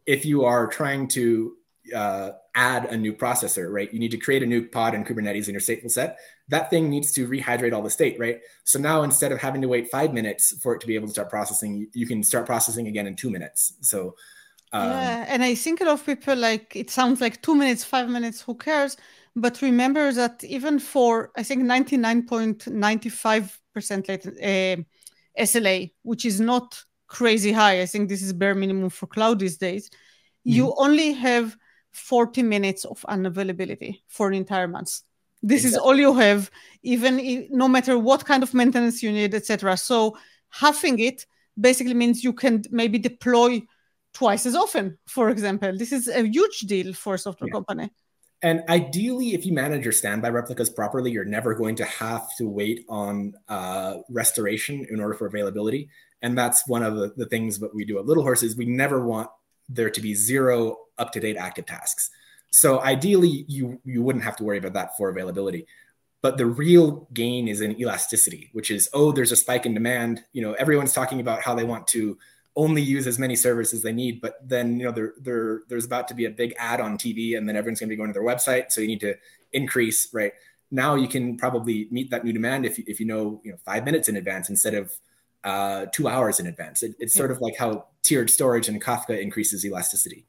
if 0.08 0.26
you 0.26 0.44
are 0.44 0.65
trying 0.65 1.08
to 1.10 1.56
uh, 1.96 2.32
add 2.56 2.86
a 2.86 2.98
new 2.98 3.13
processor, 3.13 3.72
right? 3.72 3.91
You 3.91 4.00
need 4.00 4.12
to 4.12 4.17
create 4.17 4.44
a 4.44 4.46
new 4.46 4.67
pod 4.67 4.94
in 4.94 5.04
Kubernetes 5.04 5.48
in 5.48 5.54
your 5.54 5.62
stateful 5.62 5.91
set. 5.91 6.20
That 6.50 6.70
thing 6.70 6.89
needs 6.89 7.12
to 7.13 7.28
rehydrate 7.28 7.74
all 7.74 7.82
the 7.82 7.89
state, 7.89 8.20
right? 8.20 8.39
So 8.63 8.80
now 8.80 9.04
instead 9.04 9.32
of 9.32 9.39
having 9.39 9.62
to 9.62 9.67
wait 9.67 9.89
five 9.89 10.13
minutes 10.13 10.54
for 10.62 10.76
it 10.76 10.82
to 10.82 10.88
be 10.88 10.96
able 10.96 11.08
to 11.08 11.13
start 11.13 11.30
processing, 11.30 11.88
you 11.94 12.06
can 12.06 12.24
start 12.24 12.46
processing 12.46 12.88
again 12.88 13.08
in 13.08 13.15
two 13.15 13.30
minutes. 13.30 13.74
So 13.82 14.15
um, 14.74 14.89
yeah, 14.89 15.26
and 15.28 15.44
I 15.44 15.56
think 15.56 15.82
a 15.82 15.86
lot 15.86 15.94
of 15.94 16.06
people 16.06 16.36
like 16.36 16.76
it 16.76 16.89
sounds 16.89 17.20
like 17.20 17.41
two 17.41 17.56
minutes, 17.56 17.84
five 17.84 18.10
minutes, 18.10 18.41
who 18.41 18.56
cares? 18.56 18.96
But 19.36 19.62
remember 19.62 20.12
that 20.13 20.44
even 20.44 20.80
for 20.80 21.32
I 21.36 21.44
think 21.44 21.63
ninety 21.63 21.98
nine 21.98 22.26
point 22.26 22.67
ninety 22.67 23.10
five 23.10 23.58
percent 23.74 24.08
SLA, 24.08 25.91
which 26.04 26.26
is 26.26 26.39
not 26.39 26.82
crazy 27.08 27.52
high. 27.52 27.82
I 27.82 27.86
think 27.86 28.08
this 28.08 28.22
is 28.22 28.32
bare 28.34 28.56
minimum 28.56 28.89
for 28.89 29.08
cloud 29.08 29.39
these 29.39 29.58
days. 29.58 29.89
Mm-hmm. 29.89 30.52
You 30.52 30.74
only 30.78 31.13
have 31.13 31.58
40 31.91 32.43
minutes 32.43 32.86
of 32.86 33.01
unavailability 33.10 34.01
for 34.08 34.27
an 34.27 34.34
entire 34.34 34.67
month. 34.67 35.01
This 35.43 35.65
exactly. 35.65 35.75
is 35.75 35.77
all 35.77 35.95
you 35.95 36.13
have, 36.15 36.51
even 36.84 37.19
if, 37.19 37.49
no 37.49 37.67
matter 37.67 37.97
what 37.97 38.25
kind 38.25 38.43
of 38.43 38.54
maintenance 38.54 39.01
you 39.01 39.12
need, 39.12 39.34
etc. 39.34 39.75
So 39.77 40.17
halving 40.49 40.99
it 40.99 41.25
basically 41.60 41.95
means 41.95 42.23
you 42.23 42.34
can 42.34 42.63
maybe 42.69 42.99
deploy 42.99 43.62
twice 44.13 44.45
as 44.45 44.56
often. 44.56 44.97
For 45.08 45.30
example, 45.30 45.77
this 45.77 45.91
is 45.91 46.08
a 46.08 46.27
huge 46.27 46.60
deal 46.62 46.93
for 46.93 47.15
a 47.15 47.17
software 47.17 47.47
yeah. 47.47 47.54
company. 47.54 47.91
And 48.43 48.63
ideally, 48.69 49.34
if 49.34 49.45
you 49.45 49.54
manage 49.54 49.84
your 49.84 49.93
standby 49.93 50.30
replicas 50.30 50.69
properly, 50.69 51.12
you're 51.12 51.25
never 51.25 51.54
going 51.54 51.75
to 51.75 51.86
have 51.86 52.27
to 52.38 52.47
wait 52.47 52.86
on 52.89 53.34
uh, 53.47 53.97
restoration 54.10 54.86
in 54.89 54.99
order 54.99 55.13
for 55.13 55.27
availability. 55.27 55.89
And 56.23 56.38
that's 56.38 56.67
one 56.67 56.84
of 56.84 56.95
the, 56.95 57.13
the 57.15 57.27
things 57.27 57.60
that 57.60 57.73
we 57.73 57.86
do 57.86 57.99
at 57.99 58.06
Little 58.06 58.23
Horse 58.23 58.41
is 58.41 58.56
we 58.56 58.65
never 58.65 59.06
want 59.06 59.30
there 59.73 59.89
to 59.89 60.01
be 60.01 60.13
zero 60.13 60.77
up 60.97 61.12
to 61.13 61.19
date 61.19 61.38
active 61.38 61.65
tasks. 61.65 62.10
So 62.51 62.81
ideally, 62.81 63.45
you 63.47 63.79
you 63.86 64.03
wouldn't 64.03 64.25
have 64.25 64.36
to 64.38 64.43
worry 64.43 64.57
about 64.57 64.73
that 64.73 64.97
for 64.97 65.10
availability. 65.10 65.65
But 66.21 66.38
the 66.38 66.45
real 66.45 67.07
gain 67.13 67.47
is 67.47 67.62
in 67.62 67.79
elasticity, 67.79 68.49
which 68.53 68.69
is 68.69 68.89
oh, 68.93 69.12
there's 69.12 69.31
a 69.31 69.36
spike 69.36 69.65
in 69.65 69.73
demand. 69.73 70.23
You 70.34 70.43
know, 70.43 70.53
everyone's 70.53 70.93
talking 70.93 71.19
about 71.19 71.41
how 71.41 71.55
they 71.55 71.63
want 71.63 71.88
to 71.88 72.17
only 72.55 72.81
use 72.81 73.07
as 73.07 73.17
many 73.17 73.36
servers 73.36 73.73
as 73.73 73.81
they 73.81 73.93
need, 73.93 74.19
but 74.21 74.36
then 74.47 74.77
you 74.77 74.86
know 74.86 74.91
there 74.91 75.13
there 75.19 75.62
there's 75.69 75.86
about 75.86 76.07
to 76.10 76.13
be 76.13 76.25
a 76.25 76.29
big 76.29 76.53
ad 76.57 76.81
on 76.81 76.97
TV, 76.97 77.38
and 77.38 77.47
then 77.47 77.55
everyone's 77.55 77.79
going 77.79 77.89
to 77.89 77.93
be 77.93 77.97
going 77.97 78.10
to 78.10 78.13
their 78.13 78.27
website, 78.27 78.71
so 78.71 78.81
you 78.81 78.88
need 78.88 78.99
to 78.99 79.15
increase 79.53 80.13
right 80.13 80.34
now. 80.69 80.95
You 80.95 81.07
can 81.07 81.38
probably 81.38 81.88
meet 81.91 82.12
that 82.12 82.25
new 82.25 82.34
demand 82.34 82.65
if 82.65 82.77
if 82.79 82.99
you 82.99 83.05
know 83.05 83.41
you 83.43 83.51
know 83.51 83.57
five 83.63 83.86
minutes 83.86 84.10
in 84.10 84.17
advance 84.17 84.49
instead 84.49 84.73
of 84.73 84.91
uh, 85.43 85.86
two 85.91 86.08
hours 86.08 86.39
in 86.39 86.47
advance. 86.47 86.84
It, 86.84 86.95
it's 86.99 87.13
sort 87.13 87.32
of 87.32 87.41
like 87.41 87.56
how 87.58 87.86
tiered 88.04 88.30
storage 88.30 88.67
and 88.69 88.82
Kafka 88.82 89.19
increases 89.19 89.65
elasticity. 89.65 90.25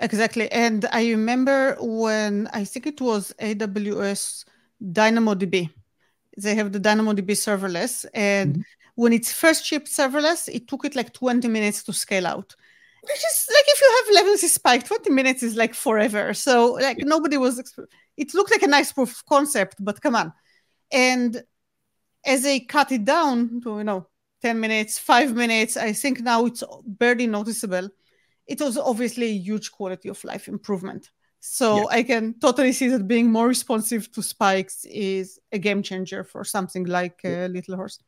Exactly. 0.00 0.50
And 0.50 0.86
I 0.92 1.10
remember 1.10 1.76
when 1.80 2.48
I 2.52 2.64
think 2.64 2.86
it 2.86 3.00
was 3.00 3.32
AWS 3.40 4.44
DynamoDB. 4.82 5.70
They 6.38 6.54
have 6.54 6.72
the 6.72 6.80
DynamoDB 6.80 7.30
serverless. 7.32 8.06
And 8.14 8.54
mm-hmm. 8.54 8.62
when 8.94 9.12
it's 9.12 9.32
first 9.32 9.64
shipped 9.64 9.88
serverless, 9.88 10.48
it 10.48 10.66
took 10.66 10.84
it 10.84 10.96
like 10.96 11.12
20 11.12 11.46
minutes 11.48 11.82
to 11.84 11.92
scale 11.92 12.26
out. 12.26 12.54
Which 13.02 13.16
is 13.16 13.48
like 13.50 13.64
if 13.66 13.80
you 13.80 14.02
have 14.16 14.24
latency 14.24 14.46
spike, 14.46 14.86
20 14.86 15.10
minutes 15.10 15.42
is 15.42 15.56
like 15.56 15.74
forever. 15.74 16.34
So 16.34 16.74
like 16.74 16.98
yeah. 16.98 17.04
nobody 17.06 17.36
was 17.36 17.58
it 18.16 18.34
looked 18.34 18.52
like 18.52 18.62
a 18.62 18.68
nice 18.68 18.92
proof 18.92 19.10
of 19.10 19.26
concept, 19.26 19.76
but 19.80 20.00
come 20.00 20.14
on. 20.14 20.32
And 20.92 21.42
as 22.24 22.42
they 22.44 22.60
cut 22.60 22.92
it 22.92 23.04
down 23.04 23.60
to, 23.62 23.78
you 23.78 23.84
know, 23.84 24.06
10 24.42 24.58
minutes, 24.58 24.98
five 24.98 25.34
minutes. 25.34 25.76
I 25.76 25.92
think 25.92 26.20
now 26.20 26.46
it's 26.46 26.62
barely 26.84 27.26
noticeable. 27.26 27.88
It 28.46 28.60
was 28.60 28.76
obviously 28.76 29.26
a 29.26 29.38
huge 29.38 29.70
quality 29.70 30.08
of 30.08 30.22
life 30.24 30.48
improvement. 30.48 31.10
So 31.40 31.78
yeah. 31.78 31.84
I 31.90 32.02
can 32.02 32.34
totally 32.38 32.72
see 32.72 32.88
that 32.88 33.08
being 33.08 33.30
more 33.30 33.48
responsive 33.48 34.10
to 34.12 34.22
spikes 34.22 34.84
is 34.84 35.40
a 35.50 35.58
game 35.58 35.82
changer 35.82 36.22
for 36.24 36.44
something 36.44 36.84
like 36.84 37.20
uh, 37.24 37.46
Little 37.46 37.76
Horse. 37.76 37.98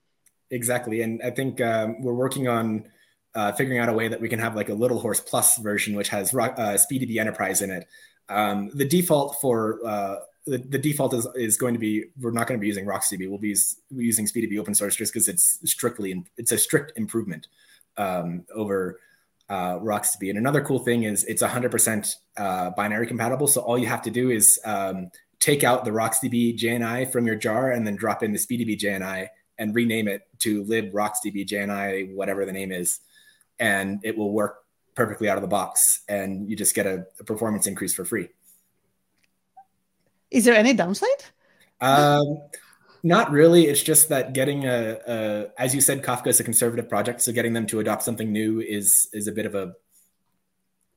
Exactly. 0.51 1.03
And 1.03 1.21
I 1.23 1.31
think 1.31 1.61
um, 1.61 2.01
we're 2.01 2.15
working 2.15 2.47
on 2.47 2.89
uh, 3.35 3.53
figuring 3.53 3.81
out 3.81 3.89
a 3.89 3.93
way 3.93 4.09
that 4.09 4.21
we 4.21 4.29
can 4.29 4.39
have 4.39 4.55
like 4.55 4.69
a 4.69 4.75
Little 4.75 5.01
Horse 5.01 5.21
Plus 5.21 5.57
version, 5.59 5.97
which 5.97 6.09
has 6.11 6.33
uh, 6.33 6.39
SpeeDB 6.39 7.17
Enterprise 7.17 7.63
in 7.63 7.71
it. 7.71 7.89
Um, 8.29 8.71
the 8.73 8.85
default 8.85 9.41
for 9.41 9.81
uh, 9.85 10.17
the, 10.47 10.79
default 10.79 11.15
is, 11.15 11.27
is 11.35 11.57
going 11.57 11.75
to 11.75 11.81
be 11.81 12.05
we're 12.21 12.31
not 12.31 12.47
going 12.47 12.59
to 12.59 12.61
be 12.61 12.67
using 12.67 12.85
RocksDB. 12.85 13.29
We'll 13.29 13.39
be 13.39 13.57
using 13.91 14.27
SpeeDB 14.27 14.59
open 14.59 14.75
source 14.75 14.95
just 14.97 15.13
because 15.13 15.29
it's 15.29 15.59
strictly 15.65 16.25
it's 16.37 16.53
a 16.53 16.59
strict 16.59 16.93
improvement 16.97 17.49
um, 17.97 18.45
over 18.55 19.01
uh, 19.49 19.79
RocksDB. 19.79 20.31
And 20.31 20.39
another 20.39 20.63
cool 20.63 20.79
thing 20.79 21.05
is 21.05 21.25
it's 21.25 21.43
100% 21.43 22.15
uh, 22.37 22.71
binary 22.71 23.07
compatible. 23.07 23.47
So 23.47 23.61
all 23.61 23.79
you 23.79 23.87
have 23.87 24.03
to 24.03 24.11
do 24.11 24.31
is 24.31 24.59
um, 24.65 25.11
take 25.39 25.65
out 25.65 25.85
the 25.85 25.91
RocksDB 25.91 26.59
JNI 26.59 27.11
from 27.13 27.27
your 27.27 27.37
jar 27.37 27.71
and 27.71 27.87
then 27.87 27.97
drop 27.97 28.23
in 28.23 28.33
the 28.33 28.39
SpeeDB 28.39 28.79
JNI 28.79 29.29
and 29.59 29.75
rename 29.75 30.09
it 30.09 30.23
to 30.41 30.65
lib 30.65 30.93
RocksDB 30.93 31.47
JNI, 31.47 32.15
whatever 32.15 32.45
the 32.45 32.53
name 32.53 32.73
is, 32.73 33.01
and 33.61 34.01
it 34.03 34.17
will 34.17 34.33
work 34.33 34.65
perfectly 34.95 35.29
out 35.29 35.37
of 35.37 35.43
the 35.43 35.49
box. 35.49 36.01
And 36.09 36.49
you 36.49 36.57
just 36.57 36.75
get 36.75 36.87
a, 36.87 37.07
a 37.21 37.25
performance 37.25 37.67
increase 37.67 37.95
for 37.95 38.05
free. 38.05 38.29
Is 40.35 40.45
there 40.45 40.57
any 40.57 40.75
downside? 40.75 41.25
Um, 41.81 42.43
not 43.05 43.31
really. 43.31 43.67
It's 43.67 43.83
just 43.83 44.09
that 44.09 44.33
getting 44.33 44.65
a, 44.65 44.99
a, 45.07 45.47
as 45.57 45.75
you 45.75 45.81
said, 45.81 46.03
Kafka 46.03 46.27
is 46.27 46.41
a 46.41 46.45
conservative 46.45 46.89
project, 46.89 47.23
so 47.23 47.31
getting 47.31 47.53
them 47.53 47.67
to 47.67 47.79
adopt 47.79 48.03
something 48.03 48.33
new 48.33 48.61
is 48.61 49.09
is 49.13 49.29
a 49.29 49.33
bit 49.33 49.47
of 49.47 49.55
a, 49.55 49.75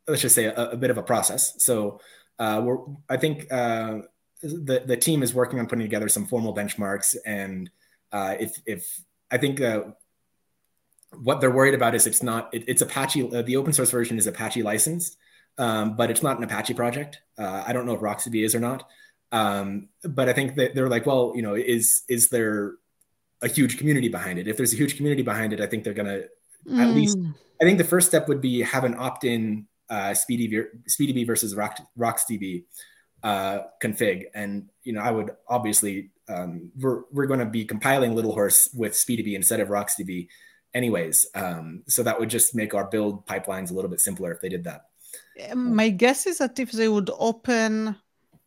let's 0.08 0.24
just 0.24 0.34
say, 0.34 0.46
a, 0.46 0.72
a 0.72 0.76
bit 0.78 0.90
of 0.90 0.98
a 0.98 1.04
process. 1.04 1.54
So 1.64 2.02
uh, 2.40 2.62
we're, 2.64 2.80
I 3.10 3.18
think 3.18 3.52
uh, 3.52 4.00
the 4.42 4.84
the 4.86 4.98
team 4.98 5.22
is 5.22 5.36
working 5.36 5.60
on 5.60 5.68
putting 5.68 5.86
together 5.86 6.10
some 6.10 6.26
formal 6.26 6.56
benchmarks, 6.56 7.16
and 7.24 7.70
uh, 8.12 8.36
if 8.40 8.60
if 8.66 9.02
I 9.30 9.38
think 9.38 9.62
uh, 9.62 9.84
what 11.22 11.42
they're 11.42 11.52
worried 11.52 11.76
about 11.76 11.94
is 11.94 12.08
it's 12.08 12.24
not 12.24 12.52
it, 12.56 12.64
it's 12.68 12.82
Apache. 12.82 13.36
Uh, 13.36 13.44
the 13.44 13.56
open 13.56 13.72
source 13.72 13.92
version 13.92 14.18
is 14.18 14.26
Apache 14.26 14.64
licensed, 14.64 15.16
um, 15.60 15.96
but 15.96 16.10
it's 16.10 16.24
not 16.24 16.38
an 16.38 16.44
Apache 16.44 16.74
project. 16.74 17.22
Uh, 17.38 17.64
I 17.68 17.72
don't 17.74 17.86
know 17.86 17.94
if 17.94 18.02
RocksDB 18.02 18.44
is 18.44 18.56
or 18.56 18.60
not. 18.60 18.88
Um, 19.32 19.90
but 20.04 20.30
I 20.30 20.34
think 20.34 20.56
that 20.56 20.76
they're 20.76 20.90
like, 20.90 21.06
well, 21.06 21.34
you 21.36 21.42
know, 21.42 21.56
is 21.56 22.04
is 22.08 22.30
there 22.30 22.76
a 23.42 23.48
huge 23.48 23.78
community 23.78 24.08
behind 24.08 24.40
it? 24.40 24.48
If 24.48 24.58
there's 24.58 24.74
a 24.74 24.78
huge 24.78 24.98
community 24.98 25.22
behind 25.22 25.54
it, 25.54 25.62
I 25.62 25.68
think 25.68 25.84
they're 25.84 25.94
gonna 25.94 26.24
mm. 26.68 26.82
at 26.82 26.96
least 26.96 27.18
I 27.62 27.66
think 27.66 27.78
the 27.78 27.84
first 27.84 28.08
step 28.08 28.28
would 28.28 28.42
be 28.42 28.62
have 28.62 28.84
an 28.84 28.96
opt-in 28.98 29.68
uh, 29.90 30.14
Speedy 30.14 30.64
SpeeDB 30.90 31.26
versus 31.26 31.56
Rock, 31.56 31.80
RocksDB 31.98 32.66
uh, 33.24 33.60
config, 33.82 34.26
and 34.34 34.70
you 34.84 34.94
know 34.94 35.02
I 35.02 35.12
would 35.12 35.32
obviously 35.48 36.12
um, 36.30 36.72
we're 36.80 37.04
we're 37.12 37.26
going 37.26 37.40
to 37.40 37.46
be 37.46 37.66
compiling 37.66 38.16
Little 38.16 38.34
Horse 38.34 38.70
with 38.74 38.94
SpeeDB 38.94 39.34
instead 39.34 39.60
of 39.60 39.70
RocksDB, 39.70 40.28
anyways. 40.74 41.28
Um, 41.36 41.84
so 41.88 42.04
that 42.04 42.20
would 42.20 42.30
just 42.30 42.56
make 42.56 42.74
our 42.74 42.86
build 42.86 43.26
pipelines 43.26 43.72
a 43.72 43.74
little 43.74 43.90
bit 43.90 44.02
simpler 44.02 44.32
if 44.32 44.42
they 44.42 44.50
did 44.50 44.64
that. 44.66 44.86
My 45.56 45.90
guess 45.90 46.26
is 46.26 46.40
that 46.40 46.60
if 46.60 46.72
they 46.72 46.88
would 46.88 47.10
open 47.18 47.96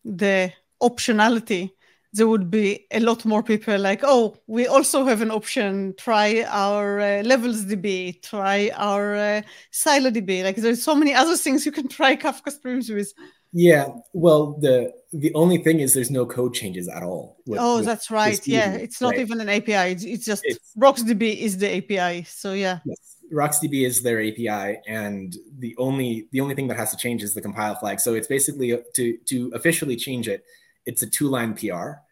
the 0.04 0.52
optionality 0.82 1.70
there 2.12 2.26
would 2.26 2.50
be 2.50 2.86
a 2.90 3.00
lot 3.00 3.24
more 3.24 3.42
people 3.42 3.78
like, 3.78 4.00
oh, 4.02 4.36
we 4.46 4.66
also 4.66 5.04
have 5.04 5.22
an 5.22 5.30
option. 5.30 5.94
Try 5.96 6.44
our 6.48 7.00
uh, 7.00 7.22
levels 7.22 7.64
DB, 7.64 8.20
try 8.22 8.70
our 8.74 9.14
uh, 9.14 9.42
ScyllaDB. 9.72 10.42
Like 10.44 10.56
there's 10.56 10.82
so 10.82 10.94
many 10.94 11.14
other 11.14 11.36
things 11.36 11.64
you 11.64 11.72
can 11.72 11.88
try 11.98 12.16
Kafka 12.16 12.50
streams 12.50 12.90
with. 12.90 13.12
Yeah, 13.52 13.88
well, 14.12 14.58
the 14.60 14.92
the 15.12 15.34
only 15.34 15.58
thing 15.58 15.80
is 15.80 15.92
there's 15.92 16.10
no 16.10 16.24
code 16.24 16.54
changes 16.54 16.88
at 16.88 17.02
all. 17.02 17.36
With, 17.46 17.58
oh, 17.60 17.78
with 17.78 17.86
that's 17.86 18.10
right. 18.10 18.44
Yeah, 18.46 18.74
it's 18.74 19.00
not 19.00 19.10
right? 19.10 19.20
even 19.20 19.40
an 19.40 19.48
API. 19.48 19.92
It's, 19.92 20.04
it's 20.04 20.24
just 20.24 20.42
it's, 20.44 20.72
RocksDB 20.78 21.36
is 21.36 21.58
the 21.58 21.78
API. 21.78 22.24
So 22.24 22.52
yeah. 22.52 22.78
Yes. 22.84 23.16
RocksDB 23.32 23.86
is 23.86 24.02
their 24.02 24.20
API, 24.20 24.80
and 24.88 25.36
the 25.58 25.74
only 25.78 26.28
the 26.32 26.40
only 26.40 26.54
thing 26.54 26.68
that 26.68 26.76
has 26.76 26.90
to 26.90 26.96
change 26.96 27.22
is 27.24 27.34
the 27.34 27.40
compile 27.40 27.74
flag. 27.76 27.98
So 28.00 28.14
it's 28.14 28.28
basically 28.28 28.76
to 28.94 29.16
to 29.16 29.52
officially 29.54 29.96
change 29.96 30.28
it 30.28 30.44
it's 30.90 31.02
a 31.02 31.06
two 31.06 31.28
line 31.28 31.54
PR. 31.54 32.02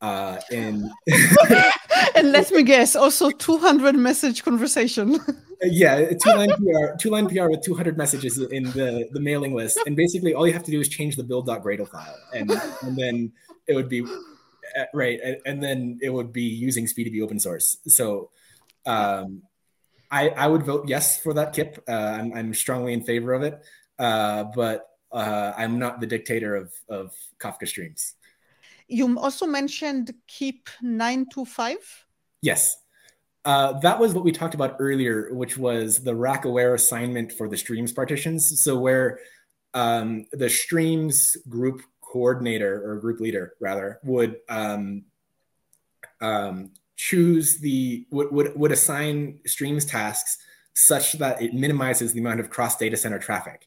Uh, 0.00 0.38
and 0.52 0.90
and 2.16 2.32
let 2.32 2.50
me 2.50 2.62
guess, 2.62 2.96
also 2.96 3.30
200 3.30 3.94
message 3.94 4.42
conversation. 4.44 5.18
yeah, 5.62 6.10
two 6.22 6.34
line 6.34 6.50
PR, 6.50 6.96
two 6.98 7.10
line 7.10 7.28
PR 7.28 7.48
with 7.48 7.62
200 7.62 7.96
messages 7.96 8.38
in 8.38 8.64
the, 8.72 9.08
the 9.12 9.20
mailing 9.20 9.54
list. 9.54 9.78
And 9.86 9.94
basically, 9.96 10.34
all 10.34 10.46
you 10.46 10.52
have 10.52 10.64
to 10.64 10.70
do 10.70 10.80
is 10.80 10.88
change 10.88 11.16
the 11.16 11.22
build.gradle 11.22 11.88
file, 11.88 12.18
and 12.34 12.50
and 12.82 12.96
then 12.98 13.32
it 13.68 13.74
would 13.74 13.88
be 13.88 14.02
uh, 14.02 14.84
right, 14.92 15.20
and, 15.24 15.36
and 15.46 15.62
then 15.62 15.98
it 16.02 16.10
would 16.10 16.32
be 16.32 16.42
using 16.42 16.86
SpeeDB 16.86 17.22
open 17.22 17.38
source. 17.38 17.78
So. 17.86 18.30
Um, 18.86 19.42
I, 20.10 20.28
I 20.28 20.46
would 20.46 20.62
vote 20.62 20.86
yes 20.86 21.18
for 21.18 21.32
that 21.34 21.54
KIP. 21.54 21.82
Uh, 21.88 21.92
I'm, 21.92 22.32
I'm 22.34 22.54
strongly 22.54 22.92
in 22.92 23.02
favor 23.02 23.32
of 23.32 23.42
it, 23.42 23.64
uh, 23.98 24.44
but 24.54 24.86
uh, 25.10 25.52
I'm 25.56 25.78
not 25.78 26.00
the 26.00 26.06
dictator 26.06 26.54
of, 26.54 26.72
of 26.88 27.12
Kafka 27.38 27.66
streams. 27.66 28.14
You 28.94 29.18
also 29.18 29.44
mentioned 29.44 30.14
KIP 30.28 30.68
925. 30.80 32.06
Yes. 32.42 32.76
Uh, 33.44 33.72
that 33.80 33.98
was 33.98 34.14
what 34.14 34.24
we 34.24 34.30
talked 34.30 34.54
about 34.54 34.76
earlier, 34.78 35.34
which 35.34 35.58
was 35.58 36.04
the 36.04 36.14
rack 36.14 36.44
aware 36.44 36.74
assignment 36.74 37.32
for 37.32 37.48
the 37.48 37.56
streams 37.56 37.92
partitions. 37.92 38.62
So 38.62 38.78
where 38.78 39.18
um, 39.74 40.26
the 40.30 40.48
streams 40.48 41.36
group 41.48 41.82
coordinator 42.02 42.88
or 42.88 43.00
group 43.00 43.18
leader 43.18 43.54
rather 43.60 43.98
would 44.04 44.36
um, 44.48 45.06
um, 46.20 46.70
choose 46.94 47.58
the 47.58 48.06
would, 48.12 48.30
would 48.30 48.56
would 48.56 48.70
assign 48.70 49.40
streams 49.44 49.84
tasks 49.84 50.38
such 50.74 51.14
that 51.14 51.42
it 51.42 51.52
minimizes 51.52 52.12
the 52.12 52.20
amount 52.20 52.38
of 52.38 52.48
cross 52.48 52.76
data 52.76 52.96
center 52.96 53.18
traffic 53.18 53.66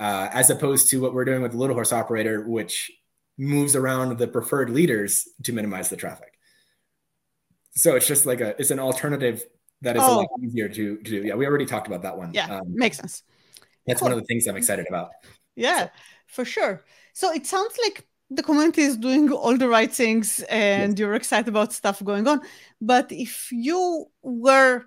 uh, 0.00 0.28
as 0.32 0.50
opposed 0.50 0.90
to 0.90 1.00
what 1.00 1.14
we're 1.14 1.24
doing 1.24 1.42
with 1.42 1.52
the 1.52 1.58
little 1.58 1.74
horse 1.74 1.92
operator, 1.92 2.42
which 2.48 2.90
moves 3.38 3.76
around 3.76 4.18
the 4.18 4.26
preferred 4.26 4.70
leaders 4.70 5.28
to 5.44 5.52
minimize 5.52 5.88
the 5.88 5.96
traffic. 5.96 6.32
So 7.74 7.94
it's 7.96 8.06
just 8.06 8.26
like 8.26 8.40
a 8.40 8.58
it's 8.58 8.70
an 8.70 8.78
alternative 8.78 9.44
that 9.82 9.96
is 9.96 10.02
oh. 10.04 10.14
a 10.14 10.16
lot 10.20 10.28
easier 10.42 10.68
to, 10.68 10.96
to 10.96 11.10
do. 11.10 11.22
Yeah, 11.22 11.34
we 11.34 11.46
already 11.46 11.66
talked 11.66 11.86
about 11.86 12.02
that 12.02 12.16
one. 12.16 12.32
Yeah, 12.32 12.58
um, 12.58 12.74
makes 12.74 12.96
sense. 12.96 13.22
That's 13.86 14.00
cool. 14.00 14.06
one 14.06 14.12
of 14.12 14.18
the 14.18 14.24
things 14.24 14.46
I'm 14.46 14.56
excited 14.56 14.86
about. 14.88 15.10
Yeah, 15.54 15.84
so. 15.84 15.90
for 16.26 16.44
sure. 16.44 16.84
So 17.12 17.32
it 17.32 17.46
sounds 17.46 17.76
like 17.82 18.06
the 18.30 18.42
community 18.42 18.82
is 18.82 18.96
doing 18.96 19.30
all 19.30 19.56
the 19.56 19.68
right 19.68 19.92
things 19.92 20.42
and 20.48 20.92
yes. 20.92 20.98
you're 20.98 21.14
excited 21.14 21.48
about 21.48 21.72
stuff 21.72 22.02
going 22.02 22.26
on. 22.26 22.40
But 22.80 23.12
if 23.12 23.48
you 23.52 24.06
were 24.22 24.86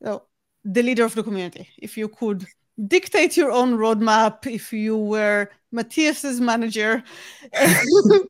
the 0.00 0.82
leader 0.82 1.04
of 1.04 1.14
the 1.14 1.22
community, 1.22 1.68
if 1.78 1.96
you 1.96 2.08
could 2.08 2.46
dictate 2.86 3.36
your 3.36 3.50
own 3.50 3.76
roadmap 3.76 4.46
if 4.46 4.72
you 4.72 4.96
were 4.96 5.50
Matthias's 5.72 6.40
manager. 6.40 7.02
if 7.52 8.22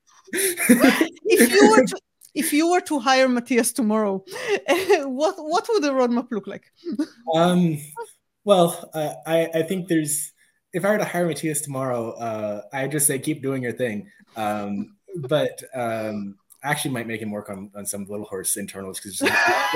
you 1.53 1.71
were 1.71 1.85
to, 1.85 1.97
if 2.35 2.53
you 2.53 2.71
were 2.71 2.81
to 2.83 2.99
hire 2.99 3.29
Matthias 3.29 3.73
tomorrow, 3.73 4.25
what 4.69 5.35
what 5.39 5.67
would 5.69 5.83
the 5.83 5.93
roadmap 5.93 6.31
look 6.31 6.47
like? 6.47 6.73
um, 7.35 7.79
well, 8.45 8.91
uh, 8.95 9.15
I 9.27 9.49
I 9.55 9.63
think 9.63 9.89
there's 9.89 10.33
if 10.73 10.85
I 10.85 10.91
were 10.91 10.99
to 10.99 11.05
hire 11.05 11.27
Matthias 11.27 11.61
tomorrow, 11.61 12.13
uh, 12.13 12.63
I 12.73 12.87
just 12.87 13.07
say 13.07 13.19
keep 13.19 13.43
doing 13.43 13.63
your 13.63 13.73
thing. 13.73 14.09
Um, 14.37 14.97
but 15.17 15.63
um, 15.75 16.37
I 16.63 16.71
actually 16.71 16.93
might 16.93 17.07
make 17.07 17.23
him 17.23 17.31
work 17.31 17.51
on, 17.51 17.71
on 17.75 17.87
some 17.87 18.05
little 18.05 18.27
horse 18.27 18.57
internals 18.57 19.01
because 19.01 19.19
there's, 19.19 19.33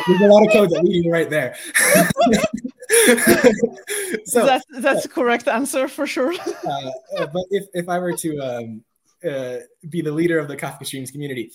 there's, 0.07 0.21
a 0.21 0.27
lot 0.27 0.47
of 0.47 0.53
code 0.53 0.71
that 0.71 0.83
we 0.85 0.91
leading 0.91 1.11
right 1.11 1.31
there. 1.31 1.57
so 4.25 4.47
that's 4.47 4.65
that's 4.79 5.07
uh, 5.07 5.09
correct 5.09 5.49
answer 5.49 5.89
for 5.89 6.07
sure. 6.07 6.33
uh, 6.67 6.91
uh, 7.19 7.27
but 7.27 7.45
if, 7.51 7.67
if 7.73 7.89
I 7.89 7.99
were 7.99 8.17
to 8.17 8.39
um, 8.39 8.85
uh, 9.29 9.57
be 9.89 10.01
the 10.01 10.13
leader 10.13 10.39
of 10.39 10.49
the 10.49 10.57
Kafka 10.57 10.87
Streams 10.87 11.11
community, 11.11 11.51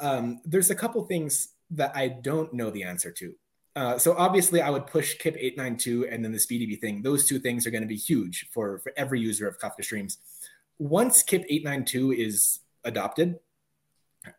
um, 0.00 0.40
there's 0.44 0.70
a 0.70 0.74
couple 0.74 1.04
things 1.04 1.48
that 1.70 1.92
I 1.94 2.08
don't 2.08 2.52
know 2.52 2.70
the 2.70 2.84
answer 2.84 3.10
to. 3.12 3.34
Uh, 3.74 3.98
so 3.98 4.14
obviously, 4.16 4.62
I 4.62 4.70
would 4.70 4.86
push 4.86 5.18
KIP 5.18 5.36
892 5.36 6.08
and 6.10 6.24
then 6.24 6.32
the 6.32 6.38
SpeeDB 6.38 6.80
thing. 6.80 7.02
Those 7.02 7.26
two 7.26 7.38
things 7.38 7.66
are 7.66 7.70
going 7.70 7.82
to 7.82 7.88
be 7.88 7.96
huge 7.96 8.48
for, 8.50 8.78
for 8.78 8.92
every 8.96 9.20
user 9.20 9.46
of 9.46 9.58
Kafka 9.58 9.84
Streams. 9.84 10.18
Once 10.78 11.22
KIP 11.22 11.44
892 11.48 12.12
is 12.12 12.60
adopted, 12.84 13.38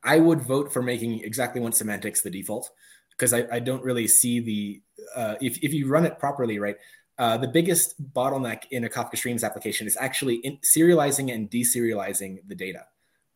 I 0.04 0.20
would 0.20 0.42
vote 0.42 0.74
for 0.74 0.82
making 0.82 1.24
exactly 1.24 1.62
once 1.62 1.78
semantics 1.78 2.22
the 2.22 2.32
default 2.32 2.72
because 3.18 3.34
I, 3.34 3.48
I, 3.52 3.60
don't 3.60 3.84
really 3.84 4.08
see 4.08 4.40
the 4.40 4.82
uh, 5.16 5.36
if 5.42 5.64
if 5.64 5.74
you 5.74 5.88
run 5.88 6.06
it 6.06 6.20
properly, 6.20 6.60
right? 6.60 6.78
Uh, 7.18 7.36
the 7.38 7.48
biggest 7.48 7.96
bottleneck 8.14 8.64
in 8.70 8.84
a 8.84 8.90
Kafka 8.90 9.18
Streams 9.18 9.44
application 9.44 9.88
is 9.88 9.98
actually 10.00 10.36
in 10.36 10.58
serializing 10.58 11.34
and 11.34 11.50
deserializing 11.50 12.38
the 12.48 12.54
data, 12.54 12.86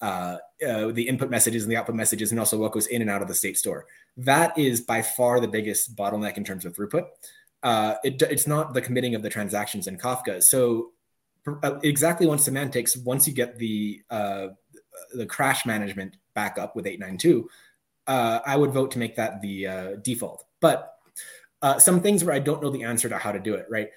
uh, 0.02 0.38
uh, 0.68 0.92
the 0.92 1.08
input 1.08 1.32
messages 1.32 1.64
and 1.64 1.72
the 1.72 1.78
output 1.78 1.96
messages, 1.96 2.30
and 2.32 2.40
also 2.40 2.60
what 2.60 2.74
goes 2.74 2.86
in 2.88 3.02
and 3.02 3.10
out 3.10 3.24
of 3.24 3.28
the 3.28 3.34
state 3.34 3.58
store. 3.58 3.88
That 4.18 4.56
is 4.58 4.82
by 4.82 5.02
far 5.02 5.40
the 5.40 5.48
biggest 5.48 5.96
bottleneck 5.96 6.38
in 6.38 6.44
terms 6.44 6.64
of 6.64 6.76
throughput. 6.76 7.08
Uh, 7.64 7.96
it, 8.04 8.22
it's 8.22 8.46
not 8.46 8.74
the 8.74 8.82
committing 8.82 9.16
of 9.16 9.24
the 9.24 9.30
transactions 9.30 9.88
in 9.88 9.98
Kafka. 9.98 10.44
So 10.44 10.92
uh, 11.64 11.80
exactly 11.82 12.28
once 12.28 12.44
semantics, 12.46 12.96
once 12.98 13.28
you 13.28 13.34
get 13.34 13.58
the 13.58 14.02
the 15.14 15.26
crash 15.26 15.66
management 15.66 16.16
back 16.36 16.58
up 16.58 16.76
with 16.76 16.86
892, 16.86 17.50
uh, 18.08 18.40
I 18.46 18.56
would 18.56 18.72
vote 18.72 18.92
to 18.92 19.00
make 19.00 19.16
that 19.16 19.42
the 19.42 19.68
uh, 19.68 19.96
default. 20.02 20.46
But 20.60 20.96
uh, 21.62 21.80
some 21.80 22.02
things 22.02 22.24
where 22.24 22.36
I 22.36 22.40
don't 22.40 22.62
know 22.62 22.70
the 22.70 22.84
answer 22.84 23.10
to 23.10 23.18
how 23.18 23.32
to 23.32 23.40
do 23.40 23.54
it, 23.54 23.66
right? 23.70 23.90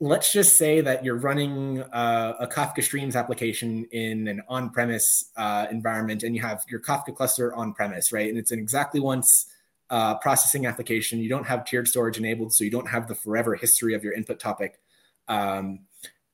Let's 0.00 0.32
just 0.32 0.56
say 0.56 0.80
that 0.80 1.04
you're 1.04 1.18
running 1.18 1.82
uh, 1.82 2.34
a 2.38 2.46
Kafka 2.46 2.84
Streams 2.84 3.16
application 3.16 3.84
in 3.90 4.28
an 4.28 4.42
on 4.48 4.70
premise 4.70 5.32
uh, 5.36 5.66
environment 5.70 6.22
and 6.22 6.36
you 6.36 6.42
have 6.42 6.64
your 6.68 6.80
Kafka 6.80 7.14
cluster 7.14 7.52
on 7.54 7.74
premise, 7.74 8.12
right? 8.12 8.28
And 8.28 8.38
it's 8.38 8.52
an 8.52 8.60
exactly 8.60 9.00
once 9.00 9.46
uh, 9.90 10.14
processing 10.18 10.66
application. 10.66 11.18
You 11.18 11.28
don't 11.28 11.46
have 11.46 11.64
tiered 11.64 11.88
storage 11.88 12.18
enabled, 12.18 12.54
so 12.54 12.62
you 12.62 12.70
don't 12.70 12.88
have 12.88 13.08
the 13.08 13.14
forever 13.16 13.56
history 13.56 13.94
of 13.94 14.04
your 14.04 14.12
input 14.12 14.38
topic. 14.38 14.78
Um, 15.26 15.80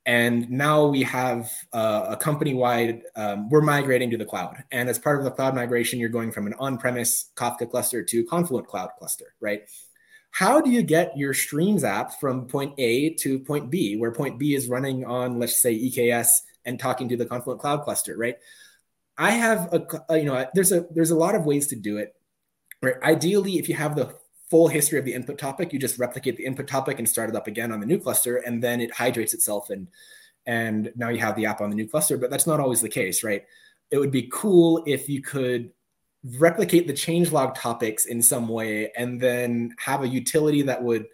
and 0.06 0.50
now 0.50 0.86
we 0.86 1.02
have 1.02 1.50
uh, 1.72 2.06
a 2.10 2.16
company 2.16 2.52
wide, 2.52 3.02
um, 3.16 3.48
we're 3.48 3.62
migrating 3.62 4.10
to 4.10 4.18
the 4.18 4.24
cloud. 4.24 4.62
And 4.70 4.88
as 4.88 4.98
part 4.98 5.18
of 5.18 5.24
the 5.24 5.30
cloud 5.30 5.54
migration, 5.54 5.98
you're 5.98 6.10
going 6.10 6.30
from 6.30 6.46
an 6.46 6.54
on 6.58 6.76
premise 6.76 7.30
Kafka 7.36 7.70
cluster 7.70 8.02
to 8.02 8.24
Confluent 8.24 8.66
Cloud 8.66 8.90
cluster, 8.98 9.34
right? 9.40 9.62
How 10.30 10.60
do 10.60 10.70
you 10.70 10.82
get 10.82 11.16
your 11.16 11.32
Streams 11.32 11.84
app 11.84 12.20
from 12.20 12.46
point 12.46 12.74
A 12.78 13.14
to 13.20 13.38
point 13.38 13.70
B, 13.70 13.96
where 13.96 14.12
point 14.12 14.38
B 14.38 14.54
is 14.54 14.68
running 14.68 15.06
on, 15.06 15.38
let's 15.38 15.62
say, 15.62 15.74
EKS 15.74 16.28
and 16.66 16.78
talking 16.78 17.08
to 17.08 17.16
the 17.16 17.24
Confluent 17.24 17.60
Cloud 17.60 17.82
cluster, 17.82 18.16
right? 18.16 18.36
I 19.16 19.30
have 19.30 19.72
a, 19.72 20.18
you 20.18 20.24
know, 20.24 20.46
there's 20.54 20.72
a 20.72 20.86
there's 20.90 21.12
a 21.12 21.16
lot 21.16 21.34
of 21.34 21.46
ways 21.46 21.68
to 21.68 21.76
do 21.76 21.98
it. 21.98 22.14
Right? 22.82 22.96
Ideally, 23.02 23.58
if 23.58 23.68
you 23.68 23.76
have 23.76 23.94
the 23.96 24.14
full 24.50 24.68
history 24.68 24.98
of 24.98 25.04
the 25.04 25.14
input 25.14 25.38
topic. 25.38 25.72
You 25.72 25.78
just 25.78 25.98
replicate 25.98 26.36
the 26.36 26.44
input 26.44 26.66
topic 26.66 26.98
and 26.98 27.08
start 27.08 27.30
it 27.30 27.36
up 27.36 27.46
again 27.46 27.72
on 27.72 27.80
the 27.80 27.86
new 27.86 27.98
cluster, 27.98 28.36
and 28.36 28.62
then 28.62 28.80
it 28.80 28.92
hydrates 28.92 29.34
itself, 29.34 29.70
and 29.70 29.88
and 30.46 30.92
now 30.94 31.08
you 31.08 31.18
have 31.18 31.36
the 31.36 31.46
app 31.46 31.60
on 31.60 31.70
the 31.70 31.76
new 31.76 31.88
cluster. 31.88 32.18
But 32.18 32.30
that's 32.30 32.46
not 32.46 32.60
always 32.60 32.80
the 32.80 32.88
case, 32.88 33.24
right? 33.24 33.44
It 33.90 33.98
would 33.98 34.10
be 34.10 34.28
cool 34.32 34.82
if 34.86 35.08
you 35.08 35.22
could 35.22 35.70
replicate 36.38 36.86
the 36.86 36.92
changelog 36.92 37.54
topics 37.54 38.06
in 38.06 38.22
some 38.22 38.48
way, 38.48 38.90
and 38.96 39.20
then 39.20 39.74
have 39.78 40.02
a 40.02 40.08
utility 40.08 40.62
that 40.62 40.82
would 40.82 41.06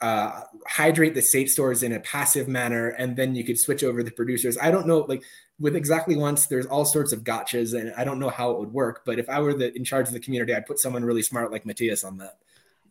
uh, 0.00 0.42
hydrate 0.66 1.14
the 1.14 1.22
state 1.22 1.50
stores 1.50 1.82
in 1.82 1.92
a 1.92 2.00
passive 2.00 2.48
manner, 2.48 2.90
and 2.90 3.16
then 3.16 3.34
you 3.34 3.44
could 3.44 3.58
switch 3.58 3.82
over 3.82 4.02
the 4.02 4.10
producers. 4.10 4.56
I 4.60 4.70
don't 4.70 4.86
know, 4.86 4.98
like 5.00 5.22
with 5.58 5.74
exactly 5.74 6.16
once, 6.16 6.46
there's 6.46 6.66
all 6.66 6.84
sorts 6.84 7.12
of 7.12 7.24
gotchas, 7.24 7.78
and 7.78 7.92
I 7.96 8.04
don't 8.04 8.20
know 8.20 8.28
how 8.28 8.52
it 8.52 8.58
would 8.60 8.72
work. 8.72 9.02
But 9.04 9.18
if 9.18 9.28
I 9.28 9.40
were 9.40 9.54
the 9.54 9.74
in 9.76 9.84
charge 9.84 10.06
of 10.06 10.14
the 10.14 10.20
community, 10.20 10.54
I'd 10.54 10.66
put 10.66 10.78
someone 10.78 11.04
really 11.04 11.22
smart 11.22 11.50
like 11.50 11.66
Matthias 11.66 12.04
on 12.04 12.18
that. 12.18 12.38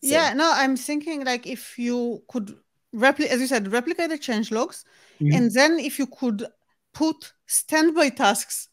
So. 0.03 0.09
Yeah, 0.09 0.33
no, 0.33 0.51
I'm 0.53 0.77
thinking 0.77 1.25
like 1.25 1.47
if 1.47 1.79
you 1.79 2.23
could 2.27 2.55
replicate, 2.93 3.31
as 3.31 3.41
you 3.41 3.47
said, 3.47 3.71
replicate 3.71 4.09
the 4.09 4.17
change 4.17 4.51
logs, 4.51 4.85
mm-hmm. 5.19 5.35
and 5.35 5.51
then 5.51 5.79
if 5.79 5.97
you 5.99 6.07
could 6.07 6.45
put 6.93 7.33
standby 7.47 8.09
tasks 8.09 8.69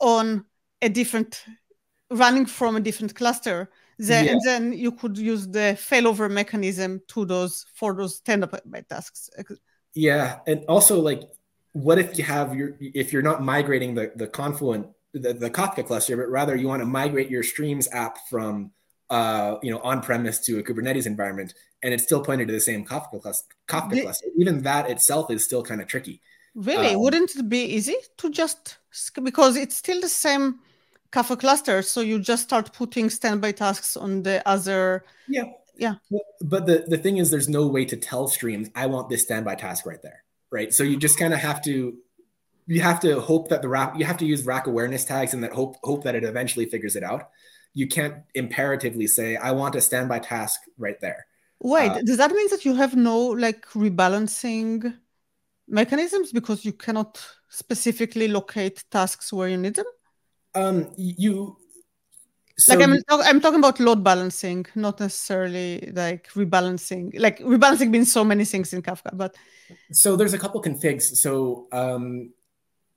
on 0.00 0.44
a 0.80 0.88
different 0.88 1.44
running 2.10 2.46
from 2.46 2.76
a 2.76 2.80
different 2.80 3.14
cluster 3.14 3.70
then, 3.98 4.24
yeah. 4.24 4.36
then 4.44 4.72
you 4.72 4.92
could 4.92 5.16
use 5.16 5.46
the 5.46 5.76
failover 5.78 6.30
mechanism 6.30 7.00
to 7.08 7.24
those 7.24 7.64
for 7.74 7.94
those 7.94 8.16
standby 8.16 8.84
tasks 8.88 9.30
yeah 9.94 10.40
and 10.46 10.64
also 10.68 11.00
like 11.00 11.22
what 11.72 11.98
if 11.98 12.18
you 12.18 12.24
have 12.24 12.54
your 12.54 12.76
if 12.80 13.12
you're 13.12 13.22
not 13.22 13.42
migrating 13.42 13.94
the 13.94 14.12
the 14.16 14.26
confluent 14.26 14.86
the, 15.12 15.32
the 15.32 15.50
kafka 15.50 15.86
cluster 15.86 16.16
but 16.16 16.28
rather 16.28 16.56
you 16.56 16.66
want 16.66 16.80
to 16.80 16.86
migrate 16.86 17.30
your 17.30 17.42
streams 17.42 17.88
app 17.92 18.18
from 18.28 18.72
uh, 19.16 19.58
you 19.62 19.70
know 19.70 19.80
on 19.90 20.00
premise 20.00 20.38
to 20.46 20.58
a 20.58 20.62
kubernetes 20.62 21.06
environment 21.06 21.54
and 21.82 21.92
it's 21.94 22.04
still 22.04 22.22
pointed 22.28 22.48
to 22.48 22.54
the 22.54 22.66
same 22.70 22.84
kafka 22.84 23.20
cluster, 23.20 23.54
kafka 23.68 23.90
the, 23.90 24.02
cluster 24.02 24.26
even 24.38 24.62
that 24.62 24.90
itself 24.90 25.30
is 25.30 25.44
still 25.44 25.62
kind 25.62 25.80
of 25.80 25.86
tricky 25.86 26.20
really 26.54 26.94
um, 26.94 27.00
wouldn't 27.00 27.34
it 27.36 27.48
be 27.48 27.62
easy 27.76 27.96
to 28.18 28.30
just 28.30 28.78
because 29.22 29.56
it's 29.56 29.76
still 29.76 30.00
the 30.00 30.08
same 30.08 30.58
Kafka 31.12 31.38
cluster. 31.38 31.82
So 31.82 32.00
you 32.00 32.18
just 32.18 32.42
start 32.42 32.72
putting 32.72 33.10
standby 33.10 33.52
tasks 33.52 33.96
on 33.96 34.22
the 34.22 34.46
other. 34.48 35.04
Yeah. 35.28 35.44
Yeah. 35.76 35.94
But 36.40 36.66
the, 36.66 36.84
the 36.88 36.98
thing 36.98 37.18
is, 37.18 37.30
there's 37.30 37.48
no 37.48 37.66
way 37.66 37.84
to 37.84 37.96
tell 37.96 38.28
streams, 38.28 38.70
I 38.74 38.86
want 38.86 39.08
this 39.08 39.22
standby 39.22 39.56
task 39.56 39.86
right 39.86 40.00
there. 40.02 40.24
Right. 40.50 40.72
So 40.72 40.82
you 40.82 40.96
just 40.96 41.18
kind 41.18 41.34
of 41.34 41.40
have 41.40 41.62
to, 41.64 41.94
you 42.66 42.80
have 42.80 43.00
to 43.00 43.20
hope 43.20 43.48
that 43.48 43.62
the 43.62 43.68
rack, 43.68 43.98
you 43.98 44.04
have 44.04 44.18
to 44.18 44.26
use 44.26 44.44
rack 44.44 44.66
awareness 44.66 45.04
tags 45.04 45.34
and 45.34 45.42
that 45.44 45.52
hope, 45.52 45.76
hope 45.82 46.04
that 46.04 46.14
it 46.14 46.24
eventually 46.24 46.66
figures 46.66 46.96
it 46.96 47.02
out. 47.02 47.30
You 47.74 47.86
can't 47.86 48.16
imperatively 48.34 49.06
say, 49.06 49.36
I 49.36 49.52
want 49.52 49.74
a 49.74 49.80
standby 49.80 50.20
task 50.20 50.60
right 50.78 51.00
there. 51.00 51.26
Wait, 51.60 51.90
uh, 51.90 52.02
does 52.02 52.18
that 52.18 52.32
mean 52.32 52.48
that 52.50 52.64
you 52.64 52.74
have 52.74 52.96
no 52.96 53.18
like 53.28 53.66
rebalancing 53.68 54.98
mechanisms 55.68 56.32
because 56.32 56.64
you 56.64 56.72
cannot 56.72 57.24
specifically 57.48 58.28
locate 58.28 58.84
tasks 58.90 59.32
where 59.32 59.48
you 59.48 59.56
need 59.56 59.76
them? 59.76 59.86
Um, 60.54 60.92
you 60.96 61.56
so 62.58 62.74
like 62.74 62.86
I'm, 62.86 62.98
I'm 63.08 63.40
talking 63.40 63.58
about 63.58 63.80
load 63.80 64.04
balancing, 64.04 64.66
not 64.74 65.00
necessarily 65.00 65.90
like 65.94 66.28
rebalancing. 66.34 67.18
Like 67.18 67.38
rebalancing 67.40 67.90
means 67.90 68.12
so 68.12 68.24
many 68.24 68.44
things 68.44 68.72
in 68.72 68.82
Kafka, 68.82 69.16
but 69.16 69.34
so 69.90 70.16
there's 70.16 70.34
a 70.34 70.38
couple 70.38 70.62
configs. 70.62 71.02
So 71.16 71.66
um, 71.72 72.32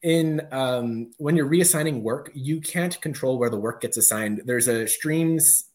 in 0.06 0.48
um, 0.52 1.10
when 1.18 1.36
you're 1.36 1.50
reassigning 1.50 2.04
work, 2.04 2.30
you 2.36 2.62
can't 2.62 3.02
control 3.02 3.40
where 3.40 3.50
the 3.50 3.58
work 3.58 3.82
gets 3.82 3.98
assigned. 3.98 4.44
There's 4.46 4.68
a 4.68 4.88
streams 4.88 5.66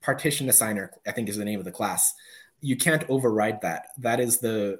partition 0.00 0.46
assigner, 0.46 0.90
I 1.04 1.10
think 1.10 1.28
is 1.28 1.36
the 1.36 1.44
name 1.44 1.58
of 1.58 1.64
the 1.64 1.72
class. 1.72 2.14
You 2.60 2.76
can't 2.76 3.04
override 3.10 3.60
that. 3.62 3.88
That 3.98 4.20
is 4.20 4.38
the 4.38 4.78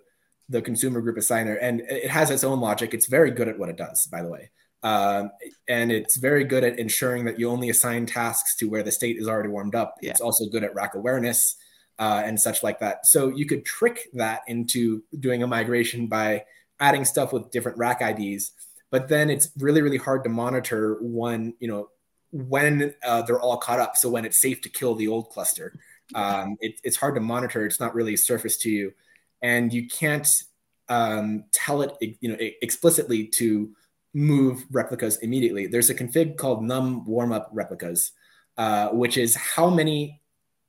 the 0.48 0.62
consumer 0.62 1.00
group 1.00 1.16
assigner, 1.16 1.58
and 1.60 1.80
it 1.80 2.08
has 2.08 2.30
its 2.30 2.44
own 2.44 2.60
logic. 2.60 2.94
It's 2.94 3.06
very 3.06 3.32
good 3.32 3.48
at 3.48 3.58
what 3.58 3.68
it 3.68 3.76
does, 3.76 4.06
by 4.12 4.22
the 4.22 4.28
way. 4.28 4.50
Um, 4.84 5.32
and 5.68 5.90
it's 5.90 6.16
very 6.16 6.44
good 6.44 6.62
at 6.62 6.78
ensuring 6.78 7.24
that 7.24 7.38
you 7.38 7.50
only 7.50 7.70
assign 7.70 8.06
tasks 8.06 8.54
to 8.58 8.70
where 8.70 8.84
the 8.84 8.92
state 8.92 9.16
is 9.16 9.26
already 9.26 9.48
warmed 9.48 9.74
up. 9.74 9.96
Yeah. 10.00 10.12
It's 10.12 10.20
also 10.20 10.46
good 10.46 10.62
at 10.62 10.72
rack 10.74 10.94
awareness 10.94 11.56
uh, 11.98 12.22
and 12.24 12.40
such 12.40 12.62
like 12.62 12.78
that. 12.78 13.06
So 13.06 13.28
you 13.28 13.44
could 13.44 13.64
trick 13.64 14.08
that 14.14 14.42
into 14.46 15.02
doing 15.18 15.42
a 15.42 15.48
migration 15.48 16.06
by 16.06 16.44
adding 16.80 17.04
stuff 17.04 17.32
with 17.32 17.50
different 17.50 17.76
rack 17.76 18.00
IDs. 18.00 18.52
But 18.90 19.08
then 19.08 19.30
it's 19.30 19.50
really, 19.58 19.82
really 19.82 19.98
hard 19.98 20.24
to 20.24 20.30
monitor 20.30 20.98
when, 21.00 21.54
you 21.60 21.68
know, 21.68 21.90
when 22.30 22.94
uh, 23.04 23.22
they're 23.22 23.40
all 23.40 23.56
caught 23.56 23.80
up. 23.80 23.96
So 23.96 24.08
when 24.08 24.24
it's 24.24 24.40
safe 24.40 24.60
to 24.62 24.68
kill 24.68 24.94
the 24.94 25.08
old 25.08 25.30
cluster, 25.30 25.78
um, 26.14 26.56
it, 26.60 26.80
it's 26.84 26.96
hard 26.96 27.14
to 27.16 27.20
monitor. 27.20 27.66
It's 27.66 27.80
not 27.80 27.94
really 27.94 28.16
surfaced 28.16 28.62
to 28.62 28.70
you, 28.70 28.92
and 29.42 29.72
you 29.72 29.88
can't 29.88 30.26
um, 30.88 31.44
tell 31.52 31.82
it, 31.82 31.92
you 32.00 32.30
know, 32.30 32.36
explicitly 32.62 33.26
to 33.26 33.70
move 34.14 34.64
replicas 34.70 35.18
immediately. 35.18 35.66
There's 35.66 35.90
a 35.90 35.94
config 35.94 36.38
called 36.38 36.64
num 36.64 37.04
warmup 37.06 37.48
replicas, 37.52 38.12
uh, 38.56 38.88
which 38.88 39.18
is 39.18 39.34
how 39.34 39.68
many, 39.68 40.22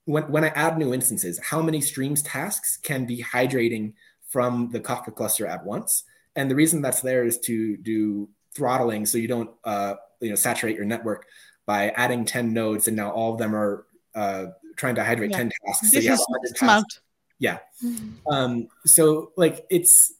when, 0.05 0.23
when 0.29 0.43
I 0.43 0.49
add 0.49 0.77
new 0.77 0.93
instances, 0.93 1.39
how 1.39 1.61
many 1.61 1.79
streams 1.79 2.21
tasks 2.21 2.77
can 2.77 3.05
be 3.05 3.23
hydrating 3.23 3.93
from 4.27 4.69
the 4.71 4.79
Kafka 4.79 5.15
cluster 5.15 5.47
at 5.47 5.65
once. 5.65 6.03
And 6.39 6.49
the 6.49 6.55
reason 6.55 6.81
that's 6.81 7.01
there 7.01 7.25
is 7.25 7.37
to 7.41 7.75
do 7.75 8.29
throttling 8.55 9.05
so 9.05 9.17
you 9.17 9.27
don't 9.27 9.49
uh, 9.65 9.95
you 10.21 10.29
know 10.29 10.35
saturate 10.35 10.77
your 10.77 10.85
network 10.85 11.25
by 11.65 11.89
adding 11.89 12.23
10 12.23 12.53
nodes 12.53 12.87
and 12.87 12.95
now 12.95 13.11
all 13.11 13.33
of 13.33 13.37
them 13.37 13.53
are 13.53 13.85
uh, 14.15 14.45
trying 14.77 14.95
to 14.95 15.03
hydrate 15.03 15.31
yeah. 15.31 15.37
10 15.37 15.51
tasks. 15.65 15.91
This 15.91 16.05
so 16.05 16.13
is 16.13 16.19
smart. 16.55 16.83
Tasks. 16.83 17.01
Yeah. 17.39 17.59
Mm-hmm. 17.83 18.33
Um, 18.33 18.67
so 18.85 19.33
like 19.35 19.65
it's 19.69 20.13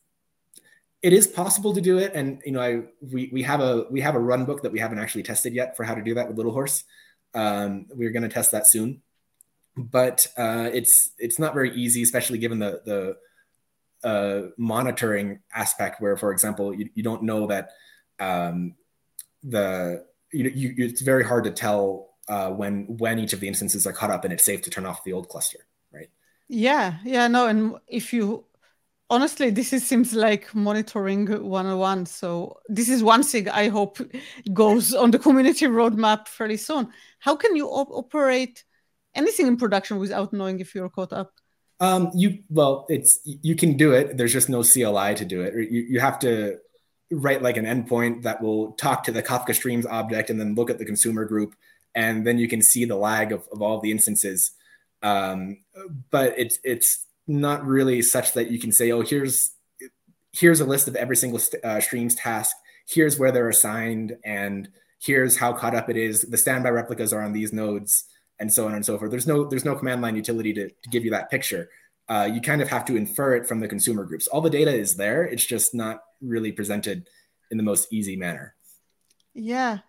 it 1.01 1.13
is 1.13 1.26
possible 1.26 1.74
to 1.74 1.80
do 1.80 1.97
it 1.97 2.11
and 2.13 2.41
you 2.45 2.51
know 2.51 2.59
i 2.59 2.82
we, 3.01 3.30
we 3.32 3.41
have 3.41 3.61
a 3.61 3.86
we 3.89 4.01
have 4.01 4.15
a 4.15 4.20
run 4.20 4.43
book 4.43 4.61
that 4.63 4.72
we 4.74 4.80
haven't 4.80 4.99
actually 4.99 5.24
tested 5.24 5.53
yet 5.53 5.78
for 5.78 5.86
how 5.86 5.95
to 5.95 6.01
do 6.01 6.13
that 6.15 6.28
with 6.28 6.36
little 6.36 6.51
horse 6.51 6.84
um, 7.34 7.86
we're 7.91 8.11
going 8.11 8.24
to 8.24 8.28
test 8.30 8.51
that 8.51 8.67
soon 8.67 9.01
but 9.78 10.28
uh, 10.36 10.70
it's 10.74 11.11
it's 11.17 11.39
not 11.39 11.53
very 11.53 11.74
easy 11.74 12.03
especially 12.03 12.38
given 12.38 12.59
the 12.59 12.82
the 12.86 13.15
uh, 14.04 14.41
monitoring 14.58 15.39
aspect 15.54 16.02
where 16.02 16.16
for 16.16 16.32
example 16.32 16.74
you, 16.74 16.89
you 16.93 17.04
don't 17.04 17.24
know 17.24 17.47
that 17.47 17.72
um, 18.20 18.76
the 19.43 20.06
you, 20.32 20.50
you 20.50 20.74
it's 20.78 21.02
very 21.02 21.24
hard 21.24 21.43
to 21.43 21.52
tell 21.52 22.10
uh, 22.28 22.50
when 22.50 22.86
when 22.97 23.20
each 23.20 23.34
of 23.34 23.39
the 23.39 23.47
instances 23.47 23.86
are 23.88 23.93
caught 23.93 24.12
up 24.12 24.24
and 24.24 24.34
it's 24.34 24.43
safe 24.43 24.62
to 24.62 24.70
turn 24.70 24.86
off 24.86 25.04
the 25.04 25.14
old 25.14 25.28
cluster 25.30 25.60
right? 25.91 26.10
Yeah 26.47 26.97
yeah 27.04 27.28
no 27.28 27.47
and 27.47 27.76
if 27.88 28.14
you 28.14 28.45
honestly 29.10 29.50
this 29.50 29.74
is, 29.74 29.86
seems 29.86 30.14
like 30.14 30.54
monitoring 30.54 31.26
101 31.28 32.06
so 32.06 32.58
this 32.68 32.89
is 32.89 33.04
one 33.04 33.24
thing 33.24 33.50
i 33.50 33.68
hope 33.68 34.00
goes 34.54 34.93
on 34.93 35.12
the 35.12 35.20
community 35.20 35.66
roadmap 35.66 36.28
fairly 36.28 36.58
soon. 36.58 36.89
How 37.20 37.36
can 37.36 37.56
you 37.56 37.68
op- 37.68 37.91
operate 37.91 38.64
anything 39.16 39.47
in 39.47 39.58
production 39.58 39.97
without 39.97 40.32
knowing 40.32 40.60
if 40.60 40.76
you're 40.76 40.89
caught 40.89 41.14
up 41.14 41.34
um, 41.80 42.11
you 42.13 42.39
well 42.49 42.86
it's 42.89 43.19
you 43.23 43.55
can 43.55 43.77
do 43.77 43.93
it 43.93 44.17
there's 44.17 44.34
just 44.34 44.49
no 44.49 44.61
cli 44.61 45.15
to 45.15 45.25
do 45.25 45.41
it 45.41 45.53
you, 45.71 45.82
you 45.82 45.99
have 45.99 46.19
to 46.19 46.57
write 47.11 47.41
like 47.41 47.57
an 47.57 47.65
endpoint 47.65 48.23
that 48.23 48.41
will 48.41 48.73
talk 48.73 49.03
to 49.03 49.11
the 49.11 49.23
kafka 49.23 49.55
streams 49.55 49.86
object 49.86 50.30
and 50.30 50.39
then 50.39 50.55
look 50.55 50.69
at 50.69 50.77
the 50.77 50.86
consumer 50.86 51.25
group 51.25 51.55
and 51.95 52.25
then 52.25 52.38
you 52.38 52.47
can 52.47 52.61
see 52.61 52.86
the 52.86 52.95
lag 52.95 53.32
of, 53.32 53.47
of 53.51 53.61
all 53.61 53.80
the 53.80 53.91
instances 53.91 54.51
um, 55.01 55.59
but 56.11 56.34
it's 56.38 56.59
it's 56.63 57.05
not 57.27 57.65
really 57.65 58.01
such 58.01 58.34
that 58.34 58.51
you 58.51 58.59
can 58.59 58.71
say, 58.71 58.91
oh, 58.91 59.01
here's 59.01 59.51
here's 60.32 60.59
a 60.59 60.65
list 60.65 60.88
of 60.88 60.95
every 60.95 61.15
single 61.15 61.39
st- 61.39 61.63
uh, 61.63 61.80
stream's 61.80 62.15
task. 62.15 62.55
Here's 62.88 63.17
where 63.19 63.32
they're 63.32 63.49
assigned, 63.49 64.17
and 64.23 64.69
here's 64.99 65.38
how 65.38 65.53
caught 65.53 65.75
up 65.75 65.89
it 65.89 65.97
is. 65.97 66.23
The 66.23 66.38
standby 66.38 66.69
replicas 66.69 67.13
are 67.13 67.21
on 67.21 67.34
these 67.34 67.53
nodes, 67.53 68.05
and 68.40 68.52
so 68.52 68.66
on 68.68 68.76
and 68.76 68.86
so 68.86 68.98
forth. 68.98 69.12
There's 69.12 69.28
no 69.28 69.46
there's 69.46 69.66
no 69.66 69.76
command 69.76 70.02
line 70.02 70.16
utility 70.16 70.54
to, 70.54 70.70
to 70.70 70.90
give 70.90 71.04
you 71.04 71.12
that 71.12 71.30
picture. 71.30 71.70
Uh, 72.08 72.28
you 72.32 72.42
kind 72.42 72.62
of 72.62 72.70
have 72.70 72.86
to 72.86 72.96
infer 72.96 73.36
it 73.36 73.48
from 73.48 73.60
the 73.60 73.68
consumer 73.68 74.04
groups. 74.04 74.28
All 74.28 74.42
the 74.42 74.50
data 74.50 74.74
is 74.74 74.96
there. 74.96 75.24
It's 75.26 75.46
just 75.46 75.76
not 75.76 76.02
really 76.22 76.52
presented 76.52 77.08
in 77.52 77.58
the 77.58 77.64
most 77.64 77.94
easy 77.94 78.16
manner. 78.16 78.56
Yeah, 79.34 79.80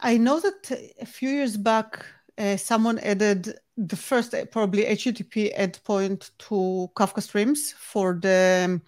I 0.00 0.18
know 0.18 0.40
that 0.40 0.90
a 1.00 1.06
few 1.06 1.30
years 1.30 1.56
back, 1.56 2.04
uh, 2.36 2.56
someone 2.56 2.98
added 2.98 3.54
the 3.76 3.96
first 3.96 4.34
uh, 4.34 4.44
probably 4.46 4.84
HTTP 4.84 5.56
endpoint 5.56 6.30
to 6.38 6.90
Kafka 6.94 7.22
Streams 7.22 7.72
for 7.72 8.18
the 8.20 8.62
um, 8.66 8.82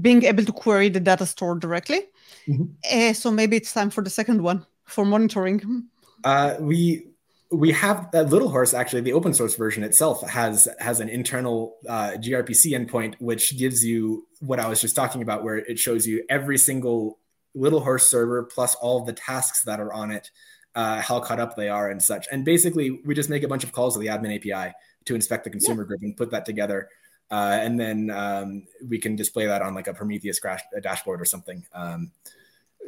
being 0.00 0.24
able 0.24 0.44
to 0.44 0.52
query 0.52 0.88
the 0.88 1.00
data 1.00 1.24
store 1.24 1.54
directly. 1.54 2.02
Mm-hmm. 2.46 2.64
Uh, 2.92 3.12
so 3.12 3.30
maybe 3.30 3.56
it's 3.56 3.72
time 3.72 3.90
for 3.90 4.02
the 4.02 4.10
second 4.10 4.42
one 4.42 4.66
for 4.84 5.04
monitoring. 5.04 5.88
Uh, 6.22 6.56
we 6.60 7.06
we 7.54 7.72
have 7.72 8.10
that 8.12 8.28
little 8.30 8.48
horse 8.48 8.74
actually 8.74 9.00
the 9.00 9.12
open 9.12 9.32
source 9.32 9.54
version 9.54 9.82
itself 9.82 10.22
has 10.28 10.68
has 10.78 11.00
an 11.00 11.08
internal 11.08 11.76
uh, 11.88 12.12
grpc 12.16 12.72
endpoint 12.72 13.14
which 13.18 13.56
gives 13.58 13.84
you 13.84 14.26
what 14.40 14.60
i 14.60 14.68
was 14.68 14.80
just 14.80 14.96
talking 14.96 15.22
about 15.22 15.44
where 15.44 15.56
it 15.56 15.78
shows 15.78 16.06
you 16.06 16.24
every 16.28 16.58
single 16.58 17.18
little 17.54 17.80
horse 17.80 18.06
server 18.06 18.42
plus 18.42 18.74
all 18.76 19.00
of 19.00 19.06
the 19.06 19.12
tasks 19.12 19.62
that 19.64 19.80
are 19.80 19.92
on 19.92 20.10
it 20.10 20.30
uh, 20.74 21.00
how 21.00 21.20
caught 21.20 21.40
up 21.40 21.56
they 21.56 21.68
are 21.68 21.90
and 21.90 22.02
such. 22.02 22.26
And 22.30 22.44
basically, 22.44 22.90
we 23.04 23.14
just 23.14 23.30
make 23.30 23.42
a 23.42 23.48
bunch 23.48 23.64
of 23.64 23.72
calls 23.72 23.94
to 23.94 24.00
the 24.00 24.08
admin 24.08 24.36
API 24.36 24.74
to 25.04 25.14
inspect 25.14 25.44
the 25.44 25.50
consumer 25.50 25.82
yeah. 25.82 25.86
group 25.88 26.02
and 26.02 26.16
put 26.16 26.30
that 26.30 26.44
together. 26.44 26.88
Uh, 27.30 27.58
and 27.60 27.78
then 27.78 28.10
um, 28.10 28.66
we 28.88 28.98
can 28.98 29.16
display 29.16 29.46
that 29.46 29.62
on 29.62 29.74
like 29.74 29.86
a 29.86 29.94
Prometheus 29.94 30.38
crash, 30.38 30.60
a 30.76 30.80
dashboard 30.80 31.20
or 31.20 31.24
something. 31.24 31.64
Um, 31.72 32.10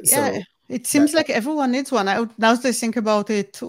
yeah, 0.03 0.33
so 0.33 0.41
it 0.69 0.85
seems 0.85 1.11
that, 1.11 1.17
like 1.17 1.29
everyone 1.29 1.71
needs 1.71 1.91
one. 1.91 2.07
I, 2.07 2.27
now 2.37 2.53
that 2.53 2.65
I 2.65 2.71
think 2.71 2.97
about 2.97 3.29
it, 3.29 3.59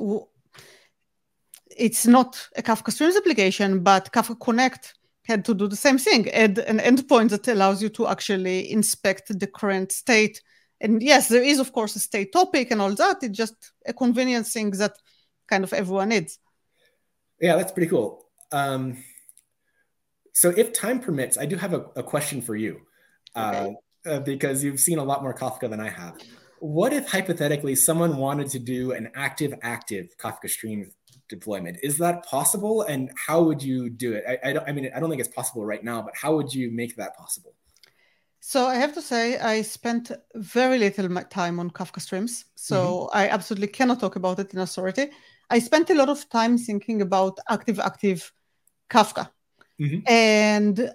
it's 1.77 2.07
not 2.07 2.49
a 2.57 2.63
Kafka 2.63 2.93
Streams 2.93 3.17
application, 3.17 3.81
but 3.81 4.13
Kafka 4.13 4.39
Connect 4.41 4.95
had 5.25 5.45
to 5.45 5.55
do 5.55 5.69
the 5.69 5.77
same 5.77 5.99
thing, 5.99 6.29
add 6.31 6.59
an 6.59 6.79
endpoint 6.79 7.31
that 7.31 7.49
allows 7.49 7.83
you 7.83 7.91
to 7.91 8.07
actually 8.09 8.73
inspect 8.73 9.39
the 9.39 9.47
current 9.47 9.93
state 9.93 10.41
and 10.81 11.03
yes, 11.03 11.29
there 11.29 11.43
is 11.43 11.59
of 11.59 11.73
course 11.73 11.97
a 11.97 11.99
state 11.99 12.33
topic 12.33 12.71
and 12.71 12.81
all 12.81 12.95
that. 12.95 13.23
It's 13.23 13.37
just 13.37 13.73
a 13.87 13.93
convenience 13.93 14.53
thing 14.53 14.71
that 14.73 14.93
kind 15.49 15.65
of 15.65 15.73
everyone 15.73 16.11
needs. 16.11 16.39
Yeah, 17.41 17.57
that's 17.57 17.73
pretty 17.73 17.89
cool. 17.89 18.27
Um, 18.53 19.03
so, 20.35 20.51
if 20.57 20.73
time 20.73 21.01
permits, 21.01 21.37
I 21.37 21.47
do 21.47 21.57
have 21.57 21.75
a, 21.75 21.87
a 21.97 22.03
question 22.03 22.41
for 22.41 22.55
you 22.55 22.81
okay. 23.37 23.77
uh, 24.07 24.11
uh, 24.11 24.21
because 24.21 24.63
you've 24.63 24.81
seen 24.81 24.99
a 24.99 25.05
lot 25.05 25.23
more 25.23 25.35
Kafka 25.35 25.69
than 25.69 25.81
I 25.81 25.89
have. 25.89 26.17
What 26.61 26.93
if 26.93 27.09
hypothetically 27.09 27.75
someone 27.75 28.17
wanted 28.17 28.49
to 28.51 28.59
do 28.59 28.93
an 28.93 29.11
active 29.15 29.55
active 29.63 30.17
Kafka 30.19 30.49
stream 30.49 30.91
deployment? 31.29 31.79
Is 31.83 31.99
that 31.99 32.25
possible? 32.27 32.83
And 32.83 33.11
how 33.27 33.43
would 33.43 33.63
you 33.63 33.91
do 33.91 34.13
it? 34.13 34.25
I, 34.29 34.51
I, 34.51 34.53
don't, 34.53 34.69
I 34.69 34.73
mean, 34.73 34.91
I 34.95 35.01
don't 35.01 35.11
think 35.11 35.21
it's 35.21 35.35
possible 35.35 35.65
right 35.65 35.83
now, 35.83 36.03
but 36.03 36.15
how 36.17 36.35
would 36.37 36.53
you 36.53 36.71
make 36.71 36.97
that 36.97 37.17
possible? 37.17 37.55
So 38.41 38.67
I 38.67 38.77
have 38.77 38.95
to 38.95 39.03
say, 39.03 39.39
I 39.39 39.63
spent 39.63 40.11
very 40.35 40.79
little 40.79 41.09
time 41.25 41.61
on 41.61 41.71
Kafka 41.71 42.01
streams. 42.01 42.47
So 42.55 42.77
mm-hmm. 42.77 43.19
I 43.19 43.29
absolutely 43.29 43.69
cannot 43.69 44.01
talk 44.01 44.17
about 44.17 44.39
it 44.39 44.55
in 44.55 44.61
authority. 44.61 45.11
I 45.51 45.59
spent 45.59 45.91
a 45.91 45.95
lot 45.95 46.09
of 46.09 46.29
time 46.29 46.57
thinking 46.57 47.03
about 47.03 47.39
active 47.49 47.79
active 47.79 48.33
Kafka. 48.91 49.29
Mm-hmm. 49.81 50.01
And 50.07 50.93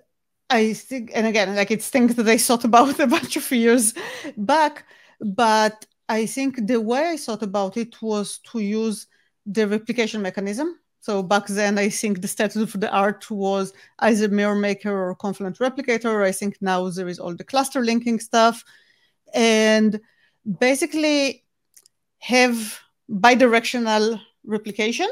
I 0.50 0.74
think, 0.74 1.12
and 1.14 1.28
again, 1.28 1.56
like 1.56 1.72
it's 1.72 1.90
things 1.90 2.16
that 2.16 2.28
I 2.28 2.38
thought 2.38 2.64
about 2.64 3.00
a 3.00 3.08
bunch 3.08 3.36
of 3.36 3.52
years 3.52 3.94
back, 4.38 4.86
but 5.20 5.86
I 6.10 6.26
think 6.26 6.68
the 6.68 6.80
way 6.80 7.10
I 7.10 7.18
thought 7.18 7.44
about 7.44 7.78
it 7.78 8.02
was 8.02 8.40
to 8.52 8.60
use 8.60 9.08
the 9.46 9.68
replication 9.68 10.22
mechanism. 10.22 10.80
So 11.00 11.22
back 11.22 11.48
then, 11.48 11.78
I 11.78 11.90
think 11.90 12.22
the 12.22 12.30
status 12.30 12.56
of 12.56 12.80
the 12.80 12.90
art 12.90 13.30
was 13.30 13.74
either 14.00 14.30
Mirror 14.30 14.56
Maker 14.56 15.10
or 15.10 15.16
Confluent 15.16 15.60
Replicator. 15.60 16.24
I 16.24 16.32
think 16.32 16.58
now 16.62 16.90
there 16.90 17.10
is 17.10 17.20
all 17.20 17.36
the 17.36 17.44
cluster 17.44 17.82
linking 17.82 18.20
stuff, 18.20 18.64
and 19.34 20.00
basically 20.60 21.44
have 22.20 22.80
bidirectional 23.10 24.22
replication 24.46 25.10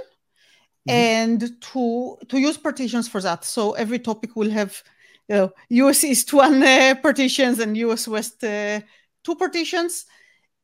mm-hmm. 0.88 0.90
and 0.90 1.62
to 1.62 2.18
to 2.30 2.40
use 2.40 2.58
partitions 2.58 3.08
for 3.08 3.22
that. 3.22 3.44
So 3.44 3.74
every 3.74 4.00
topic 4.00 4.36
will 4.36 4.50
have 4.50 4.82
you 5.28 5.36
know, 5.36 5.52
US 5.70 6.04
East 6.04 6.34
one 6.34 6.64
uh, 6.64 6.96
partitions 7.02 7.60
and 7.60 7.78
US 7.78 8.08
West 8.08 8.44
uh, 8.44 8.80
two 9.24 9.36
partitions, 9.36 10.06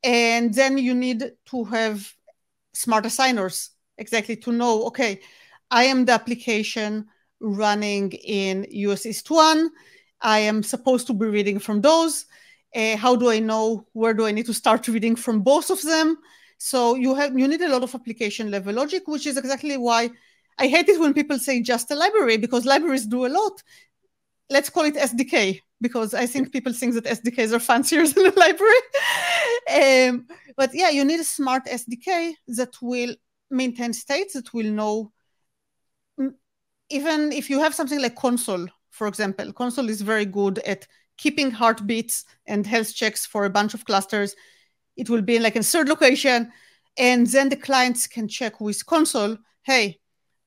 and 0.04 0.54
then 0.54 0.78
you 0.78 0.94
need 0.94 1.34
to 1.46 1.64
have 1.66 2.14
smart 2.78 3.06
assigners 3.06 3.72
exactly 3.98 4.36
to 4.38 4.52
know. 4.52 4.86
Okay, 4.86 5.20
I 5.72 5.86
am 5.86 6.06
the 6.06 6.14
application 6.14 7.08
running 7.40 8.12
in 8.12 8.66
US 8.70 9.06
East 9.06 9.30
one. 9.30 9.70
I 10.22 10.40
am 10.40 10.64
supposed 10.64 11.08
to 11.08 11.14
be 11.14 11.28
reading 11.28 11.60
from 11.60 11.82
those. 11.82 12.26
Uh, 12.76 12.98
how 12.98 13.16
do 13.16 13.30
I 13.30 13.40
know 13.40 13.88
where 13.94 14.14
do 14.14 14.26
I 14.26 14.32
need 14.32 14.46
to 14.48 14.54
start 14.54 14.88
reading 14.88 15.16
from 15.16 15.42
both 15.42 15.70
of 15.70 15.82
them? 15.82 16.18
So 16.58 16.96
you 16.96 17.16
have 17.16 17.38
you 17.38 17.48
need 17.48 17.62
a 17.62 17.70
lot 17.70 17.84
of 17.84 17.94
application 17.96 18.52
level 18.52 18.74
logic, 18.74 19.08
which 19.08 19.28
is 19.28 19.38
exactly 19.38 19.78
why 19.78 20.10
I 20.60 20.68
hate 20.68 20.90
it 20.90 21.00
when 21.00 21.14
people 21.14 21.38
say 21.38 21.62
just 21.62 21.92
a 21.92 21.96
library 21.96 22.38
because 22.38 22.66
libraries 22.66 23.06
do 23.06 23.26
a 23.26 23.32
lot. 23.40 23.62
Let's 24.50 24.70
call 24.70 24.86
it 24.86 24.96
SDK 24.96 25.62
because 25.82 26.14
I 26.14 26.26
think 26.26 26.52
people 26.52 26.74
think 26.74 26.96
that 26.96 27.06
SDKs 27.06 27.54
are 27.54 27.60
fancier 27.60 28.08
than 28.14 28.28
a 28.28 28.40
library. 28.40 28.82
Um, 29.74 30.28
but 30.56 30.74
yeah, 30.74 30.90
you 30.90 31.04
need 31.04 31.20
a 31.20 31.26
smart 31.26 31.66
SDK 31.66 32.34
that 32.50 32.76
will 32.82 33.16
maintain 33.50 33.94
states, 33.94 34.34
that 34.34 34.54
will 34.54 34.72
know. 34.72 35.12
Mm, 36.20 36.34
even 36.90 37.32
if 37.32 37.50
you 37.50 37.60
have 37.60 37.76
something 37.76 38.02
like 38.02 38.16
Consul, 38.16 38.68
for 38.92 39.08
example, 39.08 39.52
Consul 39.54 39.90
is 39.90 40.02
very 40.02 40.26
good 40.26 40.60
at 40.60 40.88
keeping 41.18 41.52
heartbeats 41.52 42.26
and 42.46 42.66
health 42.66 42.94
checks 42.94 43.26
for 43.26 43.46
a 43.46 43.50
bunch 43.50 43.74
of 43.74 43.86
clusters. 43.86 44.36
It 44.96 45.10
will 45.10 45.22
be 45.22 45.36
in 45.36 45.44
like 45.44 45.56
a 45.56 45.64
third 45.64 45.90
location 45.90 46.52
and 46.98 47.28
then 47.28 47.50
the 47.50 47.56
clients 47.56 48.08
can 48.08 48.28
check 48.28 48.60
with 48.62 48.86
Consul, 48.86 49.38
hey 49.64 50.00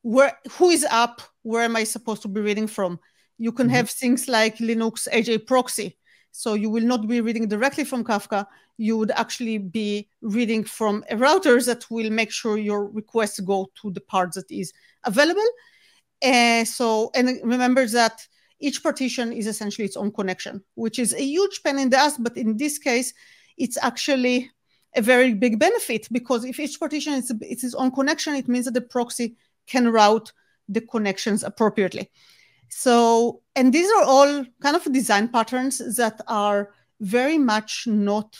where 0.02 0.38
who 0.52 0.70
is 0.70 0.86
up? 0.90 1.22
Where 1.42 1.62
am 1.62 1.76
i 1.76 1.84
supposed 1.84 2.22
to 2.22 2.28
be 2.28 2.40
reading 2.40 2.66
from? 2.66 2.98
You 3.38 3.52
can 3.52 3.66
mm-hmm. 3.66 3.76
have 3.76 3.90
things 3.90 4.28
like 4.28 4.58
linux 4.58 5.08
HAProxy. 5.08 5.96
So 6.32 6.54
you 6.54 6.70
will 6.70 6.84
not 6.84 7.08
be 7.08 7.20
reading 7.20 7.48
directly 7.48 7.84
from 7.84 8.04
kafka 8.04 8.46
you 8.80 8.96
would 8.96 9.10
actually 9.12 9.58
be 9.58 10.08
reading 10.22 10.64
from 10.64 11.04
a 11.10 11.16
router 11.16 11.60
that 11.62 11.84
will 11.90 12.10
make 12.10 12.30
sure 12.30 12.56
your 12.56 12.86
requests 12.86 13.40
go 13.40 13.68
to 13.80 13.90
the 13.90 14.00
part 14.00 14.32
that 14.32 14.50
is 14.50 14.72
available 15.04 15.50
uh, 16.24 16.64
so 16.64 17.10
and 17.14 17.40
remember 17.44 17.86
that 17.86 18.26
each 18.58 18.82
partition 18.82 19.32
is 19.32 19.46
essentially 19.46 19.86
its 19.86 19.96
own 19.96 20.10
connection 20.10 20.62
which 20.74 20.98
is 20.98 21.12
a 21.14 21.22
huge 21.22 21.62
pain 21.62 21.78
in 21.78 21.90
the 21.90 21.96
ass 21.96 22.16
but 22.18 22.36
in 22.36 22.56
this 22.56 22.78
case 22.78 23.12
it's 23.56 23.78
actually 23.82 24.50
a 24.96 25.02
very 25.02 25.34
big 25.34 25.58
benefit 25.58 26.08
because 26.10 26.44
if 26.44 26.58
each 26.58 26.78
partition 26.78 27.14
is 27.14 27.32
its 27.40 27.74
own 27.74 27.90
connection, 27.90 28.34
it 28.34 28.48
means 28.48 28.64
that 28.64 28.74
the 28.74 28.80
proxy 28.80 29.36
can 29.66 29.88
route 29.88 30.32
the 30.68 30.80
connections 30.80 31.44
appropriately. 31.44 32.10
So, 32.68 33.42
and 33.56 33.72
these 33.72 33.90
are 33.92 34.04
all 34.04 34.44
kind 34.62 34.76
of 34.76 34.92
design 34.92 35.28
patterns 35.28 35.96
that 35.96 36.20
are 36.26 36.70
very 37.00 37.38
much 37.38 37.84
not 37.86 38.36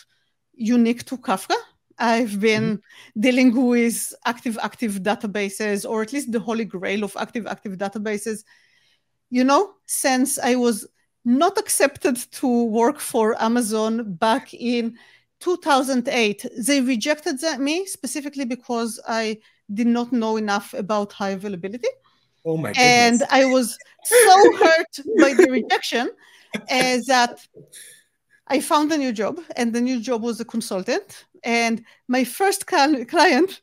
unique 0.61 1.05
to 1.07 1.17
Kafka. 1.17 1.57
I've 1.99 2.41
been 2.41 2.79
mm-hmm. 2.79 3.21
dealing 3.21 3.67
with 3.67 4.15
active 4.25 4.59
active 4.63 5.03
databases, 5.03 5.89
or 5.89 6.03
at 6.03 6.13
least 6.13 6.33
the 6.33 6.41
holy 6.41 6.65
grail 6.65 7.05
of 7.05 7.17
active 7.19 7.47
active 7.47 7.77
databases, 7.77 8.45
you 9.31 9.45
know, 9.45 9.73
since 9.87 10.39
I 10.39 10.55
was 10.55 10.87
not 11.25 11.59
accepted 11.59 12.17
to 12.33 12.65
work 12.65 12.99
for 12.99 13.41
Amazon 13.43 14.15
back 14.15 14.55
in 14.55 14.97
2008. 15.41 16.47
They 16.67 16.81
rejected 16.81 17.41
me 17.59 17.87
specifically 17.87 18.45
because 18.45 19.01
I 19.07 19.39
did 19.73 19.87
not 19.87 20.13
know 20.13 20.37
enough 20.37 20.75
about 20.75 21.13
high 21.13 21.31
availability. 21.31 21.89
Oh 22.45 22.57
my 22.57 22.71
goodness. 22.71 22.87
And 22.87 23.23
I 23.31 23.45
was 23.45 23.77
so 24.05 24.57
hurt 24.57 24.97
by 25.21 25.35
the 25.35 25.49
rejection 25.51 26.11
uh, 26.55 26.99
that 27.07 27.47
I 28.51 28.61
found 28.61 28.91
a 28.93 28.99
new 28.99 29.13
job, 29.13 29.41
and 29.57 29.73
the 29.73 29.81
new 29.81 30.01
job 30.01 30.23
was 30.23 30.41
a 30.41 30.45
consultant. 30.45 31.25
And 31.45 31.85
my 32.09 32.25
first 32.25 32.67
client, 32.67 33.61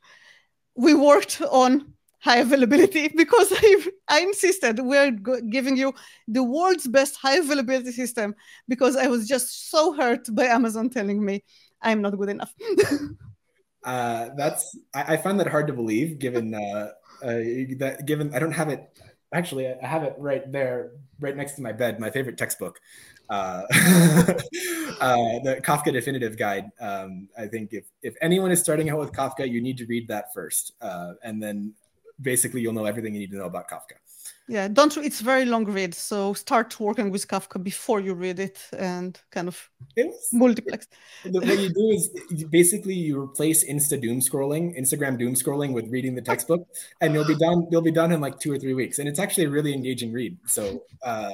we 0.75 0.93
worked 0.93 1.41
on 1.41 1.93
high 2.19 2.37
availability 2.37 3.07
because 3.15 3.49
I, 3.51 3.85
I 4.07 4.21
insisted 4.21 4.79
we're 4.79 5.11
giving 5.11 5.77
you 5.77 5.93
the 6.27 6.43
world's 6.43 6.87
best 6.87 7.15
high 7.17 7.37
availability 7.37 7.91
system 7.91 8.33
because 8.67 8.95
I 8.95 9.07
was 9.07 9.27
just 9.27 9.69
so 9.69 9.93
hurt 9.93 10.33
by 10.33 10.45
Amazon 10.45 10.89
telling 10.89 11.23
me 11.23 11.43
I'm 11.81 12.01
not 12.01 12.17
good 12.17 12.29
enough. 12.29 12.53
uh, 13.83 14.29
that's 14.35 14.77
I, 14.93 15.13
I, 15.13 15.17
find 15.17 15.39
that 15.39 15.47
hard 15.47 15.67
to 15.67 15.73
believe 15.73 16.17
given 16.17 16.55
uh, 16.55 16.89
uh, 17.21 17.39
that 17.77 18.05
given 18.05 18.33
I 18.33 18.39
don't 18.39 18.51
have 18.51 18.69
it 18.69 18.81
actually 19.31 19.67
I 19.67 19.85
have 19.85 20.03
it 20.03 20.15
right 20.17 20.51
there 20.51 20.93
right 21.19 21.37
next 21.37 21.53
to 21.55 21.61
my 21.61 21.71
bed 21.71 21.99
my 21.99 22.09
favorite 22.09 22.37
textbook 22.37 22.79
uh, 23.29 23.63
uh, 24.99 25.39
the 25.43 25.61
Kafka 25.63 25.91
Definitive 25.91 26.37
Guide. 26.37 26.69
Um, 26.79 27.29
I 27.37 27.47
think 27.47 27.73
if 27.73 27.85
if 28.01 28.15
anyone 28.21 28.51
is 28.51 28.59
starting 28.59 28.89
out 28.89 28.99
with 28.99 29.11
Kafka, 29.11 29.49
you 29.49 29.61
need 29.61 29.77
to 29.77 29.85
read 29.85 30.07
that 30.07 30.33
first, 30.33 30.73
uh, 30.81 31.13
and 31.23 31.41
then 31.41 31.73
basically 32.21 32.61
you'll 32.61 32.73
know 32.73 32.85
everything 32.85 33.13
you 33.13 33.19
need 33.19 33.31
to 33.31 33.37
know 33.37 33.45
about 33.45 33.69
Kafka. 33.69 33.97
Yeah, 34.49 34.69
don't. 34.69 34.95
It's 34.97 35.19
very 35.19 35.43
long 35.43 35.65
read, 35.65 35.93
so 35.93 36.33
start 36.33 36.79
working 36.79 37.11
with 37.11 37.27
Kafka 37.27 37.61
before 37.61 37.99
you 37.99 38.13
read 38.13 38.39
it 38.39 38.57
and 38.77 39.19
kind 39.29 39.49
of 39.49 39.69
multiplex. 40.31 40.87
The, 41.25 41.39
what 41.39 41.59
you 41.59 41.69
do 41.69 41.89
is 41.89 42.45
basically 42.45 42.93
you 42.93 43.21
replace 43.21 43.65
Insta 43.69 43.99
doom 43.99 44.21
scrolling, 44.21 44.79
Instagram 44.79 45.17
doom 45.19 45.33
scrolling 45.33 45.73
with 45.73 45.89
reading 45.89 46.15
the 46.15 46.21
textbook, 46.21 46.65
and 47.01 47.13
you'll 47.13 47.27
be 47.27 47.35
done. 47.35 47.67
You'll 47.71 47.81
be 47.81 47.91
done 47.91 48.13
in 48.13 48.21
like 48.21 48.39
two 48.39 48.51
or 48.53 48.57
three 48.57 48.73
weeks, 48.73 48.99
and 48.99 49.09
it's 49.09 49.19
actually 49.19 49.45
a 49.45 49.49
really 49.49 49.73
engaging 49.73 50.13
read. 50.13 50.37
So. 50.45 50.83
Uh, 51.03 51.31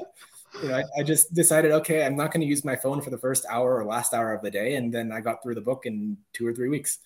you 0.62 0.70
know, 0.70 0.78
I, 0.78 0.84
I, 1.00 1.04
just 1.04 1.34
decided, 1.34 1.72
okay, 1.72 2.06
I'm 2.06 2.16
not 2.16 2.32
going 2.32 2.42
to 2.42 2.48
use 2.48 2.64
my 2.64 2.76
phone 2.76 3.02
for 3.02 3.10
the 3.10 3.18
first 3.18 3.46
hour 3.50 3.78
or 3.78 3.86
last 3.86 4.14
hour 4.14 4.34
of 4.34 4.42
the 4.42 4.52
day, 4.52 4.76
and 4.76 4.94
then 4.94 5.12
I 5.12 5.22
got 5.22 5.42
through 5.42 5.56
the 5.56 5.62
book 5.62 5.86
in 5.86 6.18
two 6.34 6.46
or 6.46 6.54
three 6.54 6.70
weeks. 6.70 7.00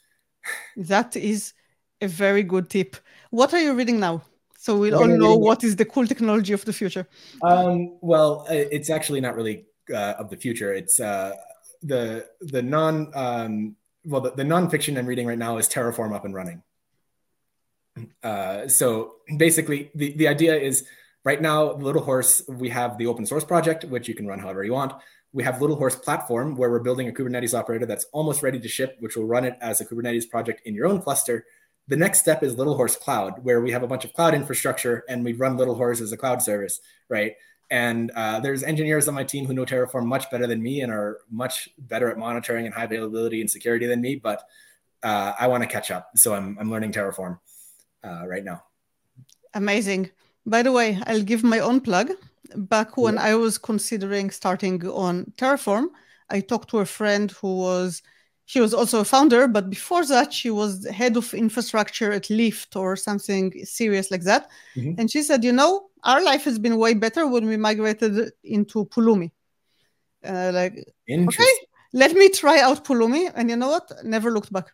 That 0.76 1.16
is 1.16 1.54
a 2.02 2.08
very 2.08 2.44
good 2.44 2.70
tip. 2.70 2.96
What 3.30 3.54
are 3.54 3.60
you 3.60 3.74
reading 3.74 4.00
now? 4.00 4.24
So 4.58 4.78
we'll 4.78 4.96
all 4.96 5.08
know 5.08 5.36
what 5.36 5.64
is 5.64 5.76
the 5.76 5.86
cool 5.86 6.08
technology 6.08 6.54
of 6.54 6.66
the 6.66 6.74
future. 6.74 7.08
Um, 7.44 7.98
well, 8.02 8.46
it's 8.50 8.90
actually 8.90 9.22
not 9.22 9.36
really 9.36 9.66
uh, 9.94 10.16
of 10.18 10.30
the 10.30 10.38
future. 10.38 10.74
It's 10.74 11.00
uh, 11.00 11.36
the 11.84 12.28
the 12.42 12.62
non 12.62 13.12
um, 13.14 13.76
well 14.04 14.22
the, 14.22 14.32
the 14.32 14.44
nonfiction 14.44 14.98
I'm 14.98 15.06
reading 15.06 15.28
right 15.28 15.38
now 15.38 15.58
is 15.58 15.70
Terraform 15.70 16.14
up 16.16 16.26
and 16.26 16.34
running. 16.34 16.64
Uh, 18.24 18.68
so 18.68 19.16
basically, 19.38 19.92
the 19.96 20.14
the 20.14 20.28
idea 20.28 20.56
is 20.56 20.86
right 21.28 21.42
now, 21.42 21.74
Little 21.74 22.06
Horse 22.10 22.32
we 22.48 22.70
have 22.70 22.98
the 22.98 23.08
open 23.12 23.26
source 23.26 23.44
project 23.44 23.84
which 23.94 24.08
you 24.08 24.16
can 24.16 24.28
run 24.28 24.40
however 24.40 24.64
you 24.64 24.74
want. 24.74 24.94
We 25.34 25.44
have 25.44 25.62
Little 25.62 25.76
Horse 25.76 25.96
platform 25.96 26.56
where 26.56 26.70
we're 26.72 26.88
building 26.88 27.08
a 27.10 27.12
Kubernetes 27.12 27.54
operator 27.54 27.86
that's 27.86 28.06
almost 28.14 28.42
ready 28.42 28.60
to 28.60 28.70
ship, 28.78 28.96
which 29.02 29.16
will 29.16 29.26
run 29.36 29.46
it 29.46 29.56
as 29.62 29.82
a 29.82 29.86
Kubernetes 29.86 30.30
project 30.30 30.62
in 30.66 30.74
your 30.74 30.88
own 30.88 31.02
cluster 31.02 31.46
the 31.88 31.96
next 31.96 32.20
step 32.20 32.44
is 32.44 32.58
Little 32.58 32.76
Horse 32.76 32.96
Cloud, 32.96 33.44
where 33.44 33.62
we 33.62 33.72
have 33.72 33.84
a 33.84 33.88
bunch 33.88 34.04
of 34.04 34.14
cloud 34.14 34.34
infrastructure 34.34 35.04
and 35.08 35.24
we 35.24 35.34
run 35.34 35.58
Little 35.58 35.76
Horse 35.76 36.02
as 36.02 36.12
a 36.12 36.18
cloud 36.18 36.42
service, 36.42 36.82
right? 37.08 37.36
And 37.70 38.12
uh, 38.12 38.40
there's 38.42 38.64
engineers 38.64 39.08
on 39.08 39.14
my 39.14 39.24
team 39.24 39.46
who 39.46 39.54
know 39.54 39.66
Terraform 39.66 40.06
much 40.06 40.30
better 40.30 40.48
than 40.48 40.62
me 40.62 40.82
and 40.82 40.92
are 40.92 41.20
much 41.30 41.70
better 41.78 42.10
at 42.10 42.18
monitoring 42.18 42.66
and 42.66 42.74
high 42.74 42.86
availability 42.86 43.42
and 43.42 43.50
security 43.50 43.88
than 43.88 44.02
me. 44.02 44.16
But 44.16 44.44
uh, 45.04 45.34
I 45.40 45.48
want 45.48 45.64
to 45.64 45.70
catch 45.70 45.92
up, 45.92 46.12
so 46.16 46.34
I'm 46.34 46.58
I'm 46.60 46.72
learning 46.72 46.92
Terraform 46.92 47.40
uh, 48.04 48.26
right 48.28 48.44
now. 48.44 48.64
Amazing. 49.54 50.12
By 50.48 50.64
the 50.64 50.72
way, 50.72 50.98
I'll 51.06 51.22
give 51.22 51.44
my 51.44 51.60
own 51.60 51.82
plug. 51.82 52.12
Back 52.56 52.96
when 52.96 53.16
yeah. 53.16 53.24
I 53.24 53.36
was 53.36 53.58
considering 53.58 54.32
starting 54.32 54.88
on 54.88 55.34
Terraform, 55.38 55.88
I 56.30 56.40
talked 56.40 56.70
to 56.70 56.80
a 56.80 56.86
friend 56.86 57.30
who 57.32 57.58
was 57.58 58.02
she 58.46 58.62
was 58.62 58.74
also 58.74 59.02
a 59.02 59.04
founder, 59.04 59.46
but 59.50 59.70
before 59.70 60.06
that, 60.06 60.32
she 60.32 60.50
was 60.50 60.88
head 60.88 61.18
of 61.18 61.34
infrastructure 61.34 62.14
at 62.14 62.24
Lyft 62.30 62.78
or 62.78 62.96
something 62.96 63.52
serious 63.66 64.10
like 64.10 64.22
that. 64.22 64.50
Mm-hmm. 64.78 64.94
And 64.98 65.12
she 65.12 65.22
said, 65.22 65.44
you 65.44 65.52
know, 65.52 65.90
our 66.04 66.24
life 66.24 66.46
has 66.46 66.58
been 66.58 66.78
way 66.78 66.94
better 66.94 67.28
when 67.28 67.46
we 67.46 67.58
migrated 67.58 68.32
into 68.46 68.86
Pulumi. 68.86 69.32
Uh, 70.26 70.52
like, 70.54 70.82
okay, 71.12 71.54
let 71.92 72.14
me 72.14 72.30
try 72.30 72.62
out 72.62 72.86
Pulumi, 72.86 73.30
and 73.36 73.50
you 73.50 73.58
know 73.58 73.68
what? 73.68 73.92
Never 74.06 74.32
looked 74.32 74.54
back. 74.54 74.68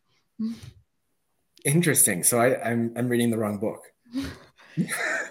Interesting. 1.65 2.23
So 2.23 2.39
I, 2.39 2.61
I'm 2.61 2.93
I'm 2.95 3.09
reading 3.09 3.31
the 3.31 3.39
wrong 3.39 3.57
book. 3.57 3.81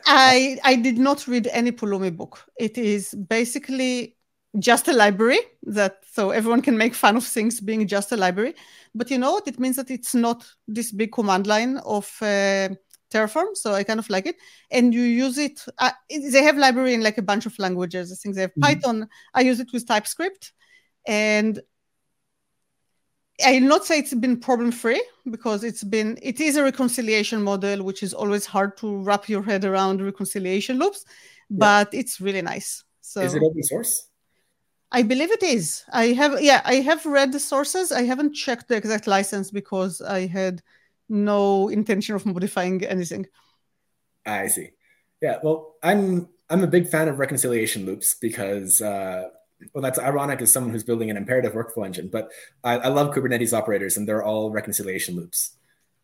I 0.06 0.58
I 0.64 0.76
did 0.76 0.98
not 0.98 1.26
read 1.26 1.48
any 1.52 1.72
Pulumi 1.72 2.16
book. 2.16 2.44
It 2.58 2.78
is 2.78 3.14
basically 3.14 4.16
just 4.58 4.88
a 4.88 4.92
library 4.92 5.38
that 5.62 5.98
so 6.10 6.30
everyone 6.30 6.60
can 6.60 6.76
make 6.76 6.94
fun 6.94 7.16
of 7.16 7.24
things 7.24 7.60
being 7.60 7.86
just 7.86 8.12
a 8.12 8.16
library. 8.16 8.54
But 8.94 9.10
you 9.10 9.18
know 9.18 9.32
what? 9.32 9.48
It 9.48 9.58
means 9.58 9.76
that 9.76 9.90
it's 9.90 10.14
not 10.14 10.46
this 10.68 10.92
big 10.92 11.12
command 11.12 11.46
line 11.46 11.78
of 11.78 12.10
uh, 12.20 12.68
terraform 13.10 13.54
so 13.54 13.74
i 13.74 13.84
kind 13.84 14.00
of 14.00 14.08
like 14.10 14.26
it. 14.26 14.36
And 14.70 14.94
you 14.94 15.02
use 15.02 15.38
it 15.38 15.64
uh, 15.78 15.92
they 16.08 16.42
have 16.42 16.56
library 16.56 16.94
in 16.94 17.02
like 17.02 17.18
a 17.18 17.22
bunch 17.22 17.46
of 17.46 17.58
languages. 17.58 18.12
I 18.12 18.16
think 18.16 18.34
they 18.34 18.42
have 18.42 18.50
mm-hmm. 18.50 18.62
python. 18.62 19.08
I 19.34 19.42
use 19.42 19.60
it 19.60 19.72
with 19.72 19.86
typescript. 19.86 20.52
And 21.06 21.60
i'll 23.44 23.60
not 23.60 23.84
say 23.84 23.98
it's 23.98 24.14
been 24.14 24.36
problem 24.36 24.70
free 24.72 25.02
because 25.30 25.64
it's 25.64 25.84
been 25.84 26.18
it 26.22 26.40
is 26.40 26.56
a 26.56 26.62
reconciliation 26.62 27.42
model 27.42 27.82
which 27.82 28.02
is 28.02 28.14
always 28.14 28.46
hard 28.46 28.76
to 28.76 28.96
wrap 28.98 29.28
your 29.28 29.42
head 29.42 29.64
around 29.64 30.00
reconciliation 30.00 30.78
loops 30.78 31.04
but 31.50 31.92
yeah. 31.92 32.00
it's 32.00 32.20
really 32.20 32.42
nice 32.42 32.84
so 33.00 33.20
is 33.20 33.34
it 33.34 33.42
open 33.42 33.62
source 33.62 34.08
I 34.94 35.02
believe 35.02 35.30
it 35.32 35.42
is. 35.42 35.84
I 35.90 36.08
have, 36.08 36.42
yeah, 36.42 36.60
I 36.66 36.74
have 36.76 37.06
read 37.06 37.32
the 37.32 37.40
sources. 37.40 37.92
I 37.92 38.02
haven't 38.02 38.34
checked 38.34 38.68
the 38.68 38.76
exact 38.76 39.06
license 39.06 39.50
because 39.50 40.02
I 40.02 40.26
had 40.26 40.62
no 41.08 41.68
intention 41.68 42.14
of 42.14 42.26
modifying 42.26 42.84
anything. 42.84 43.26
I 44.26 44.48
see. 44.48 44.70
Yeah, 45.22 45.38
well, 45.42 45.76
I'm 45.82 46.28
I'm 46.50 46.62
a 46.62 46.66
big 46.66 46.88
fan 46.88 47.08
of 47.08 47.18
reconciliation 47.18 47.86
loops 47.86 48.14
because, 48.20 48.82
uh, 48.82 49.28
well, 49.72 49.82
that's 49.82 49.98
ironic 49.98 50.40
as 50.42 50.52
someone 50.52 50.72
who's 50.72 50.84
building 50.84 51.10
an 51.10 51.16
imperative 51.16 51.52
workflow 51.52 51.86
engine. 51.86 52.08
But 52.08 52.30
I, 52.64 52.78
I 52.78 52.88
love 52.88 53.14
Kubernetes 53.14 53.56
operators, 53.56 53.96
and 53.96 54.08
they're 54.08 54.24
all 54.24 54.50
reconciliation 54.50 55.16
loops. 55.16 55.56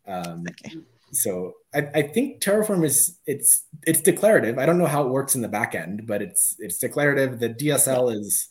Um, 0.06 0.44
okay. 0.48 0.76
So 1.12 1.54
I, 1.74 1.88
I 1.94 2.02
think 2.02 2.40
Terraform 2.40 2.84
is 2.84 3.18
it's 3.26 3.64
it's 3.86 4.00
declarative. 4.00 4.58
I 4.58 4.66
don't 4.66 4.78
know 4.78 4.86
how 4.86 5.04
it 5.04 5.10
works 5.10 5.34
in 5.34 5.40
the 5.40 5.48
back 5.48 5.74
end, 5.74 6.06
but 6.06 6.22
it's 6.22 6.56
it's 6.58 6.78
declarative. 6.78 7.40
The 7.40 7.50
DSL 7.50 8.14
is 8.14 8.48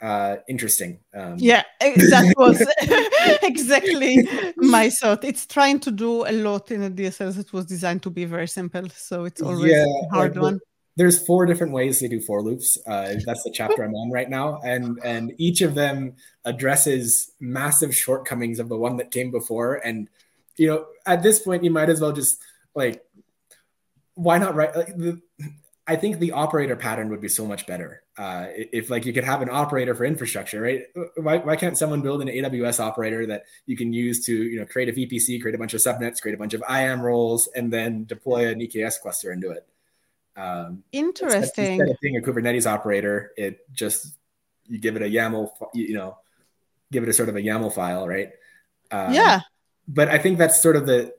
uh, 0.00 0.36
interesting. 0.48 1.00
Um, 1.14 1.36
yeah, 1.38 1.62
that 1.80 2.34
was 2.36 2.62
exactly 3.42 4.28
my 4.56 4.90
thought. 4.90 5.24
It's 5.24 5.46
trying 5.46 5.80
to 5.80 5.90
do 5.90 6.26
a 6.26 6.32
lot 6.32 6.70
in 6.70 6.82
a 6.82 6.90
DSL 6.90 7.34
that 7.36 7.52
was 7.52 7.66
designed 7.66 8.02
to 8.02 8.10
be 8.10 8.24
very 8.24 8.48
simple, 8.48 8.88
so 8.90 9.24
it's 9.24 9.40
always 9.40 9.72
yeah, 9.72 9.84
a 9.84 10.14
hard 10.14 10.36
like 10.36 10.42
one. 10.42 10.60
There's 10.96 11.24
four 11.24 11.44
different 11.44 11.72
ways 11.72 11.98
to 11.98 12.08
do 12.08 12.20
for 12.20 12.42
loops. 12.42 12.78
Uh, 12.86 13.16
that's 13.24 13.42
the 13.42 13.50
chapter 13.52 13.82
I'm 13.82 13.94
on 13.94 14.10
right 14.10 14.30
now, 14.30 14.60
and 14.64 14.98
and 15.04 15.32
each 15.36 15.60
of 15.60 15.74
them 15.74 16.14
addresses 16.44 17.32
massive 17.38 17.94
shortcomings 17.94 18.58
of 18.58 18.68
the 18.68 18.76
one 18.76 18.96
that 18.96 19.10
came 19.10 19.30
before. 19.30 19.74
And 19.74 20.08
you 20.56 20.68
know, 20.68 20.86
at 21.04 21.22
this 21.22 21.38
point, 21.38 21.64
you 21.64 21.70
might 21.70 21.90
as 21.90 22.00
well 22.00 22.12
just 22.12 22.42
like, 22.74 23.04
why 24.14 24.38
not 24.38 24.54
write? 24.54 24.74
Like, 24.74 24.96
the, 24.96 25.20
I 25.88 25.94
think 25.94 26.18
the 26.18 26.32
operator 26.32 26.74
pattern 26.74 27.10
would 27.10 27.20
be 27.20 27.28
so 27.28 27.46
much 27.46 27.66
better. 27.66 28.02
Uh, 28.18 28.46
if 28.50 28.90
like 28.90 29.06
you 29.06 29.12
could 29.12 29.22
have 29.22 29.40
an 29.40 29.48
operator 29.50 29.94
for 29.94 30.04
infrastructure, 30.04 30.60
right? 30.60 30.82
Why, 31.16 31.36
why 31.38 31.54
can't 31.54 31.78
someone 31.78 32.02
build 32.02 32.22
an 32.22 32.28
AWS 32.28 32.80
operator 32.80 33.24
that 33.26 33.44
you 33.66 33.76
can 33.76 33.92
use 33.92 34.24
to, 34.24 34.34
you 34.34 34.58
know, 34.58 34.66
create 34.66 34.88
a 34.88 34.92
VPC, 34.92 35.40
create 35.40 35.54
a 35.54 35.58
bunch 35.58 35.74
of 35.74 35.80
subnets, 35.80 36.20
create 36.20 36.34
a 36.34 36.38
bunch 36.38 36.54
of 36.54 36.62
IAM 36.68 37.02
roles, 37.02 37.48
and 37.54 37.72
then 37.72 38.04
deploy 38.04 38.48
an 38.48 38.58
EKS 38.58 39.00
cluster 39.00 39.30
into 39.30 39.50
it? 39.50 39.66
Um, 40.36 40.82
Interesting. 40.92 41.80
Instead 41.80 41.90
of 41.90 42.00
being 42.00 42.16
a 42.16 42.20
Kubernetes 42.20 42.66
operator, 42.66 43.32
it 43.36 43.60
just 43.72 44.16
you 44.66 44.78
give 44.78 44.96
it 44.96 45.02
a 45.02 45.06
YAML, 45.06 45.50
you 45.74 45.94
know, 45.94 46.18
give 46.92 47.02
it 47.02 47.08
a 47.08 47.12
sort 47.12 47.28
of 47.28 47.36
a 47.36 47.40
YAML 47.40 47.72
file, 47.72 48.06
right? 48.06 48.30
Um, 48.90 49.12
yeah. 49.12 49.40
But 49.88 50.08
I 50.08 50.18
think 50.18 50.38
that's 50.38 50.60
sort 50.60 50.76
of 50.76 50.86
the 50.86 51.14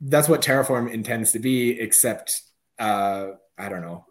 that's 0.00 0.28
what 0.28 0.42
Terraform 0.42 0.92
intends 0.92 1.32
to 1.32 1.38
be, 1.38 1.78
except 1.80 2.42
uh, 2.78 3.28
I 3.56 3.68
don't 3.68 3.82
know. 3.82 4.04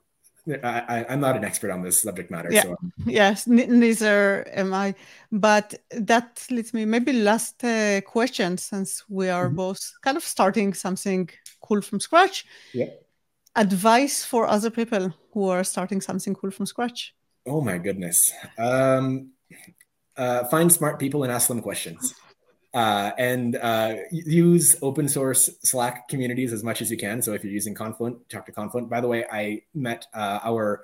I, 0.64 1.06
am 1.10 1.20
not 1.20 1.36
an 1.36 1.44
expert 1.44 1.72
on 1.72 1.82
this 1.82 2.02
subject 2.02 2.32
matter. 2.32 2.50
Yeah. 2.50 2.64
So. 2.64 2.78
Yes, 3.06 3.48
neither 3.48 4.48
am 4.54 4.74
I. 4.74 4.96
But 5.30 5.76
that 5.92 6.46
leads 6.50 6.74
me 6.74 6.86
maybe 6.86 7.12
last 7.12 7.62
uh, 7.66 8.00
question, 8.02 8.58
since 8.58 9.04
we 9.10 9.28
are 9.30 9.48
mm-hmm. 9.48 9.58
both 9.58 9.94
kind 10.02 10.16
of 10.16 10.24
starting 10.24 10.74
something 10.74 11.30
cool 11.62 11.82
from 11.82 12.00
scratch. 12.00 12.46
Yeah. 12.74 12.88
Advice 13.58 14.24
for 14.24 14.48
other 14.48 14.70
people 14.70 15.14
who 15.34 15.50
are 15.50 15.64
starting 15.64 16.00
something 16.00 16.36
cool 16.36 16.52
from 16.52 16.68
scratch. 16.68 17.16
Oh 17.48 17.60
my 17.60 17.80
goodness. 17.80 18.32
Um, 18.58 19.32
uh, 20.16 20.44
find 20.46 20.72
smart 20.72 21.00
people 21.00 21.24
and 21.24 21.32
ask 21.32 21.48
them 21.48 21.62
questions 21.62 22.14
uh, 22.74 23.12
and 23.18 23.56
uh, 23.56 23.96
use 24.12 24.76
open 24.84 25.08
source 25.10 25.50
Slack 25.64 26.08
communities 26.08 26.54
as 26.54 26.64
much 26.64 26.82
as 26.82 26.92
you 26.92 26.98
can. 26.98 27.22
So 27.24 27.34
if 27.34 27.44
you're 27.44 27.54
using 27.54 27.74
Confluent, 27.74 28.30
talk 28.30 28.46
to 28.46 28.52
Confluent. 28.52 28.90
By 28.90 29.02
the 29.02 29.08
way, 29.08 29.26
I 29.32 29.64
met 29.74 30.06
uh, 30.14 30.40
our 30.44 30.84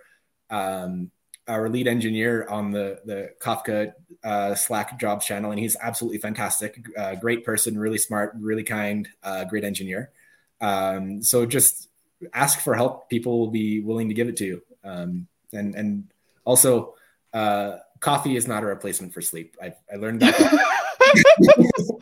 um, 0.49 1.11
our 1.47 1.69
lead 1.69 1.87
engineer 1.87 2.47
on 2.47 2.71
the 2.71 3.01
the 3.05 3.29
Kafka 3.39 3.93
uh, 4.23 4.55
Slack 4.55 4.99
jobs 4.99 5.25
channel, 5.25 5.51
and 5.51 5.59
he's 5.59 5.77
absolutely 5.79 6.17
fantastic. 6.17 6.83
Uh, 6.97 7.13
great 7.13 7.45
person, 7.45 7.77
really 7.77 7.99
smart, 7.99 8.33
really 8.39 8.63
kind, 8.63 9.07
great 9.49 9.63
engineer. 9.63 10.11
Um, 10.61 11.21
so 11.21 11.45
just 11.45 11.89
ask 12.33 12.59
for 12.59 12.75
help; 12.75 13.09
people 13.09 13.39
will 13.39 13.51
be 13.51 13.81
willing 13.81 14.07
to 14.09 14.13
give 14.13 14.27
it 14.27 14.37
to 14.37 14.45
you. 14.45 14.61
Um, 14.83 15.27
and 15.51 15.75
and 15.75 16.11
also, 16.45 16.95
uh, 17.33 17.77
coffee 17.99 18.35
is 18.35 18.47
not 18.47 18.63
a 18.63 18.65
replacement 18.65 19.13
for 19.13 19.21
sleep. 19.21 19.55
I, 19.61 19.73
I 19.91 19.95
learned 19.95 20.21
that. 20.21 20.35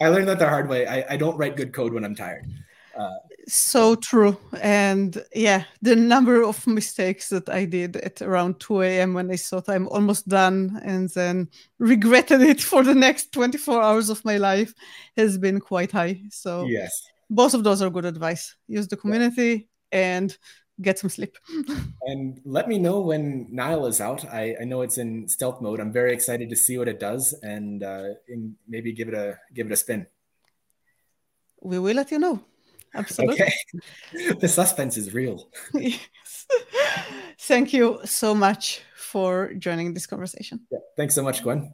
I 0.00 0.08
learned 0.08 0.28
that 0.28 0.38
the 0.38 0.48
hard 0.48 0.68
way. 0.68 0.86
I, 0.86 1.14
I 1.14 1.16
don't 1.16 1.36
write 1.36 1.56
good 1.56 1.72
code 1.72 1.92
when 1.92 2.04
I'm 2.04 2.14
tired. 2.14 2.46
Uh, 2.96 3.16
so 3.48 3.94
true. 3.94 4.36
And 4.60 5.22
yeah, 5.34 5.64
the 5.82 5.94
number 5.94 6.42
of 6.42 6.66
mistakes 6.66 7.28
that 7.28 7.48
I 7.48 7.64
did 7.64 7.96
at 7.96 8.22
around 8.22 8.58
2 8.60 8.82
a.m. 8.82 9.14
when 9.14 9.30
I 9.30 9.36
thought 9.36 9.68
I'm 9.68 9.88
almost 9.88 10.26
done 10.26 10.80
and 10.82 11.08
then 11.10 11.48
regretted 11.78 12.40
it 12.40 12.60
for 12.60 12.82
the 12.82 12.94
next 12.94 13.32
24 13.32 13.82
hours 13.82 14.10
of 14.10 14.24
my 14.24 14.38
life 14.38 14.74
has 15.16 15.38
been 15.38 15.60
quite 15.60 15.92
high. 15.92 16.22
So, 16.30 16.66
yes, 16.66 17.06
both 17.30 17.54
of 17.54 17.64
those 17.64 17.82
are 17.82 17.90
good 17.90 18.04
advice. 18.04 18.54
Use 18.68 18.88
the 18.88 18.96
community 18.96 19.68
yeah. 19.92 19.98
and 19.98 20.38
get 20.80 20.98
some 20.98 21.10
sleep. 21.10 21.36
and 22.02 22.40
let 22.44 22.68
me 22.68 22.78
know 22.78 23.00
when 23.00 23.46
Nile 23.50 23.86
is 23.86 24.00
out. 24.00 24.24
I, 24.26 24.56
I 24.60 24.64
know 24.64 24.82
it's 24.82 24.98
in 24.98 25.28
stealth 25.28 25.60
mode. 25.60 25.80
I'm 25.80 25.92
very 25.92 26.12
excited 26.12 26.50
to 26.50 26.56
see 26.56 26.78
what 26.78 26.88
it 26.88 27.00
does 27.00 27.34
and, 27.42 27.82
uh, 27.82 28.08
maybe 28.68 28.92
give 28.92 29.08
it 29.08 29.14
a 29.14 29.38
give 29.54 29.66
it 29.66 29.72
a 29.72 29.76
spin. 29.76 30.06
We 31.62 31.78
will 31.78 31.96
let 31.96 32.10
you 32.10 32.18
know. 32.18 32.40
Absolutely. 32.94 33.42
Okay. 33.42 34.34
the 34.40 34.48
suspense 34.48 34.96
is 34.96 35.12
real. 35.12 35.48
yes. 35.74 36.46
Thank 37.40 37.72
you 37.72 38.00
so 38.04 38.34
much 38.34 38.82
for 38.96 39.52
joining 39.54 39.92
this 39.94 40.06
conversation. 40.06 40.60
Yeah. 40.70 40.78
Thanks 40.96 41.14
so 41.14 41.22
much, 41.22 41.42
Gwen. 41.42 41.72